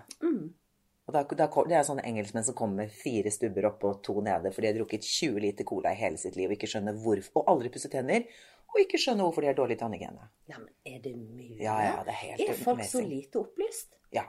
Og 1.09 1.15
da, 1.15 1.23
da, 1.25 1.47
det 1.71 1.77
er 1.79 1.85
sånne 1.89 2.05
engelskmenn 2.05 2.45
som 2.45 2.55
kommer 2.55 2.91
fire 2.93 3.31
stubber 3.33 3.65
oppe 3.71 3.89
og 3.89 4.03
to 4.05 4.21
nede, 4.21 4.51
for 4.53 4.61
de 4.61 4.69
har 4.69 4.77
drukket 4.77 5.07
20 5.07 5.41
liter 5.41 5.65
cola 5.65 5.95
i 5.95 5.97
hele 5.97 6.19
sitt 6.21 6.37
liv 6.37 6.51
og 6.51 6.59
ikke 6.59 6.69
skjønner 6.69 6.99
hvorfor, 7.01 7.41
og 7.41 7.49
aldri 7.55 7.71
pusset 7.73 7.95
tenner, 7.95 8.27
og 8.69 8.83
ikke 8.83 9.01
skjønner 9.01 9.25
hvorfor 9.25 9.41
de 9.41 9.49
har 9.49 9.57
dårlig 9.57 9.79
tannhygiene. 9.81 10.27
Ja, 10.51 10.59
men 10.59 10.69
er 10.85 10.99
det 11.01 11.15
mulig? 11.17 11.55
Ja, 11.63 11.79
ja, 11.81 11.95
det 12.05 12.13
er 12.13 12.21
helt 12.27 12.45
Er 12.45 12.61
folk 12.61 12.85
så 12.85 13.01
lite 13.01 13.41
opplyst? 13.41 13.97
Ja. 14.13 14.27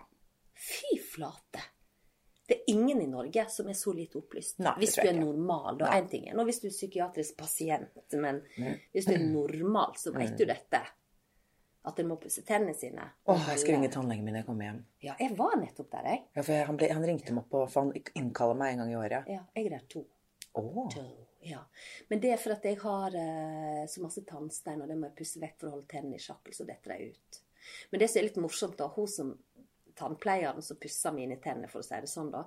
Fy 0.55 0.95
flate! 1.03 1.65
Det 2.49 2.55
er 2.57 2.71
ingen 2.73 3.01
i 3.03 3.07
Norge 3.07 3.43
som 3.53 3.67
er 3.69 3.75
så 3.77 3.91
lite 3.93 4.17
opplyst. 4.17 4.57
Nei, 4.65 4.71
hvis 4.81 4.95
du 4.97 5.03
er 5.05 5.13
normal, 5.19 5.75
da. 5.77 5.91
Én 5.99 6.07
ting 6.09 6.23
er 6.31 6.33
nå 6.37 6.43
hvis 6.47 6.63
du 6.63 6.67
er 6.71 6.73
psykiatrisk 6.73 7.35
pasient, 7.37 7.99
men 8.17 8.41
Mm. 8.57 8.79
hvis 8.95 9.05
du 9.05 9.13
er 9.13 9.21
normal, 9.39 9.93
så 10.01 10.11
vet 10.15 10.33
du 10.39 10.45
dette. 10.49 10.81
At 11.89 11.99
en 12.01 12.09
må 12.09 12.17
pusse 12.19 12.41
tennene 12.43 12.73
sine. 12.75 13.05
Åh, 13.31 13.45
jeg 13.53 13.59
skal 13.61 13.77
ringe 13.77 13.87
tannlegen 13.93 14.25
min 14.25 14.33
når 14.35 14.41
jeg 14.41 14.47
kommer 14.49 14.65
hjem. 14.67 14.79
Ja, 15.05 15.13
jeg 15.21 15.37
var 15.37 15.53
nettopp 15.61 15.91
der, 15.93 16.09
jeg. 16.11 16.23
Ja, 16.35 16.41
for 16.43 16.53
jeg, 16.57 16.65
han, 16.67 16.77
ble, 16.81 16.89
han 16.91 17.05
ringte 17.07 17.33
meg 17.37 17.45
opp, 17.45 17.69
for 17.71 17.85
han 17.85 17.93
innkaller 18.19 18.57
meg 18.59 18.73
en 18.73 18.81
gang 18.83 18.91
i 18.91 18.97
året. 18.99 19.29
Ja, 19.31 19.43
jeg 19.55 19.69
er 19.69 19.75
der 19.77 19.85
to. 19.93 20.03
Åh. 20.59 20.79
To, 20.95 21.05
ja. 21.47 21.61
Men 22.09 22.19
det 22.25 22.33
er 22.33 22.41
for 22.41 22.57
at 22.57 22.65
jeg 22.67 22.81
har 22.81 23.15
uh, 23.15 23.85
så 23.87 24.03
masse 24.03 24.25
tannstein, 24.27 24.81
og 24.83 24.89
det 24.91 24.97
må 24.99 25.07
jeg 25.07 25.15
pusse 25.21 25.39
vekk 25.39 25.55
for 25.61 25.69
å 25.69 25.75
holde 25.77 25.87
tennene 25.93 26.19
i 26.19 26.25
sjakkel, 26.25 26.57
så 26.57 26.67
detter 26.67 26.97
de 26.97 27.13
ut. 27.13 27.39
Men 27.93 28.01
det 28.03 28.09
som 28.11 28.19
er 28.19 28.27
litt 28.27 28.41
morsomt, 28.43 28.75
da, 28.79 28.89
hun 28.97 29.07
som 29.07 29.31
tannpleieren 29.99 30.63
som 30.65 30.79
pusser 30.81 31.13
mine 31.15 31.39
tenner, 31.43 31.71
for 31.71 31.83
å 31.83 31.85
si 31.85 31.99
det 31.99 32.09
sånn, 32.11 32.31
da, 32.33 32.45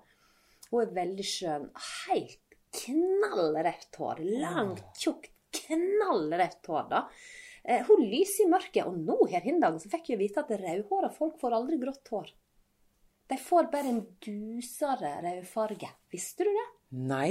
hun 0.71 0.83
er 0.83 0.97
veldig 0.97 1.29
skjønn. 1.29 1.69
Helt 2.09 2.59
knallrødt 2.73 4.01
hår. 4.01 4.23
Langt, 4.41 4.85
tjukt, 4.99 5.33
knallrødt 5.63 6.71
hår, 6.73 6.87
da. 6.91 7.07
Eh, 7.63 7.85
hun 7.87 8.03
lyser 8.09 8.47
i 8.47 8.51
mørket, 8.51 8.87
og 8.89 8.97
nå 8.99 9.19
her 9.31 9.45
hin 9.45 9.61
dagen 9.63 9.79
så 9.83 9.91
fikk 9.93 10.13
jeg 10.13 10.23
vite 10.23 10.43
at 10.43 10.55
rødhåra 10.59 11.13
folk 11.15 11.37
får 11.43 11.59
aldri 11.59 11.79
grått 11.83 12.09
hår. 12.11 12.33
De 13.31 13.39
får 13.39 13.69
bare 13.73 13.93
en 13.93 14.03
dusere 14.25 15.15
rødfarge. 15.25 15.89
Visste 16.13 16.49
du 16.49 16.51
det? 16.53 16.69
Nei. 17.13 17.31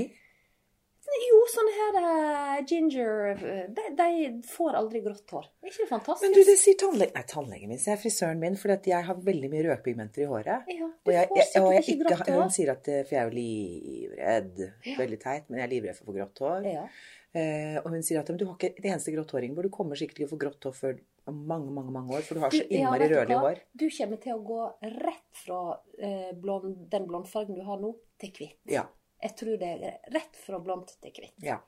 Jo, 1.12 1.39
sånne 1.52 1.71
her 1.76 1.97
eh, 2.02 2.58
ginger 2.69 3.32
eh, 3.34 3.63
de, 3.76 3.86
de 3.97 4.10
får 4.47 4.78
aldri 4.80 5.02
grått 5.04 5.34
hår. 5.36 5.47
Er 5.62 5.71
ikke 5.71 5.84
det 5.84 5.89
fantastisk? 5.89 6.24
Men 6.26 6.36
du, 6.38 6.41
det 6.47 6.58
sier 6.62 6.78
tannlegen 6.80 7.17
Nei, 7.17 7.24
tannlegen 7.28 7.74
min 7.74 7.82
sier 7.82 8.00
frisøren 8.00 8.41
min, 8.41 8.58
for 8.60 8.71
jeg 8.71 9.08
har 9.08 9.24
veldig 9.30 9.52
mye 9.52 9.63
rødpigmenter 9.67 10.26
i 10.26 10.30
håret. 10.32 10.69
Ja, 10.71 10.89
Og 10.89 11.13
jeg, 11.13 11.32
jeg, 11.36 11.63
og 11.63 11.71
jeg 11.76 11.88
ikke 11.97 12.15
ikke, 12.15 12.38
hun 12.38 12.54
sier 12.54 12.74
at 12.76 12.91
eh, 12.91 13.02
For 13.08 13.17
jeg 13.17 13.24
er 13.24 13.32
jo 13.32 13.38
livredd. 13.39 14.62
Veldig 15.02 15.19
teit, 15.26 15.50
men 15.50 15.62
jeg 15.62 15.67
er 15.67 15.74
livredd 15.76 16.00
for 16.00 16.08
å 16.08 16.12
få 16.12 16.19
grått 16.19 16.45
hår. 16.45 16.69
Ja. 16.71 16.86
Eh, 17.32 17.78
og 17.80 17.93
hun 17.93 18.04
sier 18.04 18.19
at 18.19 18.28
du 18.28 18.43
har 18.43 18.58
ikke 18.58 18.74
det 18.76 18.89
eneste 18.91 19.13
grått 19.15 19.32
hår, 19.36 19.47
Ingeborg. 19.47 19.71
Du 19.71 19.76
kommer 19.76 20.00
sikkert 20.00 20.19
til 20.19 20.28
å 20.28 20.32
få 20.32 20.39
grått 20.41 20.67
hår 20.67 20.76
før 20.76 20.97
mange, 21.32 21.71
mange 21.71 21.93
mange 21.93 22.17
år, 22.17 22.26
for 22.28 22.38
du 22.38 22.43
har 22.43 22.52
så 22.52 22.63
ja, 22.63 22.69
innmari 22.80 23.06
vet 23.06 23.13
rødlig 23.13 23.38
hår. 23.43 23.62
Du 23.78 23.86
kommer 23.88 24.24
til 24.24 24.34
å 24.36 24.41
gå 24.47 24.63
rett 24.97 25.43
fra 25.43 25.60
eh, 26.00 26.32
blond, 26.39 26.74
den 26.91 27.08
blondfargen 27.08 27.56
du 27.56 27.63
har 27.67 27.80
nå, 27.80 27.93
til 28.21 28.34
hvitt. 28.36 28.60
Ja. 28.71 28.88
Jeg 29.21 29.36
tror 29.38 29.57
det 29.62 29.67
er 29.75 30.13
rett 30.15 30.38
fra 30.41 30.60
blomst 30.63 30.97
til 31.03 31.13
hvitt. 31.13 31.38
ja. 31.45 31.60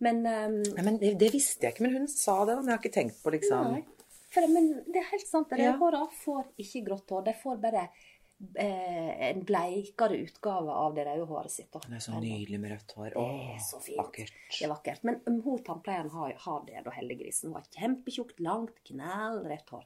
Men, 0.00 0.22
um, 0.24 0.60
ja, 0.64 0.82
men 0.86 0.96
det, 0.96 1.16
det 1.20 1.28
visste 1.34 1.66
jeg 1.66 1.74
ikke, 1.74 1.84
men 1.84 1.98
hun 1.98 2.06
sa 2.08 2.38
det, 2.48 2.54
men 2.56 2.70
jeg 2.70 2.72
har 2.72 2.80
ikke 2.80 2.94
tenkt 2.94 3.18
på 3.20 3.32
liksom 3.34 3.74
nei. 3.74 3.82
For, 4.30 4.46
men 4.46 4.70
det 4.86 5.02
er 5.02 5.10
helt 5.10 5.26
sant. 5.26 5.52
Ja. 5.58 5.72
Rødhåra 5.72 6.06
får 6.22 6.46
ikke 6.62 6.84
grått 6.86 7.10
hår. 7.10 7.24
De 7.26 7.34
får 7.40 7.56
bare 7.60 7.82
eh, 8.62 9.10
en 9.30 9.42
bleikere 9.46 10.20
utgave 10.22 10.76
av 10.84 10.94
det 10.94 11.06
røde 11.08 11.26
håret 11.26 11.52
sitt. 11.52 11.74
Det 11.74 11.98
er 11.98 12.04
så 12.04 12.20
nydelig 12.22 12.60
med 12.62 12.76
rødt 12.76 12.94
hår. 12.96 13.16
Det 13.16 13.26
er 13.56 13.58
så 13.66 13.82
fint. 13.82 13.98
vakkert. 13.98 14.38
Det 14.54 14.62
er 14.68 14.72
vakkert. 14.72 15.04
Men 15.08 15.18
um, 15.26 15.42
hun 15.48 15.60
tannpleieren 15.66 16.14
har, 16.14 16.36
har 16.46 16.64
det, 16.68 16.78
da, 16.86 16.94
heldiggrisen. 16.94 17.50
Hun 17.50 17.58
har 17.58 17.68
kjempetjukt, 17.74 18.40
langt, 18.46 18.80
knallrødt 18.92 19.74
hår. 19.74 19.84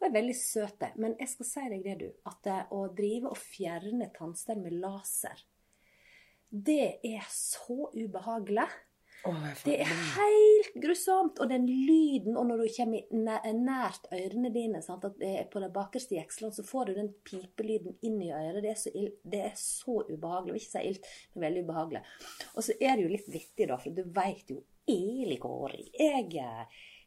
Hun 0.00 0.08
er 0.10 0.16
veldig 0.18 0.36
søt. 0.42 0.86
Men 0.98 1.14
jeg 1.22 1.30
skal 1.36 1.50
si 1.52 1.66
deg 1.76 1.86
det, 1.86 1.96
du, 2.02 2.08
at 2.34 2.50
eh, 2.50 2.62
å 2.74 2.84
drive 2.98 3.30
og 3.30 3.40
fjerne 3.40 4.10
tannstein 4.18 4.66
med 4.66 4.80
laser 4.82 5.46
Det 6.54 7.00
er 7.02 7.24
så 7.34 7.90
ubehagelig. 7.90 8.68
Oh, 9.26 9.46
Det 9.64 9.80
er 9.80 9.88
helt 9.88 10.74
grusomt. 10.84 11.40
Og 11.40 11.48
den 11.50 11.64
lyden, 11.66 12.36
og 12.36 12.46
når 12.46 12.62
du 12.62 12.66
kommer 12.76 13.54
nært 13.56 14.06
ørene 14.12 14.52
dine, 14.54 14.82
sant? 14.84 15.04
at 15.08 15.16
det 15.18 15.30
er 15.40 15.48
på 15.50 15.62
de 15.64 15.70
bakerste 15.72 16.14
jekslene, 16.18 16.54
så 16.54 16.62
får 16.66 16.90
du 16.90 16.94
den 17.00 17.10
pipelyden 17.24 17.96
inn 18.04 18.20
i 18.22 18.30
øret. 18.36 18.62
Det 18.62 18.70
er 18.70 18.80
så, 18.84 18.92
ill, 18.94 19.10
det 19.24 19.40
er 19.48 19.56
så 19.58 19.96
ubehagelig. 20.10 20.52
Jeg 20.52 20.54
vil 20.54 20.62
ikke 20.62 20.74
si 20.76 20.84
ilt, 20.92 21.10
men 21.34 21.46
veldig 21.48 21.64
ubehagelig. 21.64 22.04
Og 22.54 22.68
så 22.68 22.78
er 22.78 22.94
det 22.94 23.06
jo 23.06 23.14
litt 23.16 23.30
vittig, 23.32 23.68
da, 23.72 23.80
for 23.80 23.96
du 23.96 24.04
veit 24.14 24.54
jo 24.54 24.60
Eli 24.94 25.38
Kåri, 25.40 25.86
jeg 25.96 26.28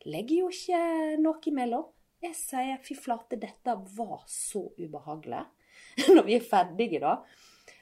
legger 0.09 0.35
jo 0.39 0.47
ikke 0.49 0.79
noe 1.21 1.51
imellom. 1.51 1.85
Jeg 2.25 2.33
sier 2.33 2.79
fy 2.81 2.97
flate, 2.97 3.37
dette 3.37 3.75
var 3.93 4.23
så 4.25 4.63
ubehagelig. 4.79 5.43
Når 6.15 6.25
vi 6.25 6.35
er 6.39 6.49
ferdige, 6.49 7.03
da. 7.03 7.19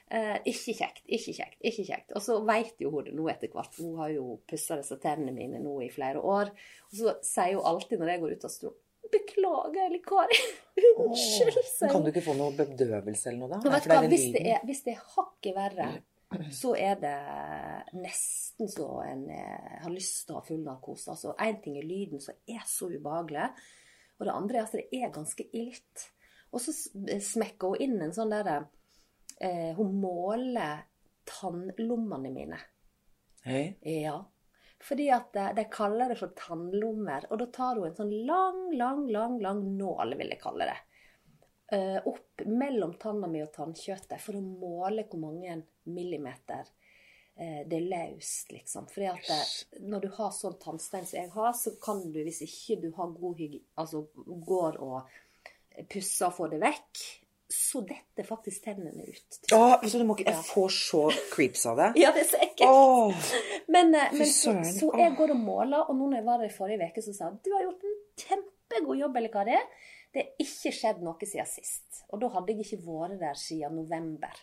Eh, 0.06 0.36
ikke 0.52 0.74
kjekt, 0.78 1.00
ikke 1.10 1.32
kjekt, 1.34 1.56
ikke 1.66 1.84
kjekt. 1.88 2.12
Og 2.14 2.22
så 2.22 2.36
veit 2.46 2.78
jo 2.78 2.92
hun 2.94 3.06
det 3.08 3.14
nå 3.16 3.26
etter 3.32 3.50
hvert. 3.50 3.74
Hun 3.82 3.96
har 3.98 4.12
jo 4.14 4.36
pussa 4.46 4.78
disse 4.78 4.98
tennene 5.02 5.34
mine 5.34 5.58
nå 5.62 5.80
i 5.82 5.90
flere 5.90 6.22
år. 6.22 6.52
Og 6.90 6.98
så 7.00 7.14
sier 7.26 7.56
hun 7.56 7.66
alltid 7.72 7.98
når 8.02 8.12
jeg 8.12 8.22
går 8.22 8.36
ut 8.36 8.46
av 8.46 8.52
stolen 8.54 8.82
Beklager, 9.06 9.84
eller 9.86 10.02
Kari. 10.02 10.38
Unnskyld, 11.04 11.58
sier 11.62 11.92
Kan 11.92 12.02
du 12.02 12.10
ikke 12.10 12.24
få 12.26 12.34
noe 12.38 12.54
bedøvelse 12.56 13.30
eller 13.30 13.42
noe, 13.42 13.50
da? 13.54 13.74
Vet 13.76 13.86
hva, 13.90 14.00
hvis 14.10 14.28
det, 14.34 14.42
er, 14.50 14.62
hvis 14.66 14.82
det 14.86 14.96
er 14.96 15.04
hakket 15.14 15.54
verre, 15.54 15.88
så 16.60 16.72
er 16.78 16.98
det 17.02 17.16
nesten 17.98 18.70
så 18.70 18.88
en 19.06 19.24
eh, 19.30 19.76
har 19.84 19.94
lyst 19.94 20.24
til 20.26 20.34
å 20.34 20.40
ha 20.40 20.46
full 20.46 20.62
narkose. 20.66 21.14
Altså, 21.14 21.36
Én 21.42 21.60
ting 21.62 21.78
er 21.78 21.86
lyden, 21.86 22.22
som 22.22 22.34
er 22.50 22.66
så 22.66 22.90
ubehagelig, 22.90 23.50
og 24.18 24.26
det 24.26 24.34
andre 24.34 24.58
er 24.58 24.66
at 24.66 24.78
det 24.78 24.86
er 25.02 25.14
ganske 25.14 25.46
ilt. 25.54 26.08
Og 26.54 26.62
så 26.62 26.72
smekker 26.74 27.74
hun 27.74 27.82
inn 27.84 27.98
en 28.02 28.14
sånn 28.16 28.32
derre 28.32 28.64
eh, 29.40 29.74
Hun 29.76 30.00
måler 30.00 30.84
tannlommene 31.26 32.30
mine. 32.32 32.58
Hei. 33.44 33.76
Ja. 33.82 34.18
Fordi 34.82 35.06
at 35.10 35.32
de, 35.34 35.46
de 35.56 35.64
kaller 35.72 36.12
det 36.12 36.18
for 36.20 36.34
tannlommer. 36.36 37.26
Og 37.30 37.40
da 37.40 37.46
tar 37.54 37.78
hun 37.80 37.88
en 37.88 37.96
sånn 37.96 38.12
lang, 38.28 38.60
lang, 38.76 39.06
lang, 39.10 39.38
lang 39.42 39.62
nål, 39.78 40.16
vil 40.20 40.34
jeg 40.34 40.42
kalle 40.42 40.68
det. 40.68 40.76
eh, 41.72 41.96
opp 42.06 42.42
mellom 42.46 42.94
tanna 42.94 43.26
mi 43.26 43.42
og 43.42 43.52
tannkjøttet 43.54 44.20
for 44.22 44.38
å 44.38 44.42
måle 44.42 45.06
hvor 45.10 45.18
mange 45.24 45.56
millimeter 45.90 46.68
eh, 47.34 47.62
det 47.66 47.80
er 47.80 47.88
løst, 47.90 48.52
liksom. 48.54 48.86
Fordi 48.92 49.08
at 49.10 49.30
det, 49.30 49.40
når 49.82 50.06
du 50.06 50.08
har 50.18 50.30
sånn 50.34 50.58
tannstein 50.62 51.06
som 51.08 51.18
jeg 51.18 51.32
har, 51.34 51.52
så 51.58 51.74
kan 51.82 52.04
du, 52.12 52.20
hvis 52.22 52.42
ikke 52.46 52.80
du 52.84 52.90
har 52.96 53.14
god 53.16 53.42
hygge, 53.42 53.64
altså 53.74 54.04
går 54.46 54.78
og 54.84 55.16
pusser 55.90 56.28
og 56.30 56.36
får 56.38 56.54
det 56.54 56.62
vekk, 56.62 57.02
så 57.52 57.80
detter 57.86 58.26
faktisk 58.26 58.64
tennene 58.64 59.04
ut. 59.06 59.38
Åh, 59.54 59.76
så 59.86 60.00
du 60.00 60.04
må 60.08 60.16
ikke 60.16 60.32
Jeg 60.32 60.46
får 60.48 60.72
så 60.74 61.02
creeps 61.30 61.66
av 61.70 61.78
det. 61.78 61.90
Ja, 62.02 62.10
det 62.14 62.24
er 62.24 62.30
så 62.32 62.40
ekkelt. 62.42 62.70
Åh. 62.70 63.28
Men, 63.70 63.94
eh, 63.94 64.14
men 64.16 64.30
så, 64.30 64.56
så 64.66 64.90
jeg 64.98 65.14
går 65.18 65.34
og 65.36 65.42
måler, 65.44 65.84
og 65.84 65.94
nå 65.94 66.10
når 66.10 66.20
jeg 66.20 66.26
var 66.26 66.42
der 66.42 66.50
i 66.50 66.56
forrige 66.56 66.90
uke, 66.90 67.04
så 67.04 67.14
sa 67.14 67.28
han 67.30 67.38
du 67.44 67.52
har 67.54 67.66
gjort 67.68 67.86
en 67.86 67.96
kjempegod 68.24 69.04
jobb, 69.04 69.20
eller 69.20 69.34
hva 69.36 69.46
det 69.46 69.56
er. 69.60 69.70
Det 70.16 70.22
er 70.24 70.44
ikke 70.46 70.72
skjedd 70.72 71.02
noe 71.04 71.28
siden 71.28 71.48
sist. 71.50 72.02
Og 72.10 72.22
da 72.22 72.30
hadde 72.34 72.54
jeg 72.54 72.64
ikke 72.64 72.82
vært 72.86 73.18
der 73.20 73.38
siden 73.38 73.78
november. 73.78 74.42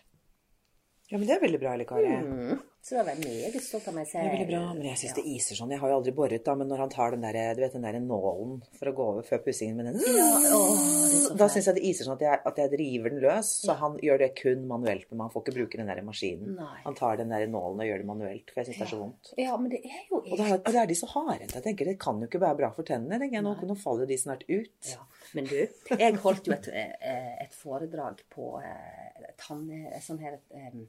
Ja, 1.13 1.19
men 1.21 1.29
det 1.29 1.35
er 1.35 1.43
veldig 1.43 1.59
bra, 1.61 1.73
eller 1.77 1.85
Kari. 1.85 2.09
Mm. 2.09 2.61
Så 2.83 2.97
da 2.97 3.03
var 3.07 3.19
meget 3.21 3.53
stolt 3.63 3.85
av 3.87 3.93
meg 3.95 4.07
selv. 4.09 4.25
Det 4.25 4.27
er 4.27 4.33
veldig 4.33 4.47
bra, 4.49 4.61
men 4.75 4.87
jeg 4.89 4.97
syns 4.99 5.13
det 5.15 5.23
iser 5.29 5.55
sånn. 5.55 5.69
Jeg 5.71 5.79
har 5.79 5.91
jo 5.91 5.97
aldri 6.01 6.11
boret, 6.17 6.41
da, 6.43 6.55
men 6.59 6.67
når 6.67 6.81
han 6.81 6.89
tar 6.91 7.13
den 7.13 7.21
der, 7.23 7.37
du 7.55 7.61
vet, 7.61 7.75
den 7.77 7.85
der 7.85 7.95
nålen 8.03 8.57
for 8.79 8.89
å 8.89 8.93
gå 8.97 9.05
over 9.11 9.27
før 9.27 9.39
pussingen 9.45 9.77
med 9.77 9.87
den 9.87 10.01
Ja, 10.17 10.25
så 10.41 11.37
Da 11.39 11.47
syns 11.53 11.69
jeg 11.69 11.77
det 11.77 11.83
iser 11.87 12.09
sånn 12.09 12.17
at 12.17 12.25
jeg, 12.25 12.41
at 12.49 12.59
jeg 12.59 12.73
river 12.81 13.13
den 13.13 13.21
løs. 13.23 13.53
Så 13.61 13.77
han 13.79 13.95
gjør 14.03 14.19
det 14.25 14.31
kun 14.41 14.65
manuelt, 14.67 15.05
men 15.13 15.23
han 15.23 15.31
får 15.31 15.45
ikke 15.45 15.55
bruke 15.61 15.79
den 15.79 15.93
der 15.93 16.01
maskinen. 16.09 16.57
Nei. 16.57 16.75
Han 16.89 16.97
tar 16.97 17.21
den 17.21 17.31
der 17.31 17.45
nålen 17.53 17.85
og 17.85 17.87
gjør 17.87 18.03
det 18.03 18.09
manuelt, 18.09 18.49
for 18.49 18.63
jeg 18.63 18.71
syns 18.71 18.81
det 18.81 18.87
er 18.89 18.91
så 18.95 19.01
vondt. 19.05 19.31
Ja, 19.45 19.55
men 19.61 19.71
det 19.71 19.83
er 19.85 20.01
jo 20.09 20.19
er, 20.25 20.57
og 20.57 20.67
det 20.73 20.81
er 20.81 20.91
de 20.91 20.97
så 20.97 21.11
hardhendte. 21.13 21.61
Jeg 21.61 21.67
tenker 21.69 21.93
det 21.93 21.95
kan 22.01 22.19
jo 22.19 22.27
ikke 22.27 22.41
være 22.43 22.59
bra 22.65 22.73
for 22.75 22.89
tennene. 22.89 23.21
tenker 23.21 23.37
jeg. 23.39 23.45
Nå, 23.45 23.55
nå 23.69 23.77
faller 23.79 24.03
jo 24.03 24.11
de 24.11 24.19
snart 24.25 24.43
ut. 24.49 24.91
Ja. 24.91 25.05
Men 25.33 25.49
du, 25.49 25.57
jeg 25.97 26.15
holdt 26.21 26.47
jo 26.47 26.53
et, 26.55 26.69
eh, 26.69 27.33
et 27.43 27.57
foredrag 27.57 28.21
på 28.33 28.53
eh, 28.61 29.33
tann, 29.41 29.65
sånn 30.03 30.21
her, 30.21 30.39
eh, 30.53 30.79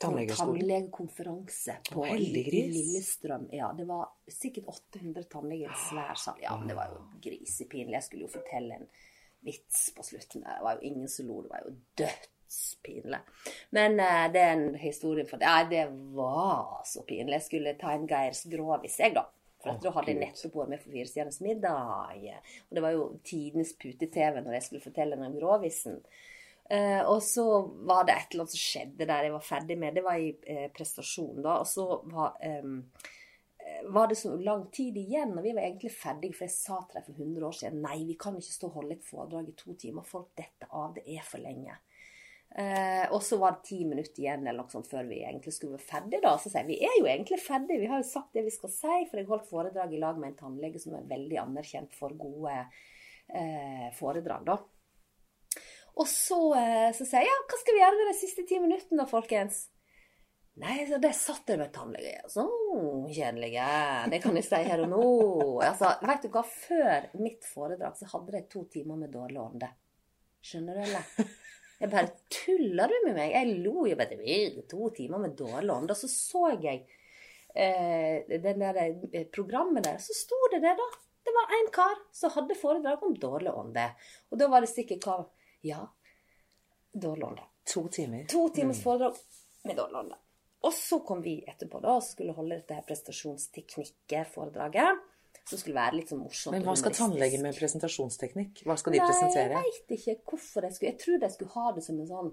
tannlegekonferanse 0.00 1.76
på 1.90 2.04
Lillestrøm. 2.16 3.48
Ja, 3.52 3.72
det 3.76 3.84
var 3.88 4.08
sikkert 4.28 4.70
800 4.72 5.22
tannleger 5.30 5.72
i 5.72 5.80
svær 5.88 6.14
sal. 6.18 6.38
Ja, 6.42 6.56
men 6.58 6.70
det 6.70 6.76
var 6.78 6.94
jo 6.94 7.02
grisepinlig. 7.24 7.98
Jeg 7.98 8.06
skulle 8.08 8.26
jo 8.26 8.32
fortelle 8.32 8.80
en 8.80 8.88
vits 9.44 9.90
på 9.96 10.02
slutten. 10.02 10.46
Det 10.46 10.62
var 10.64 10.78
jo 10.78 10.88
ingen 10.88 11.08
som 11.08 11.28
lo. 11.28 11.42
Det 11.44 11.52
var 11.52 11.66
jo 11.66 11.74
dødspinlig. 12.00 13.20
Men 13.76 14.00
eh, 14.00 14.26
den 14.32 14.74
historien 14.80 15.28
for 15.28 15.42
det, 15.42 15.46
Nei, 15.52 15.64
det 15.70 15.86
var 16.16 16.80
så 16.88 17.04
pinlig. 17.04 17.38
Jeg 17.38 17.48
skulle 17.50 17.78
ta 17.80 17.92
en 17.92 18.08
Geirs 18.08 18.44
Grovis, 18.50 18.98
jeg, 19.00 19.14
da. 19.18 19.28
For 19.64 19.72
at 19.72 19.82
da 19.84 19.94
hadde 19.96 20.12
jeg 20.12 20.20
nettopp 20.20 20.60
vært 20.60 20.70
med 20.74 20.82
for 20.82 20.92
Fire 20.92 21.08
stjerners 21.08 21.40
middag. 21.40 22.20
Og 22.68 22.76
det 22.76 22.84
var 22.84 22.94
jo 22.94 23.08
tidenes 23.24 23.72
pute-TV 23.80 24.42
når 24.44 24.58
jeg 24.58 24.66
skulle 24.68 24.84
fortelle 24.84 25.18
den 25.20 25.36
gråvisen. 25.40 26.02
Eh, 26.70 27.00
og 27.04 27.22
så 27.22 27.44
var 27.84 28.06
det 28.06 28.14
et 28.14 28.30
eller 28.32 28.46
annet 28.46 28.54
som 28.54 28.60
skjedde 28.60 29.08
der 29.08 29.26
jeg 29.26 29.34
var 29.34 29.44
ferdig 29.44 29.76
med. 29.80 29.96
Det 29.96 30.04
var 30.04 30.20
i 30.20 30.30
eh, 30.48 30.68
prestasjon, 30.72 31.42
da. 31.44 31.58
Og 31.60 31.68
så 31.68 31.86
var, 32.12 32.36
eh, 32.44 33.82
var 33.92 34.08
det 34.08 34.20
så 34.20 34.34
lang 34.36 34.66
tid 34.72 34.96
igjen, 35.00 35.36
og 35.36 35.44
vi 35.44 35.56
var 35.56 35.66
egentlig 35.66 35.92
ferdige. 35.96 36.36
For 36.36 36.48
jeg 36.48 36.56
sa 36.56 36.80
til 36.84 37.00
dem 37.00 37.08
for 37.08 37.24
100 37.24 37.48
år 37.48 37.58
siden 37.60 37.82
nei, 37.84 37.98
vi 38.08 38.16
kan 38.20 38.36
ikke 38.40 38.56
stå 38.58 38.70
og 38.70 38.78
holde 38.80 38.98
et 38.98 39.08
foredrag 39.08 39.50
i 39.52 39.58
to 39.60 39.76
timer. 39.80 40.08
Folk 40.08 40.32
detter 40.40 40.72
av. 40.72 40.94
Det 40.96 41.04
er 41.08 41.28
for 41.28 41.44
lenge. 41.44 41.76
Eh, 42.54 43.06
og 43.10 43.18
så 43.26 43.34
var 43.40 43.56
det 43.56 43.66
ti 43.66 43.80
minutter 43.82 44.22
igjen 44.22 44.44
eller 44.46 44.62
noe 44.62 44.70
sånt 44.70 44.86
før 44.86 45.08
vi 45.08 45.24
egentlig 45.24 45.56
skulle 45.56 45.74
være 45.74 45.88
ferdige. 45.88 46.22
da. 46.22 46.36
Så 46.38 46.52
sier 46.52 46.62
jeg 46.62 46.70
vi 46.70 46.86
er 46.86 47.00
jo 47.00 47.08
egentlig 47.10 47.40
ferdige, 47.42 47.82
vi 47.82 47.90
har 47.90 48.02
jo 48.02 48.06
sagt 48.06 48.36
det 48.36 48.44
vi 48.46 48.54
skal 48.54 48.72
si. 48.72 49.00
For 49.10 49.20
jeg 49.20 49.30
holdt 49.30 49.50
foredrag 49.50 49.94
i 49.94 50.02
lag 50.02 50.20
med 50.20 50.32
en 50.32 50.40
tannlege 50.44 50.82
som 50.82 50.94
er 50.98 51.10
veldig 51.10 51.40
anerkjent 51.48 51.98
for 51.98 52.14
gode 52.18 52.54
eh, 52.54 53.90
foredrag. 53.98 54.46
da. 54.46 54.58
Og 55.94 56.10
så, 56.10 56.40
eh, 56.58 56.90
så 56.94 57.06
sier 57.06 57.22
jeg 57.22 57.30
ja, 57.30 57.38
hva 57.50 57.60
skal 57.60 57.76
vi 57.76 57.82
gjøre 57.82 58.00
med 58.00 58.10
de 58.10 58.18
siste 58.18 58.46
ti 58.48 58.58
minuttene 58.62 59.02
da, 59.02 59.10
folkens? 59.10 59.64
Nei, 60.62 60.84
så 60.86 61.00
det 61.02 61.10
satt 61.18 61.50
jeg 61.50 61.58
med 61.58 61.72
tannlege. 61.74 62.20
Så 62.30 62.44
kjedelige. 63.10 63.66
Det 64.12 64.20
kan 64.22 64.38
jeg 64.38 64.46
si 64.46 64.60
her 64.68 64.84
og 64.84 64.92
nå. 64.92 65.06
Altså, 65.66 65.90
vet 66.06 66.22
du 66.22 66.30
hva? 66.30 66.44
Før 66.46 67.08
mitt 67.18 67.46
foredrag 67.50 67.98
så 67.98 68.06
hadde 68.12 68.36
de 68.36 68.44
to 68.52 68.62
timer 68.70 69.00
med 69.00 69.10
dårlig 69.14 69.40
ånde. 69.42 69.72
Skjønner 70.44 70.78
du, 70.78 70.84
eller? 70.86 71.34
Jeg 71.84 71.92
bare 71.92 72.08
Tuller 72.32 72.88
du 72.88 72.94
med 73.04 73.12
meg? 73.18 73.34
Jeg 73.34 73.58
lo 73.60 73.82
jo 73.84 73.96
bare 74.00 74.16
«Øh, 74.16 74.62
To 74.70 74.88
timer 74.96 75.18
med 75.20 75.34
dårlig 75.36 75.72
ånde. 75.74 75.92
Og 75.92 75.98
så 76.00 76.08
så 76.08 76.56
jeg 76.62 76.86
eh, 77.54 78.24
den 78.40 78.60
der 78.64 78.78
eh, 79.12 79.26
programmet 79.28 79.84
der. 79.84 79.98
Så 80.00 80.16
sto 80.16 80.38
det 80.54 80.62
det, 80.64 80.72
da. 80.80 80.88
Det 81.24 81.32
var 81.36 81.46
en 81.58 81.68
kar 81.72 81.96
som 82.12 82.30
hadde 82.32 82.54
foredrag 82.56 83.02
om 83.04 83.14
dårlig 83.16 83.52
ånde. 83.52 83.94
Og 84.32 84.38
da 84.40 84.48
var 84.48 84.60
det 84.64 84.70
sikkert 84.72 85.04
hva 85.04 85.28
Ja, 85.64 85.88
dårlig 86.92 87.24
ånde. 87.28 87.42
To 87.68 87.88
timer. 87.88 88.24
To 88.32 88.48
timers 88.48 88.82
foredrag 88.84 89.14
med 89.64 89.76
dårlig 89.76 89.98
ånde. 90.02 90.16
Og 90.64 90.72
så 90.72 90.98
kom 91.04 91.22
vi 91.24 91.44
etterpå 91.44 91.80
da, 91.84 91.90
og 91.98 92.02
skulle 92.04 92.32
holde 92.36 92.56
dette 92.56 92.74
her 92.76 92.84
prestasjonsteknikker-foredraget. 92.88 94.90
Som 95.44 95.60
skulle 95.60 95.76
være 95.76 95.98
litt 95.98 96.08
sånn 96.08 96.22
morsomt. 96.24 96.54
Men 96.56 96.64
hva 96.64 96.74
skal 96.80 96.94
tannlege 96.96 97.38
med 97.42 97.56
presentasjonsteknikk? 97.58 98.62
Hva 98.64 98.78
skal 98.80 98.96
de 98.96 99.02
Nei, 99.02 99.08
presentere? 99.10 99.60
jeg 99.60 99.72
veit 99.76 99.96
ikke 99.98 100.14
hvorfor 100.30 100.64
de 100.64 100.70
skulle 100.72 100.92
Jeg 100.92 101.00
tror 101.02 101.18
de 101.20 101.30
skulle 101.34 101.56
ha 101.58 101.72
det 101.76 101.84
som 101.84 101.98
en 102.00 102.08
sånn 102.08 102.30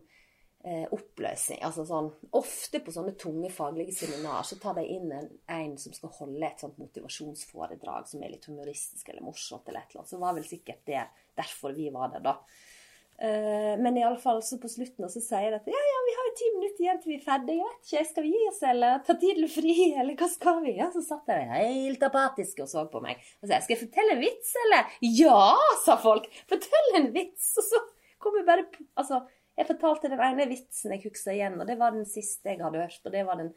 eh, 0.63 0.85
oppløsning. 0.95 1.59
Altså 1.67 1.85
sånn 1.89 2.07
Ofte 2.39 2.79
på 2.85 2.93
sånne 2.95 3.15
tunge 3.19 3.51
faglige 3.51 3.97
seminar 3.97 4.47
så 4.47 4.57
tar 4.61 4.77
de 4.79 4.85
inn 4.95 5.11
en, 5.11 5.29
en 5.57 5.77
som 5.81 5.95
skal 5.97 6.13
holde 6.21 6.47
et 6.47 6.63
sånt 6.63 6.79
motivasjonsforedrag 6.79 8.07
som 8.07 8.23
er 8.23 8.35
litt 8.35 8.47
humoristisk 8.47 9.11
eller 9.11 9.25
morsomt 9.27 9.67
eller 9.67 9.83
et 9.83 9.91
eller 9.91 10.03
annet. 10.05 10.13
Så 10.13 10.21
var 10.21 10.37
vel 10.37 10.47
sikkert 10.47 10.85
det 10.87 11.03
derfor 11.37 11.75
vi 11.75 11.89
var 11.91 12.13
der, 12.15 12.23
da. 12.31 12.37
Eh, 13.21 13.77
men 13.77 13.97
i 13.97 14.03
alle 14.03 14.17
fall 14.17 14.39
så 14.41 14.57
på 14.57 14.69
slutten 14.71 15.05
så 15.13 15.21
sier 15.21 15.51
de 15.53 15.57
at 15.59 15.67
ja, 15.69 15.81
ja, 15.87 15.97
vi 16.07 16.13
har 16.17 16.27
jo 16.27 16.31
ti 16.39 16.47
minutter 16.55 16.85
igjen 16.85 17.01
til 17.01 17.11
vi 17.11 17.17
er 17.19 17.25
ferdige. 17.25 17.57
Jeg 17.57 17.67
vet 17.67 17.91
ikke, 17.91 18.05
skal 18.09 18.25
vi 18.25 18.31
gi 18.33 18.45
oss, 18.49 18.61
eller 18.71 19.03
ta 19.05 19.15
tiden 19.21 19.51
fri, 19.55 19.75
eller 20.01 20.15
hva 20.17 20.29
skal 20.31 20.63
vi? 20.63 20.73
Ja, 20.79 20.87
så 20.93 21.03
satt 21.05 21.29
de 21.29 21.37
helt 21.51 22.05
apatiske 22.07 22.65
og 22.65 22.71
så 22.71 22.87
på 22.89 23.01
meg. 23.03 23.21
Og 23.43 23.51
sa 23.51 23.59
skal 23.61 23.75
jeg 23.75 23.83
fortelle 23.83 24.15
en 24.17 24.23
vits, 24.23 24.55
eller? 24.63 24.95
Ja, 25.05 25.43
sa 25.85 25.99
folk. 26.01 26.25
Fortell 26.49 26.97
en 26.97 27.11
vits. 27.13 27.51
Og 27.61 27.67
så 27.67 27.83
kom 28.21 28.39
jeg 28.39 28.47
bare 28.49 28.65
på 28.73 28.87
Altså, 29.03 29.21
jeg 29.59 29.69
fortalte 29.69 30.09
den 30.09 30.23
ene 30.25 30.47
vitsen 30.49 30.95
jeg 30.95 31.05
husker 31.05 31.35
igjen, 31.35 31.59
og 31.61 31.69
det 31.69 31.77
var 31.77 31.93
den 31.93 32.07
siste 32.09 32.55
jeg 32.55 32.63
hadde 32.63 32.81
hørt. 32.81 33.05
Og 33.05 33.13
det 33.13 33.21
var 33.27 33.37
den 33.37 33.53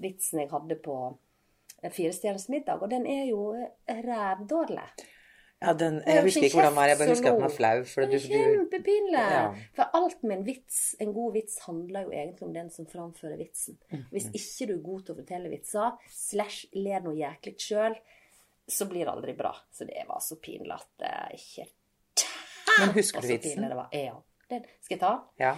vitsen 0.00 0.40
jeg 0.40 0.48
hadde 0.54 0.78
på 0.80 0.96
eh, 1.82 1.92
Fire 1.92 2.14
stjerners 2.16 2.48
middag, 2.48 2.80
og 2.80 2.88
den 2.88 3.04
er 3.04 3.28
jo 3.28 3.50
eh, 3.52 4.00
rævdårlig. 4.00 4.88
Ja, 5.64 5.72
den, 5.80 6.00
jeg 6.06 6.24
husker 6.26 6.46
ikke 6.48 6.58
hvordan 6.58 6.72
den 6.72 6.78
var, 6.78 6.90
jeg 6.90 6.98
bare 7.00 7.12
husker 7.14 7.30
at 7.30 7.38
den 7.38 7.46
var 7.46 7.54
flau. 7.56 7.84
For 7.90 8.04
Det 8.04 8.18
er 8.18 8.24
du, 8.24 8.34
kjempepinlig. 8.34 9.22
Ja. 9.34 9.44
For 9.78 10.00
alt 10.00 10.22
med 10.22 10.36
en 10.38 10.44
vits, 10.48 10.80
en 11.00 11.14
god 11.16 11.36
vits, 11.38 11.60
handler 11.66 12.08
jo 12.08 12.12
egentlig 12.12 12.48
om 12.48 12.52
den 12.56 12.68
som 12.74 12.88
framfører 12.90 13.38
vitsen. 13.40 13.78
Mm, 13.92 14.04
Hvis 14.12 14.28
ikke 14.32 14.68
du 14.70 14.74
er 14.76 14.82
god 14.90 15.06
til 15.06 15.14
å 15.14 15.20
fortelle 15.22 15.52
vitser, 15.54 15.96
slash 16.12 16.66
ler 16.76 17.00
noe 17.06 17.16
jæklig 17.18 17.56
sjøl, 17.64 17.96
så 18.68 18.88
blir 18.88 19.04
det 19.04 19.12
aldri 19.16 19.34
bra. 19.38 19.54
Så 19.72 19.88
det 19.88 20.04
var 20.08 20.20
så 20.24 20.36
pinlig 20.40 20.76
at 20.76 20.90
det 21.02 21.16
ikke 21.40 21.66
men 22.80 22.94
husker 22.96 23.20
du 23.22 23.28
vitsen? 23.28 23.68
det 23.68 23.76
var. 23.76 23.88
Ja. 23.92 24.14
Den 24.50 24.64
skal 24.84 24.94
jeg 24.96 25.00
ta. 25.00 25.12
Ja. 25.40 25.54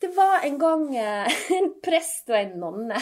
Det 0.00 0.10
var 0.16 0.44
en 0.46 0.58
gang 0.60 0.84
eh, 0.96 1.38
en 1.58 1.72
prest 1.84 2.30
og 2.30 2.38
en 2.38 2.54
nonne. 2.60 2.98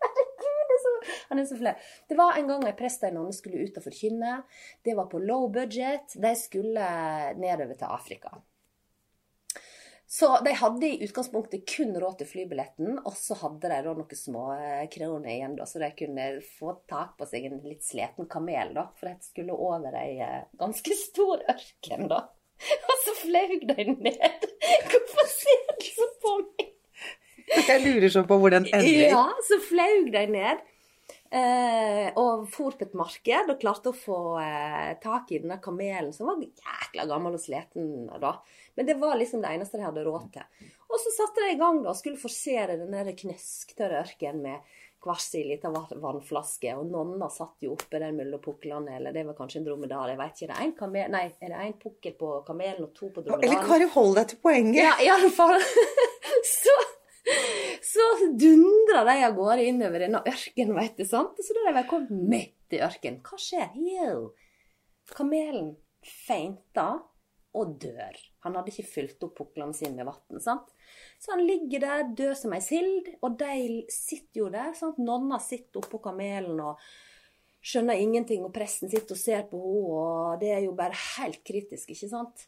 Herregud, 0.00 0.62
det 0.70 0.76
er 0.76 0.80
så, 0.84 0.89
han 1.30 1.40
er 1.40 1.48
så 1.48 1.58
flau. 1.60 1.74
Det 2.08 2.18
var 2.18 2.38
en 2.38 2.50
gang 2.50 2.66
en 2.66 2.78
prest 2.78 3.04
og 3.04 3.10
en 3.10 3.18
nonne 3.22 3.36
skulle 3.36 3.64
ut 3.64 3.80
og 3.80 3.86
forkynne. 3.86 4.36
Det 4.84 4.96
var 4.98 5.10
på 5.10 5.22
low 5.22 5.48
budget. 5.52 6.16
De 6.20 6.36
skulle 6.38 6.94
nedover 7.40 7.76
til 7.76 7.90
Afrika. 7.90 8.40
Så 10.12 10.40
de 10.44 10.50
hadde 10.58 10.88
i 10.88 11.04
utgangspunktet 11.06 11.68
kun 11.70 11.92
råd 12.02 12.16
til 12.18 12.26
flybilletten, 12.26 12.96
og 13.06 13.14
så 13.14 13.36
hadde 13.44 13.68
de 13.70 13.76
da 13.86 13.92
noen 13.94 14.18
små 14.18 14.48
eh, 14.56 14.88
kroner 14.90 15.30
igjen, 15.30 15.52
da, 15.54 15.68
så 15.70 15.78
de 15.78 15.90
kunne 15.94 16.24
få 16.58 16.72
tak 16.90 17.12
på 17.20 17.28
seg 17.30 17.46
en 17.46 17.60
litt 17.62 17.86
sliten 17.86 18.26
kamel, 18.32 18.72
da. 18.74 18.88
For 18.98 19.06
de 19.06 19.28
skulle 19.28 19.54
over 19.54 19.94
ei 20.00 20.16
eh, 20.26 20.48
ganske 20.58 20.96
stor 20.98 21.44
ørken, 21.54 22.08
da. 22.10 22.24
Og 22.90 22.96
så 23.04 23.14
flaug 23.20 23.62
de 23.70 23.86
ned. 23.92 24.50
Hvorfor 24.90 25.30
ser 25.30 25.62
du 25.78 25.86
så 25.86 26.10
på 26.26 26.34
meg? 26.40 26.66
Jeg 27.70 27.86
lurer 27.86 28.10
sånn 28.10 28.26
på 28.26 28.40
hvor 28.42 28.50
den 28.56 28.66
ender. 28.66 29.06
Ja, 29.14 29.24
så 29.46 29.62
flaug 29.62 30.10
de 30.10 30.26
ned. 30.34 30.66
Eh, 31.30 32.08
og 32.18 32.48
for 32.50 32.74
på 32.74 32.88
et 32.88 32.96
marked 32.98 33.52
og 33.52 33.60
klarte 33.62 33.92
å 33.92 33.94
få 33.94 34.18
eh, 34.42 34.96
tak 35.02 35.30
i 35.30 35.38
denne 35.38 35.60
kamelen, 35.62 36.10
som 36.14 36.26
var 36.26 36.42
jækla 36.42 37.06
gammel 37.06 37.36
og 37.38 37.42
sliten 37.42 38.08
da. 38.18 38.34
Men 38.74 38.88
det 38.88 38.98
var 38.98 39.14
liksom 39.18 39.44
det 39.44 39.52
eneste 39.54 39.78
de 39.78 39.86
hadde 39.86 40.04
råd 40.06 40.26
til. 40.34 40.68
Og 40.90 40.98
så 40.98 41.14
satte 41.14 41.44
de 41.44 41.52
i 41.54 41.60
gang 41.60 41.84
da, 41.84 41.92
og 41.92 41.98
skulle 41.98 42.18
forsere 42.18 42.80
den 42.80 43.14
knøsktørre 43.22 44.02
ørkenen 44.02 44.42
med 44.42 44.76
hver 45.00 45.20
sin 45.22 45.46
liten 45.48 45.76
vannflaske. 46.02 46.74
Og 46.76 46.90
nonna 46.90 47.30
satt 47.32 47.62
jo 47.64 47.76
oppe 47.76 48.00
der 48.02 48.12
mellom 48.16 48.42
puklene, 48.42 48.98
eller 48.98 49.14
det 49.14 49.24
var 49.28 49.38
kanskje 49.38 49.62
en 49.62 49.68
dromedar, 49.70 50.10
jeg 50.10 50.20
vet 50.20 50.34
ikke. 50.34 50.50
Det 50.50 50.58
er 50.58 50.66
en 50.66 50.76
kamel, 50.82 51.14
nei, 51.14 51.24
er 51.40 51.54
det 51.54 51.62
en 51.68 51.78
pukkel 51.86 52.16
på 52.20 52.32
kamelen 52.48 52.88
og 52.88 52.92
to 52.96 53.08
på 53.14 53.24
dromedaren? 53.24 53.54
Eller? 53.54 53.70
Kari, 53.70 53.88
hold 53.94 54.18
deg 54.18 54.32
til 54.34 54.42
poenget. 54.42 54.82
Ja, 54.82 54.96
i 55.00 55.08
alle 55.14 55.30
fall. 55.34 55.56
Så, 57.90 58.06
dundra 58.38 59.04
de 59.08 59.16
av 59.26 59.34
gårde 59.34 59.66
innover 59.66 60.04
denne 60.04 60.22
ørkenen, 60.30 60.76
vet 60.78 60.98
du. 61.00 61.04
sant? 61.08 61.38
Så 61.42 61.56
da 61.56 61.66
de 61.66 61.76
var 61.80 61.88
kommet 61.90 62.12
midt 62.12 62.76
i 62.76 62.82
ørkenen, 62.86 63.22
hva 63.26 63.38
skjer? 63.40 63.72
Jo, 63.74 64.30
kamelen 65.16 65.72
feinta 66.06 66.92
og 67.58 67.72
dør. 67.82 68.14
Han 68.44 68.54
hadde 68.56 68.70
ikke 68.72 68.86
fylt 68.86 69.24
opp 69.26 69.34
puklene 69.40 69.74
sine 69.74 69.96
med 69.98 70.06
vann. 70.06 70.40
sant? 70.42 70.70
Så 71.18 71.34
han 71.34 71.42
ligger 71.46 71.82
der 71.82 72.04
død 72.16 72.36
som 72.38 72.54
ei 72.54 72.62
sild, 72.64 73.10
og 73.20 73.38
de 73.40 73.82
sitter 73.90 74.44
jo 74.44 74.50
der. 74.54 74.70
sant? 74.78 75.00
Nonna 75.02 75.40
sitter 75.42 75.82
oppå 75.82 75.98
kamelen 76.04 76.60
og 76.62 76.78
skjønner 77.60 77.98
ingenting, 78.00 78.44
og 78.46 78.54
presten 78.54 78.88
sitter 78.92 79.18
og 79.18 79.20
ser 79.20 79.42
på 79.50 79.58
henne, 79.60 79.98
og 79.98 80.40
det 80.40 80.54
er 80.54 80.62
jo 80.64 80.76
bare 80.78 80.96
helt 81.18 81.42
kritisk, 81.44 81.90
ikke 81.90 82.08
sant? 82.08 82.46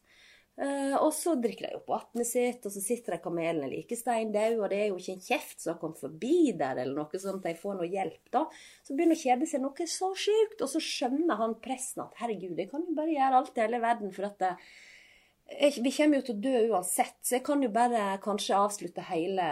Eh, 0.62 0.94
og 0.94 1.10
så 1.16 1.32
drikker 1.42 1.66
de 1.66 1.78
opp 1.80 1.88
vannet 1.90 2.28
sitt, 2.28 2.62
og 2.68 2.74
så 2.74 2.82
sitter 2.84 3.16
de 3.16 3.22
kamelene 3.24 3.70
like 3.70 3.96
steindaude, 3.98 4.60
og 4.60 4.68
det 4.70 4.78
er 4.78 4.90
jo 4.92 5.00
ikke 5.00 5.16
en 5.16 5.24
kjeft 5.24 5.58
som 5.58 5.72
har 5.72 5.80
kommet 5.80 6.02
forbi 6.04 6.36
der, 6.58 6.78
eller 6.84 6.94
noe 7.00 7.22
sånt, 7.22 7.42
de 7.42 7.58
får 7.58 7.80
noe 7.80 7.88
hjelp, 7.90 8.22
da. 8.34 8.44
Så 8.86 8.94
begynner 8.94 9.18
å 9.18 9.22
kjede 9.24 9.48
seg 9.50 9.64
noe 9.64 9.88
så 9.90 10.12
sjukt, 10.14 10.62
og 10.62 10.70
så 10.70 10.82
skjønner 10.84 11.40
han 11.40 11.56
presten 11.64 12.04
at 12.04 12.14
herregud, 12.20 12.54
jeg 12.60 12.70
kan 12.70 12.86
jo 12.86 12.94
bare 12.94 13.14
gjøre 13.16 13.40
alt 13.40 13.58
i 13.58 13.64
hele 13.64 13.82
verden, 13.82 14.14
for 14.14 14.28
at 14.28 14.46
jeg, 14.46 15.82
vi 15.82 15.94
kommer 15.96 16.20
jo 16.20 16.28
til 16.28 16.36
å 16.36 16.44
dø 16.46 16.54
uansett, 16.76 17.18
så 17.26 17.36
jeg 17.40 17.46
kan 17.48 17.66
jo 17.66 17.72
bare 17.74 18.04
kanskje 18.22 18.60
avslutte 18.60 19.08
hele 19.10 19.48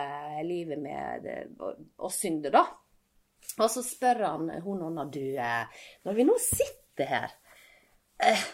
livet 0.46 0.78
med 0.78 1.26
å, 1.58 1.74
å 2.06 2.12
synde, 2.14 2.54
da. 2.54 2.68
Og 3.58 3.66
så 3.72 3.82
spør 3.82 4.22
han 4.28 4.50
hun 4.62 4.78
nonna, 4.84 5.10
du, 5.10 5.24
eh, 5.34 5.84
når 6.06 6.16
vi 6.16 6.26
nå 6.28 6.38
sitter 6.38 7.10
her 7.10 7.32
eh, 8.22 8.44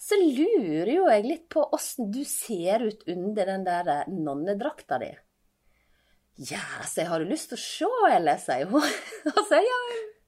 så 0.00 0.16
lurer 0.16 0.88
jo 0.94 1.08
jeg 1.10 1.26
litt 1.26 1.48
på 1.52 1.62
åssen 1.76 2.08
du 2.12 2.22
ser 2.24 2.86
ut 2.86 3.02
under 3.10 3.52
den 3.52 3.66
der 3.66 3.90
eh, 3.92 4.08
nonnedrakta 4.08 4.98
di. 5.02 5.10
Ja, 6.48 6.64
så 6.88 7.02
jeg 7.02 7.10
har 7.10 7.20
du 7.20 7.28
lyst 7.28 7.50
til 7.50 7.58
å 7.58 7.64
se, 7.64 7.90
eller, 8.16 8.40
sier 8.40 8.70
hun. 8.70 8.86
Og 9.34 9.40
så 9.50 9.60
ja, 9.60 9.80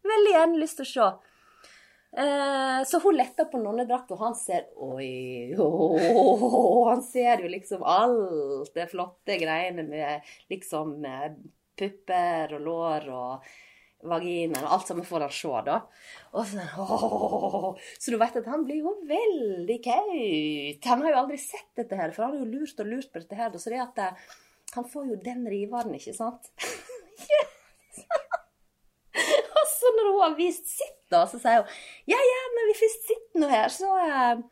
veldig 0.04 0.34
gjerne 0.34 0.60
lyst 0.60 0.82
til 0.82 0.88
å 0.88 0.90
se. 0.90 1.08
Eh, 2.12 2.82
så 2.84 3.00
hun 3.00 3.16
letter 3.16 3.48
på 3.48 3.62
nonnedrakta, 3.62 4.12
og 4.12 4.20
han 4.26 4.34
ser 4.36 4.66
Oi, 4.84 5.54
åh, 5.56 6.90
han 6.90 7.00
ser 7.06 7.40
jo 7.40 7.48
liksom 7.48 7.86
alt 7.88 8.74
det 8.76 8.90
flotte 8.92 9.38
greiene 9.40 9.86
med 9.88 10.34
liksom 10.52 10.98
eh, 11.08 11.30
pupper 11.80 12.52
og 12.58 12.66
lår 12.66 13.08
og 13.16 13.54
vaginaen 14.02 14.64
og 14.66 14.76
alt 14.76 14.88
sammen 14.90 15.06
får 15.06 15.26
han 15.26 15.34
se, 15.36 15.52
da. 15.66 15.78
Og 16.32 16.46
så, 16.50 16.66
åh, 16.82 17.68
så 17.98 18.14
du 18.14 18.18
vet 18.20 18.38
at 18.40 18.48
han 18.50 18.64
blir 18.66 18.82
jo 18.82 18.94
veldig 19.08 19.78
kaut. 19.84 20.88
Han 20.88 21.04
har 21.04 21.14
jo 21.14 21.20
aldri 21.24 21.38
sett 21.42 21.70
dette 21.78 21.98
her, 21.98 22.14
for 22.14 22.26
han 22.26 22.36
har 22.36 22.44
jo 22.44 22.52
lurt 22.58 22.82
og 22.82 22.90
lurt 22.90 23.12
på 23.12 23.22
dette 23.22 23.38
her. 23.38 23.52
Så 23.58 23.72
det 23.72 23.82
at 23.82 24.02
eh, 24.02 24.30
han 24.76 24.88
får 24.88 25.10
jo 25.12 25.20
den 25.24 25.46
riveren, 25.50 25.94
ikke 25.98 26.16
sant? 26.16 26.50
Og 29.58 29.66
så 29.68 29.92
når 29.96 30.08
hun 30.08 30.22
har 30.24 30.34
vist 30.38 30.68
sitt, 30.70 30.98
da, 31.12 31.24
så 31.28 31.40
sier 31.40 31.60
hun 31.60 32.12
ja, 32.12 32.18
ja, 32.18 32.42
men 32.56 32.70
vi 32.70 32.78
først 32.80 33.08
sitter 33.10 33.42
nå 33.42 33.50
her, 33.52 33.72
så 33.72 33.90
eh, 34.00 34.42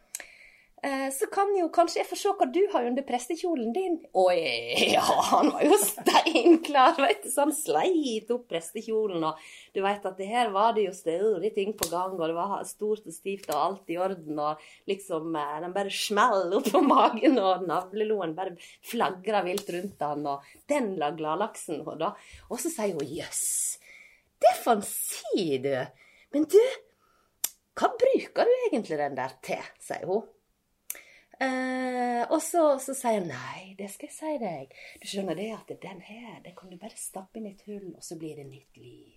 så 1.12 1.26
kan 1.28 1.51
jo 1.59 1.66
kanskje 1.72 1.99
jeg 2.01 2.09
få 2.09 2.16
se 2.16 2.31
hva 2.39 2.47
du 2.49 2.61
har 2.72 2.87
under 2.89 3.05
prestekjolen 3.05 3.72
din. 3.74 3.99
Å 4.16 4.22
ja, 4.33 5.03
han 5.28 5.51
var 5.53 5.64
jo 5.66 5.76
steinklar, 5.83 6.95
vet 6.97 7.26
du, 7.26 7.28
så 7.28 7.45
han 7.45 7.53
sleit 7.53 8.31
opp 8.33 8.47
prestekjolen, 8.49 9.26
og 9.28 9.43
du 9.76 9.83
vet 9.85 10.07
at 10.09 10.16
det 10.16 10.31
her 10.31 10.49
var 10.55 10.72
det 10.76 10.87
jo 10.87 10.95
større 10.97 11.53
ting 11.53 11.74
på 11.76 11.91
gang, 11.93 12.16
og 12.16 12.24
det 12.24 12.37
var 12.39 12.64
stort 12.68 13.05
og 13.05 13.14
stivt 13.14 13.53
og 13.53 13.61
alt 13.61 13.93
i 13.93 13.99
orden, 14.01 14.41
og 14.41 14.64
liksom 14.89 15.37
eh, 15.37 15.55
den 15.66 15.76
bare 15.76 15.93
smell 15.95 16.57
opp 16.59 16.72
på 16.72 16.83
magen, 16.87 17.37
og 17.37 17.68
navleloen 17.68 18.35
bare 18.39 18.57
flagra 18.87 19.45
vilt 19.47 19.68
rundt 19.76 20.05
han, 20.07 20.26
og 20.33 20.49
den 20.70 20.95
la 21.01 21.12
gladlaksen, 21.16 21.85
og 21.85 22.01
da. 22.01 22.14
Og 22.49 22.61
så 22.62 22.72
sier 22.72 22.97
hun 22.97 23.16
jøss, 23.20 23.47
det 24.41 24.57
får 24.62 24.78
han 24.78 24.87
si, 24.89 25.47
du. 25.61 25.74
Men 26.33 26.47
du, 26.49 26.61
hva 27.76 27.91
bruker 28.01 28.49
du 28.49 28.55
egentlig 28.70 28.97
den 29.01 29.18
der 29.18 29.35
til, 29.45 29.72
sier 29.85 30.09
hun. 30.09 30.28
Eh, 31.41 32.22
og 32.28 32.43
så, 32.45 32.64
så 32.84 32.93
sier 32.97 33.22
han 33.22 33.30
nei, 33.30 33.72
det 33.78 33.88
skal 33.93 34.11
jeg 34.11 34.16
si 34.16 34.34
deg. 34.43 34.74
Du 35.01 35.09
skjønner 35.09 35.38
det 35.38 35.49
at 35.57 35.72
den 35.82 36.03
her, 36.05 36.36
den 36.45 36.55
kan 36.57 36.68
du 36.72 36.76
bare 36.80 37.01
stappe 37.01 37.41
inn 37.41 37.49
i 37.49 37.55
et 37.55 37.64
hull, 37.68 37.95
og 37.95 38.05
så 38.05 38.18
blir 38.20 38.36
det 38.36 38.45
nytt 38.51 38.80
liv. 38.80 39.16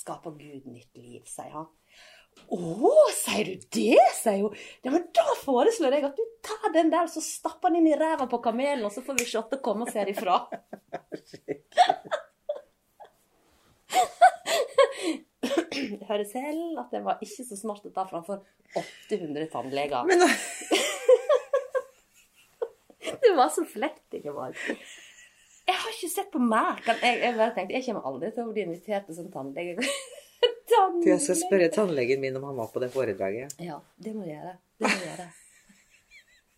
Skaper 0.00 0.36
Gud 0.38 0.68
nytt 0.70 0.96
liv, 0.96 1.24
sier 1.28 1.50
han. 1.56 1.66
Å, 2.54 2.92
sier 3.18 3.50
du 3.50 3.66
det? 3.74 3.98
sier 4.14 4.44
hun. 4.44 4.54
Ja, 4.86 4.92
men 4.94 5.08
da 5.16 5.26
foreslår 5.42 5.96
jeg 5.96 6.06
at 6.06 6.18
du 6.18 6.22
tar 6.46 6.70
den 6.76 6.92
der, 6.92 7.08
og 7.08 7.12
så 7.12 7.22
stapper 7.24 7.74
den 7.74 7.82
inn 7.82 7.90
i 7.90 7.98
ræva 7.98 8.28
på 8.30 8.40
kamelen, 8.44 8.86
og 8.86 8.94
så 8.94 9.02
får 9.04 9.18
vi 9.18 9.28
shotte 9.28 9.58
komme 9.64 9.88
oss 9.88 9.98
herifra. 9.98 10.38
Jeg 15.80 16.06
hører 16.06 16.26
selv 16.28 16.78
at 16.82 16.94
det 16.94 17.02
var 17.04 17.20
ikke 17.24 17.44
så 17.46 17.56
smart 17.58 17.86
å 17.88 17.92
ta 17.94 18.06
framfor 18.08 18.42
800 18.78 19.50
tannleger. 19.50 20.06
Men 20.06 20.22
Det 23.24 23.32
var 23.36 23.50
så 23.52 23.64
flektig 23.68 24.22
var. 24.32 24.56
Jeg 25.70 25.76
har 25.82 25.92
ikke 25.92 26.10
sett 26.10 26.30
på 26.32 26.40
meg. 26.42 26.80
Kan 26.86 27.02
jeg, 27.04 27.20
jeg 27.22 27.36
bare 27.36 27.52
tenkte, 27.56 27.76
jeg 27.76 27.86
kommer 27.86 28.08
aldri 28.10 28.32
til 28.34 28.46
å 28.46 28.54
bli 28.54 28.64
invitert 28.66 29.06
til 29.06 29.18
sånn 29.18 29.30
tannlege. 29.34 29.76
du, 30.40 31.04
jeg 31.06 31.20
skal 31.22 31.38
spørre 31.38 31.68
tannlegen 31.74 32.22
min 32.22 32.40
om 32.40 32.48
han 32.48 32.58
var 32.58 32.72
på 32.72 32.82
det 32.82 32.90
foredraget. 32.94 33.54
Ja, 33.62 33.78
det 34.00 34.16
må 34.16 34.24
du 34.26 34.32
gjøre. 34.32 34.56
Det 34.80 34.88
må 34.88 34.96
du 34.96 35.06
gjøre. 35.10 35.30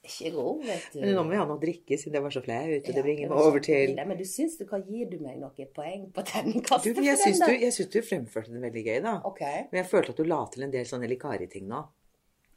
Ikke 0.02 0.32
god, 0.34 0.64
vet 0.66 0.86
du. 0.90 0.98
Men 0.98 1.12
nå 1.14 1.22
må 1.22 1.34
jeg 1.34 1.38
ha 1.38 1.46
noe 1.46 1.60
å 1.60 1.62
drikke, 1.62 1.96
siden 2.00 2.16
det 2.16 2.22
var 2.24 2.32
så 2.34 2.40
flaut. 2.42 2.88
Og 2.90 2.96
det 2.96 3.02
bringer 3.06 3.28
meg 3.30 3.42
over 3.46 3.62
til. 3.62 3.92
Men 3.94 4.18
du 4.18 4.24
syns 4.26 4.56
du 4.58 4.64
kan 4.66 4.82
gi 4.82 5.04
du 5.06 5.20
meg 5.22 5.36
noen 5.38 5.68
poeng 5.76 6.08
på 6.10 6.24
du, 6.24 6.30
terningkastet 6.32 6.98
men 6.98 7.06
jeg 7.06 7.20
syns 7.20 7.42
den 7.44 7.52
du, 7.52 7.62
jeg 7.62 7.76
syns 7.76 7.92
du 7.92 7.98
fremførte 8.02 8.50
den 8.50 8.64
veldig 8.66 8.82
gøy, 8.88 8.96
da. 9.04 9.12
Okay. 9.30 9.68
Men 9.70 9.84
jeg 9.84 9.90
følte 9.92 10.16
at 10.16 10.22
du 10.22 10.26
la 10.26 10.40
til 10.50 10.66
en 10.66 10.74
del 10.74 10.88
sånne 10.90 11.10
likari-ting 11.12 11.68
nå. 11.70 11.84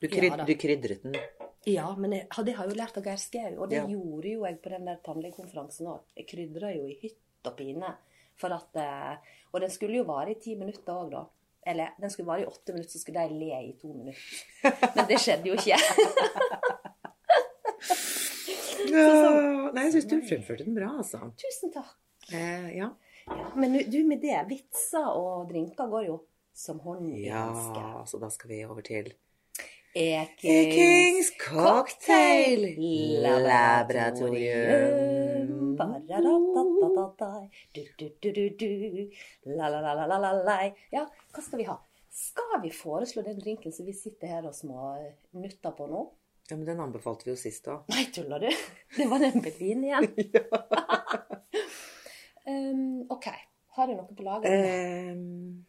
Du, 0.01 0.09
kryd, 0.09 0.31
ja, 0.33 0.47
du 0.49 0.53
krydret 0.57 1.05
den. 1.05 1.19
Ja, 1.65 1.87
men 1.97 2.11
jeg, 2.13 2.27
det 2.45 2.53
har 2.59 2.67
jo 2.69 2.75
lært 2.77 2.97
av 2.99 3.05
Geir 3.07 3.17
Skau, 3.17 3.55
og 3.63 3.69
det 3.71 3.79
Ja. 3.79 3.85
gjorde 3.89 4.29
jo 4.35 4.43
jeg 4.45 4.59
på 4.61 4.69
den 4.69 4.85
der 4.85 4.99
tannlegekonferansen 5.05 5.87
òg. 5.89 6.01
Jeg 6.15 6.27
krydra 6.29 6.69
jo 6.75 6.85
i 6.87 6.97
hytt 7.01 7.47
og 7.49 7.55
pine. 7.57 7.95
For 8.37 8.53
at, 8.53 8.75
eh, 8.75 9.15
og 9.53 9.61
den 9.61 9.69
skulle 9.71 9.97
jo 9.97 10.03
vare 10.03 10.31
i 10.35 10.39
ti 10.39 10.55
minutter 10.55 10.93
òg, 10.93 11.09
da. 11.11 11.25
Eller 11.65 11.95
den 11.99 12.09
skulle 12.13 12.27
vare 12.27 12.41
i 12.43 12.45
åtte 12.45 12.73
minutter, 12.73 12.91
så 12.91 12.99
skulle 13.01 13.23
de 13.27 13.39
le 13.39 13.61
i 13.69 13.73
to 13.81 13.87
minutter. 13.93 14.91
Men 14.95 15.07
det 15.07 15.17
skjedde 15.19 15.49
jo 15.49 15.55
ikke. 15.55 15.79
Ja, 18.85 19.71
nei, 19.73 19.87
jeg 19.87 19.93
syns 19.95 20.07
du 20.09 20.15
fremførte 20.29 20.65
den 20.67 20.75
bra, 20.77 20.91
altså. 21.01 21.19
Tusen 21.41 21.71
takk. 21.73 21.95
Eh, 22.31 22.69
ja. 22.77 22.91
Ja, 23.25 23.47
men 23.57 23.73
du, 23.89 23.97
med 24.07 24.21
det, 24.21 24.37
vitser 24.49 25.07
og 25.17 25.49
drinker 25.49 25.89
går 25.89 26.05
jo 26.07 26.17
som 26.55 26.79
hånd 26.85 27.09
i 27.17 27.25
hanske. 27.33 27.81
ja, 27.81 28.03
så 28.07 28.19
da 28.21 28.29
skal 28.31 28.51
vi 28.53 28.59
over 28.65 28.85
til 28.85 29.09
Ekings 29.95 31.31
cocktail 31.39 32.65
laboratorium. 33.23 35.77
Ja, 40.91 41.05
hva 41.31 41.43
skal 41.45 41.61
vi 41.61 41.67
ha? 41.69 41.77
Skal 42.11 42.59
vi 42.63 42.71
foreslå 42.75 43.23
den 43.23 43.39
drinken 43.39 43.71
som 43.71 43.87
vi 43.87 43.95
sitter 43.95 44.35
her 44.35 44.49
og 44.51 44.55
smånutter 44.59 45.71
på 45.79 45.87
nå? 45.87 46.03
Ja, 46.49 46.57
men 46.57 46.67
den 46.67 46.83
anbefalte 46.83 47.29
vi 47.29 47.31
jo 47.31 47.39
sist 47.39 47.71
òg. 47.71 47.87
Nei, 47.95 48.03
tuller 48.11 48.43
du? 48.43 48.51
Det 48.99 49.07
var 49.07 49.23
den 49.23 49.39
med 49.39 49.55
vin 49.63 49.87
igjen. 49.87 50.11
um, 52.51 53.07
OK. 53.15 53.31
Har 53.79 53.87
du 53.87 53.95
noe 53.95 54.11
på 54.11 54.27
lager? 54.27 54.51
Um, 55.15 55.63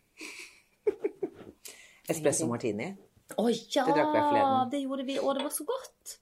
espresso 2.10 2.50
martini. 2.50 3.05
Å 3.34 3.48
ja! 3.50 3.82
det 3.88 3.96
drakk 3.96 4.12
vi 4.14 4.20
forleden. 4.22 4.70
Det 4.70 4.80
gjorde 4.84 5.04
vi, 5.08 5.18
og 5.18 5.34
det 5.34 5.42
var 5.48 5.50
så 5.54 5.66
godt. 5.66 6.16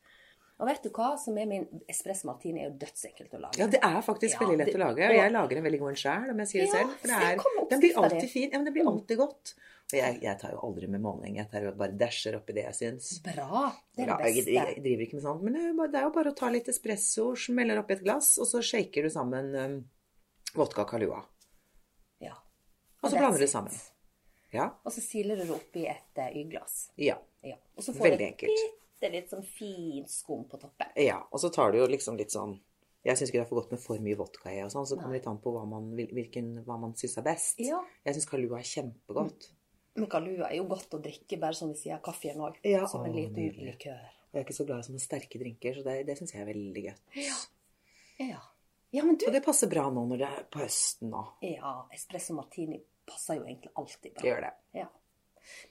Og 0.55 0.69
vet 0.71 0.85
du 0.87 0.91
hva 0.95 1.09
som 1.19 1.37
er 1.37 1.49
min 1.51 1.65
espresso 1.91 2.29
martini? 2.31 2.63
er 2.63 2.69
jo 2.71 2.77
dødsenkelt 2.79 3.33
å 3.35 3.41
lage. 3.43 3.59
Ja, 3.59 3.67
det 3.67 3.81
er 3.83 4.01
faktisk 4.07 4.39
Ja, 4.39 4.47
veldig 4.47 4.59
lett 4.61 4.71
det- 4.71 4.79
å 4.79 4.83
lage. 4.87 5.09
Og 5.11 5.17
jeg 5.19 5.33
lager 5.35 5.57
en 5.59 5.65
veldig 5.65 5.81
god 5.81 5.89
en 5.91 6.01
sjøl, 6.03 6.31
om 6.31 6.39
jeg 6.39 6.49
sier 6.49 6.61
det 6.63 6.69
Ja, 6.69 6.75
selv. 6.79 6.93
For 7.01 7.09
det 7.09 7.17
er, 7.29 7.69
den 7.71 7.81
blir 7.81 7.97
alltid 8.05 8.31
fin. 8.31 8.51
Ja, 8.51 8.59
men 8.59 8.65
det 8.65 8.73
blir 8.73 8.87
alltid 8.87 9.19
godt. 9.19 9.55
Og 9.93 9.99
jeg, 9.99 10.23
jeg 10.23 10.39
tar 10.41 10.51
jo 10.55 10.61
aldri 10.65 10.89
med 10.89 11.03
måling. 11.03 11.37
Jeg 11.37 11.51
tar 11.51 11.61
jo 11.67 11.73
bare 11.73 11.93
dasher 11.99 12.39
oppi 12.39 12.55
det 12.55 12.65
jeg 12.65 12.75
syns. 12.79 13.21
Bra. 13.23 13.75
Det 13.95 14.07
er 14.07 14.17
det 14.17 14.25
jeg, 14.25 14.45
beste. 14.45 14.55
jeg 14.55 14.83
driver 14.87 15.03
ikke 15.05 15.15
med 15.19 15.23
sånt, 15.27 15.43
men 15.43 15.53
det 15.53 15.99
er 16.01 16.03
jo 16.07 16.11
bare- 16.15 16.31
å 16.33 16.37
ta 16.37 16.49
litt 16.49 16.69
espresso, 16.69 17.35
smeller 17.37 17.83
oppi 17.83 17.93
et 17.99 18.05
glass, 18.05 18.39
og 18.39 18.47
så 18.47 18.63
shaker 18.63 19.03
du 19.03 19.11
sammen 19.11 19.55
um, 19.59 19.85
vodka 20.55 20.83
og 20.87 20.89
Kalua. 20.89 21.25
Ja. 22.21 22.33
Og 23.03 23.11
så 23.11 23.19
blander 23.19 23.39
du 23.39 23.47
sammen. 23.47 23.75
Ja. 24.55 24.69
Og 24.85 24.93
så 24.95 25.03
siler 25.05 25.37
du 25.37 25.43
det 25.49 25.55
oppi 25.57 25.87
et 25.91 26.19
eh, 26.23 26.37
Y-glass. 26.41 26.91
Ja. 27.01 27.19
Ja. 27.45 27.57
Og 27.77 27.83
så 27.85 27.93
får 27.97 28.09
Veldig 28.11 28.19
du 28.19 28.25
enkelt. 28.31 28.63
bitte 28.95 29.11
litt 29.13 29.33
sånn 29.35 29.43
fint 29.45 30.09
skum 30.11 30.45
på 30.49 30.61
toppen. 30.63 30.95
ja. 30.97 31.19
Og 31.31 31.41
så 31.43 31.51
tar 31.53 31.73
du 31.75 31.79
jo 31.83 31.87
liksom 31.91 32.17
litt 32.21 32.31
sånn 32.33 32.55
Jeg 33.05 33.19
syns 33.19 33.29
ikke 33.29 33.41
det 33.43 33.45
er 33.45 33.49
for 33.51 33.61
godt 33.61 33.73
med 33.75 33.81
for 33.85 33.99
mye 34.01 34.17
vodka 34.17 34.49
i 34.49 34.63
og 34.65 34.71
sånn, 34.73 34.87
så 34.89 34.97
kommer 34.97 35.13
det 35.13 35.19
litt 35.21 35.27
an 35.29 35.37
på 35.45 35.51
hva 35.53 35.67
man, 35.69 35.91
vil- 35.99 36.09
hvilken, 36.17 36.65
hva 36.65 36.79
man 36.81 36.95
syns 36.97 37.19
er 37.21 37.27
best. 37.27 37.59
Ja. 37.61 37.83
Jeg 38.07 38.15
syns 38.17 38.25
Kalua 38.31 38.59
er 38.63 38.65
kjempegodt. 38.71 39.51
Men 39.97 40.09
Kalua 40.09 40.49
er 40.49 40.57
jo 40.57 40.65
godt 40.71 40.95
å 40.97 41.03
drikke 41.05 41.37
bare 41.39 41.53
som 41.59 41.69
vi 41.69 41.77
sier 41.83 42.01
kaffen 42.01 42.41
òg. 42.41 42.57
Ja, 42.65 42.87
som 42.89 43.05
en 43.05 43.13
liten 43.13 43.53
likør. 43.61 44.01
Jeg 44.33 44.41
er 44.41 44.47
ikke 44.47 44.57
så 44.57 44.65
glad 44.67 44.81
i 44.81 44.87
sånne 44.89 45.03
sterke 45.05 45.39
drinker, 45.39 45.75
så 45.77 45.85
det, 45.85 45.99
det 46.09 46.17
syns 46.19 46.33
jeg 46.33 46.41
er 46.47 46.49
veldig 46.49 46.87
godt. 46.89 47.05
Ja. 48.25 48.41
ja, 48.95 49.03
men 49.05 49.17
du 49.21 49.27
Og 49.29 49.33
det 49.37 49.45
passer 49.45 49.69
bra 49.71 49.85
nå 49.93 50.07
når 50.09 50.19
det 50.25 50.29
er 50.31 50.43
på 50.51 50.63
høsten 50.65 51.11
nå. 51.13 51.23
Ja, 51.45 51.75
espresso 51.95 52.35
martini 52.35 52.81
passer 53.09 53.39
jo 53.39 53.47
egentlig 53.47 53.73
alltid 53.75 54.13
bra. 54.13 54.23
Det 54.23 54.31
gjør 54.31 54.45
det. 54.47 54.53
Ja. 54.81 54.89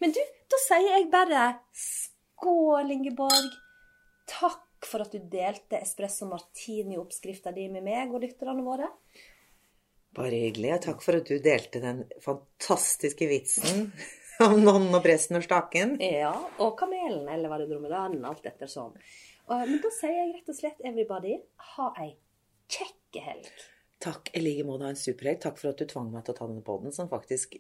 Men 0.01 0.13
du, 0.15 0.21
da 0.53 0.59
sier 0.61 0.89
jeg 0.97 1.09
bare 1.13 1.43
skål, 1.77 2.93
Ingeborg. 2.93 3.51
Takk 4.29 4.87
for 4.87 5.03
at 5.05 5.13
du 5.15 5.21
delte 5.31 5.79
espresso 5.79 6.27
martini-oppskrifta 6.29 7.53
di 7.55 7.69
med 7.71 7.85
meg 7.85 8.13
og 8.13 8.23
lytterne 8.23 8.65
våre. 8.65 8.89
Bare 10.13 10.43
hyggelig. 10.45 10.73
Og 10.75 10.83
takk 10.87 11.05
for 11.05 11.17
at 11.17 11.29
du 11.29 11.39
delte 11.41 11.81
den 11.83 12.03
fantastiske 12.21 13.27
vitsen 13.29 13.87
om 14.45 14.59
nonnen 14.61 14.93
og 14.93 15.03
presten 15.05 15.39
og 15.39 15.45
staken. 15.45 15.97
Ja, 16.03 16.33
og 16.61 16.75
kamelen, 16.79 17.25
eller 17.31 17.51
var 17.51 17.63
det 17.63 17.71
dromedaren, 17.71 18.21
alt 18.27 18.45
etter 18.49 18.69
sånn. 18.69 18.93
Men 19.49 19.79
da 19.83 19.89
sier 19.91 20.15
jeg 20.15 20.35
rett 20.37 20.51
og 20.53 20.55
slett 20.57 20.85
everybody, 20.87 21.37
ha 21.75 21.89
ei 21.99 22.13
kjekk 22.71 23.23
helg. 23.25 23.49
Takk 24.03 24.29
i 24.35 24.41
like 24.43 24.65
måte. 24.67 24.83
Ha 24.83 24.91
en 24.91 24.97
superhelg. 24.99 25.37
Takk 25.45 25.57
for 25.61 25.69
at 25.71 25.79
du 25.79 25.85
tvang 25.87 26.09
meg 26.11 26.25
til 26.27 26.33
å 26.33 26.37
ta 26.37 26.47
denne 26.49 26.63
poden, 26.65 26.91
som 26.95 27.07
faktisk 27.11 27.53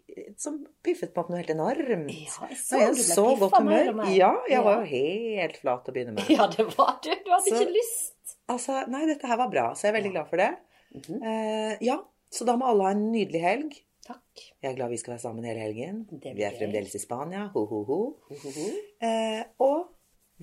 som 0.43 0.57
piffet 0.83 1.13
meg 1.13 1.21
opp 1.23 1.29
noe 1.31 1.39
helt 1.39 1.53
enormt. 1.53 2.11
Ja, 2.11 2.49
jeg 2.51 2.57
så 2.59 2.81
jeg 2.81 3.05
så 3.07 3.23
godt 3.39 3.55
humør. 3.61 3.93
Ja, 4.11 4.33
jeg 4.51 4.65
var 4.65 4.81
jo 4.81 4.89
helt 4.91 5.57
flat 5.61 5.87
å 5.87 5.95
begynne 5.95 6.17
med. 6.17 6.27
Ja, 6.35 6.49
det 6.51 6.65
var 6.75 6.97
du. 7.05 7.09
Du 7.23 7.31
hadde 7.31 7.47
Så- 7.47 7.61
ikke 7.61 7.77
lyst. 7.77 8.35
Altså, 8.51 8.81
nei, 8.91 9.05
dette 9.07 9.25
her 9.31 9.39
var 9.39 9.47
bra, 9.53 9.69
så 9.73 9.87
jeg 9.87 9.93
er 9.93 9.97
veldig 10.01 10.11
glad 10.17 10.27
for 10.29 10.37
det. 10.43 10.51
Mhm. 10.93 11.23
eh, 11.23 11.77
ja, 11.87 11.95
så 12.29 12.45
da 12.45 12.57
må 12.59 12.67
alle 12.67 12.83
ha 12.89 12.91
en 12.91 13.05
nydelig 13.13 13.41
helg. 13.41 13.79
Takk. 14.03 14.19
Jeg 14.61 14.73
er 14.73 14.75
glad 14.75 14.89
vi 14.91 14.97
skal 14.99 15.13
være 15.15 15.23
sammen 15.23 15.45
hele 15.47 15.63
helgen. 15.63 16.01
Vi 16.11 16.43
er 16.43 16.51
fremdeles 16.59 16.93
i 16.95 16.99
Spania. 16.99 17.45
Ho, 17.53 17.65
ho, 17.65 17.83
ho. 17.87 17.99
Ho, 18.27 18.35
ho, 18.43 18.51
ho. 18.59 18.65
Eh, 18.99 19.45
og 19.63 19.93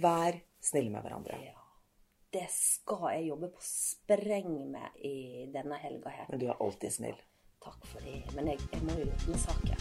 vær 0.01 0.41
snille 0.65 0.89
med 0.91 1.05
hverandre. 1.05 1.37
Ja. 1.45 1.60
Det 2.33 2.47
skal 2.49 3.09
jeg 3.13 3.25
jobbe 3.29 3.49
på 3.51 3.61
spreng 3.67 4.51
med 4.71 5.01
i 5.03 5.47
denne 5.55 5.75
helga 5.83 6.11
her. 6.15 6.27
Men 6.31 6.41
du 6.41 6.47
er 6.47 6.61
alltid 6.63 6.91
snill. 6.95 7.17
Takk 7.65 7.87
for 7.91 7.99
det. 8.07 8.23
Men 8.37 8.47
jeg, 8.47 8.59
jeg 8.73 8.83
må 8.87 8.95
jo 9.01 9.07
med 9.27 9.39
saken. 9.43 9.75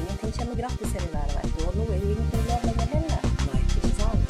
Ingenting 0.00 0.32
kommer 0.38 0.56
gratis 0.62 0.92
her 0.96 1.04
i 1.04 1.12
verden, 1.12 1.36
vet 1.36 1.52
du. 1.58 1.66
Og 1.68 1.76
nå 1.76 1.84
er 1.92 1.98
jo 2.00 2.08
ingenting 2.14 2.46
lov 2.48 2.64
lenger 2.68 2.88
heller. 2.94 3.20
Nei. 3.50 3.60
Ikke 3.76 3.92
sant? 3.98 4.24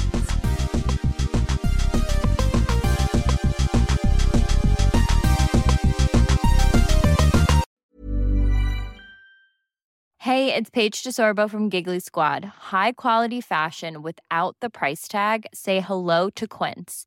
Hey, 10.18 10.52
it's 10.56 10.70
Paige 10.70 11.04
DeSorbo 11.04 11.48
from 11.48 11.68
Giggly 11.68 12.00
Squad. 12.00 12.44
High 12.72 12.92
quality 12.92 13.40
fashion 13.40 14.02
without 14.02 14.56
the 14.60 14.70
price 14.70 15.06
tag. 15.06 15.46
Say 15.54 15.78
hello 15.78 16.30
to 16.30 16.48
Quince. 16.48 17.06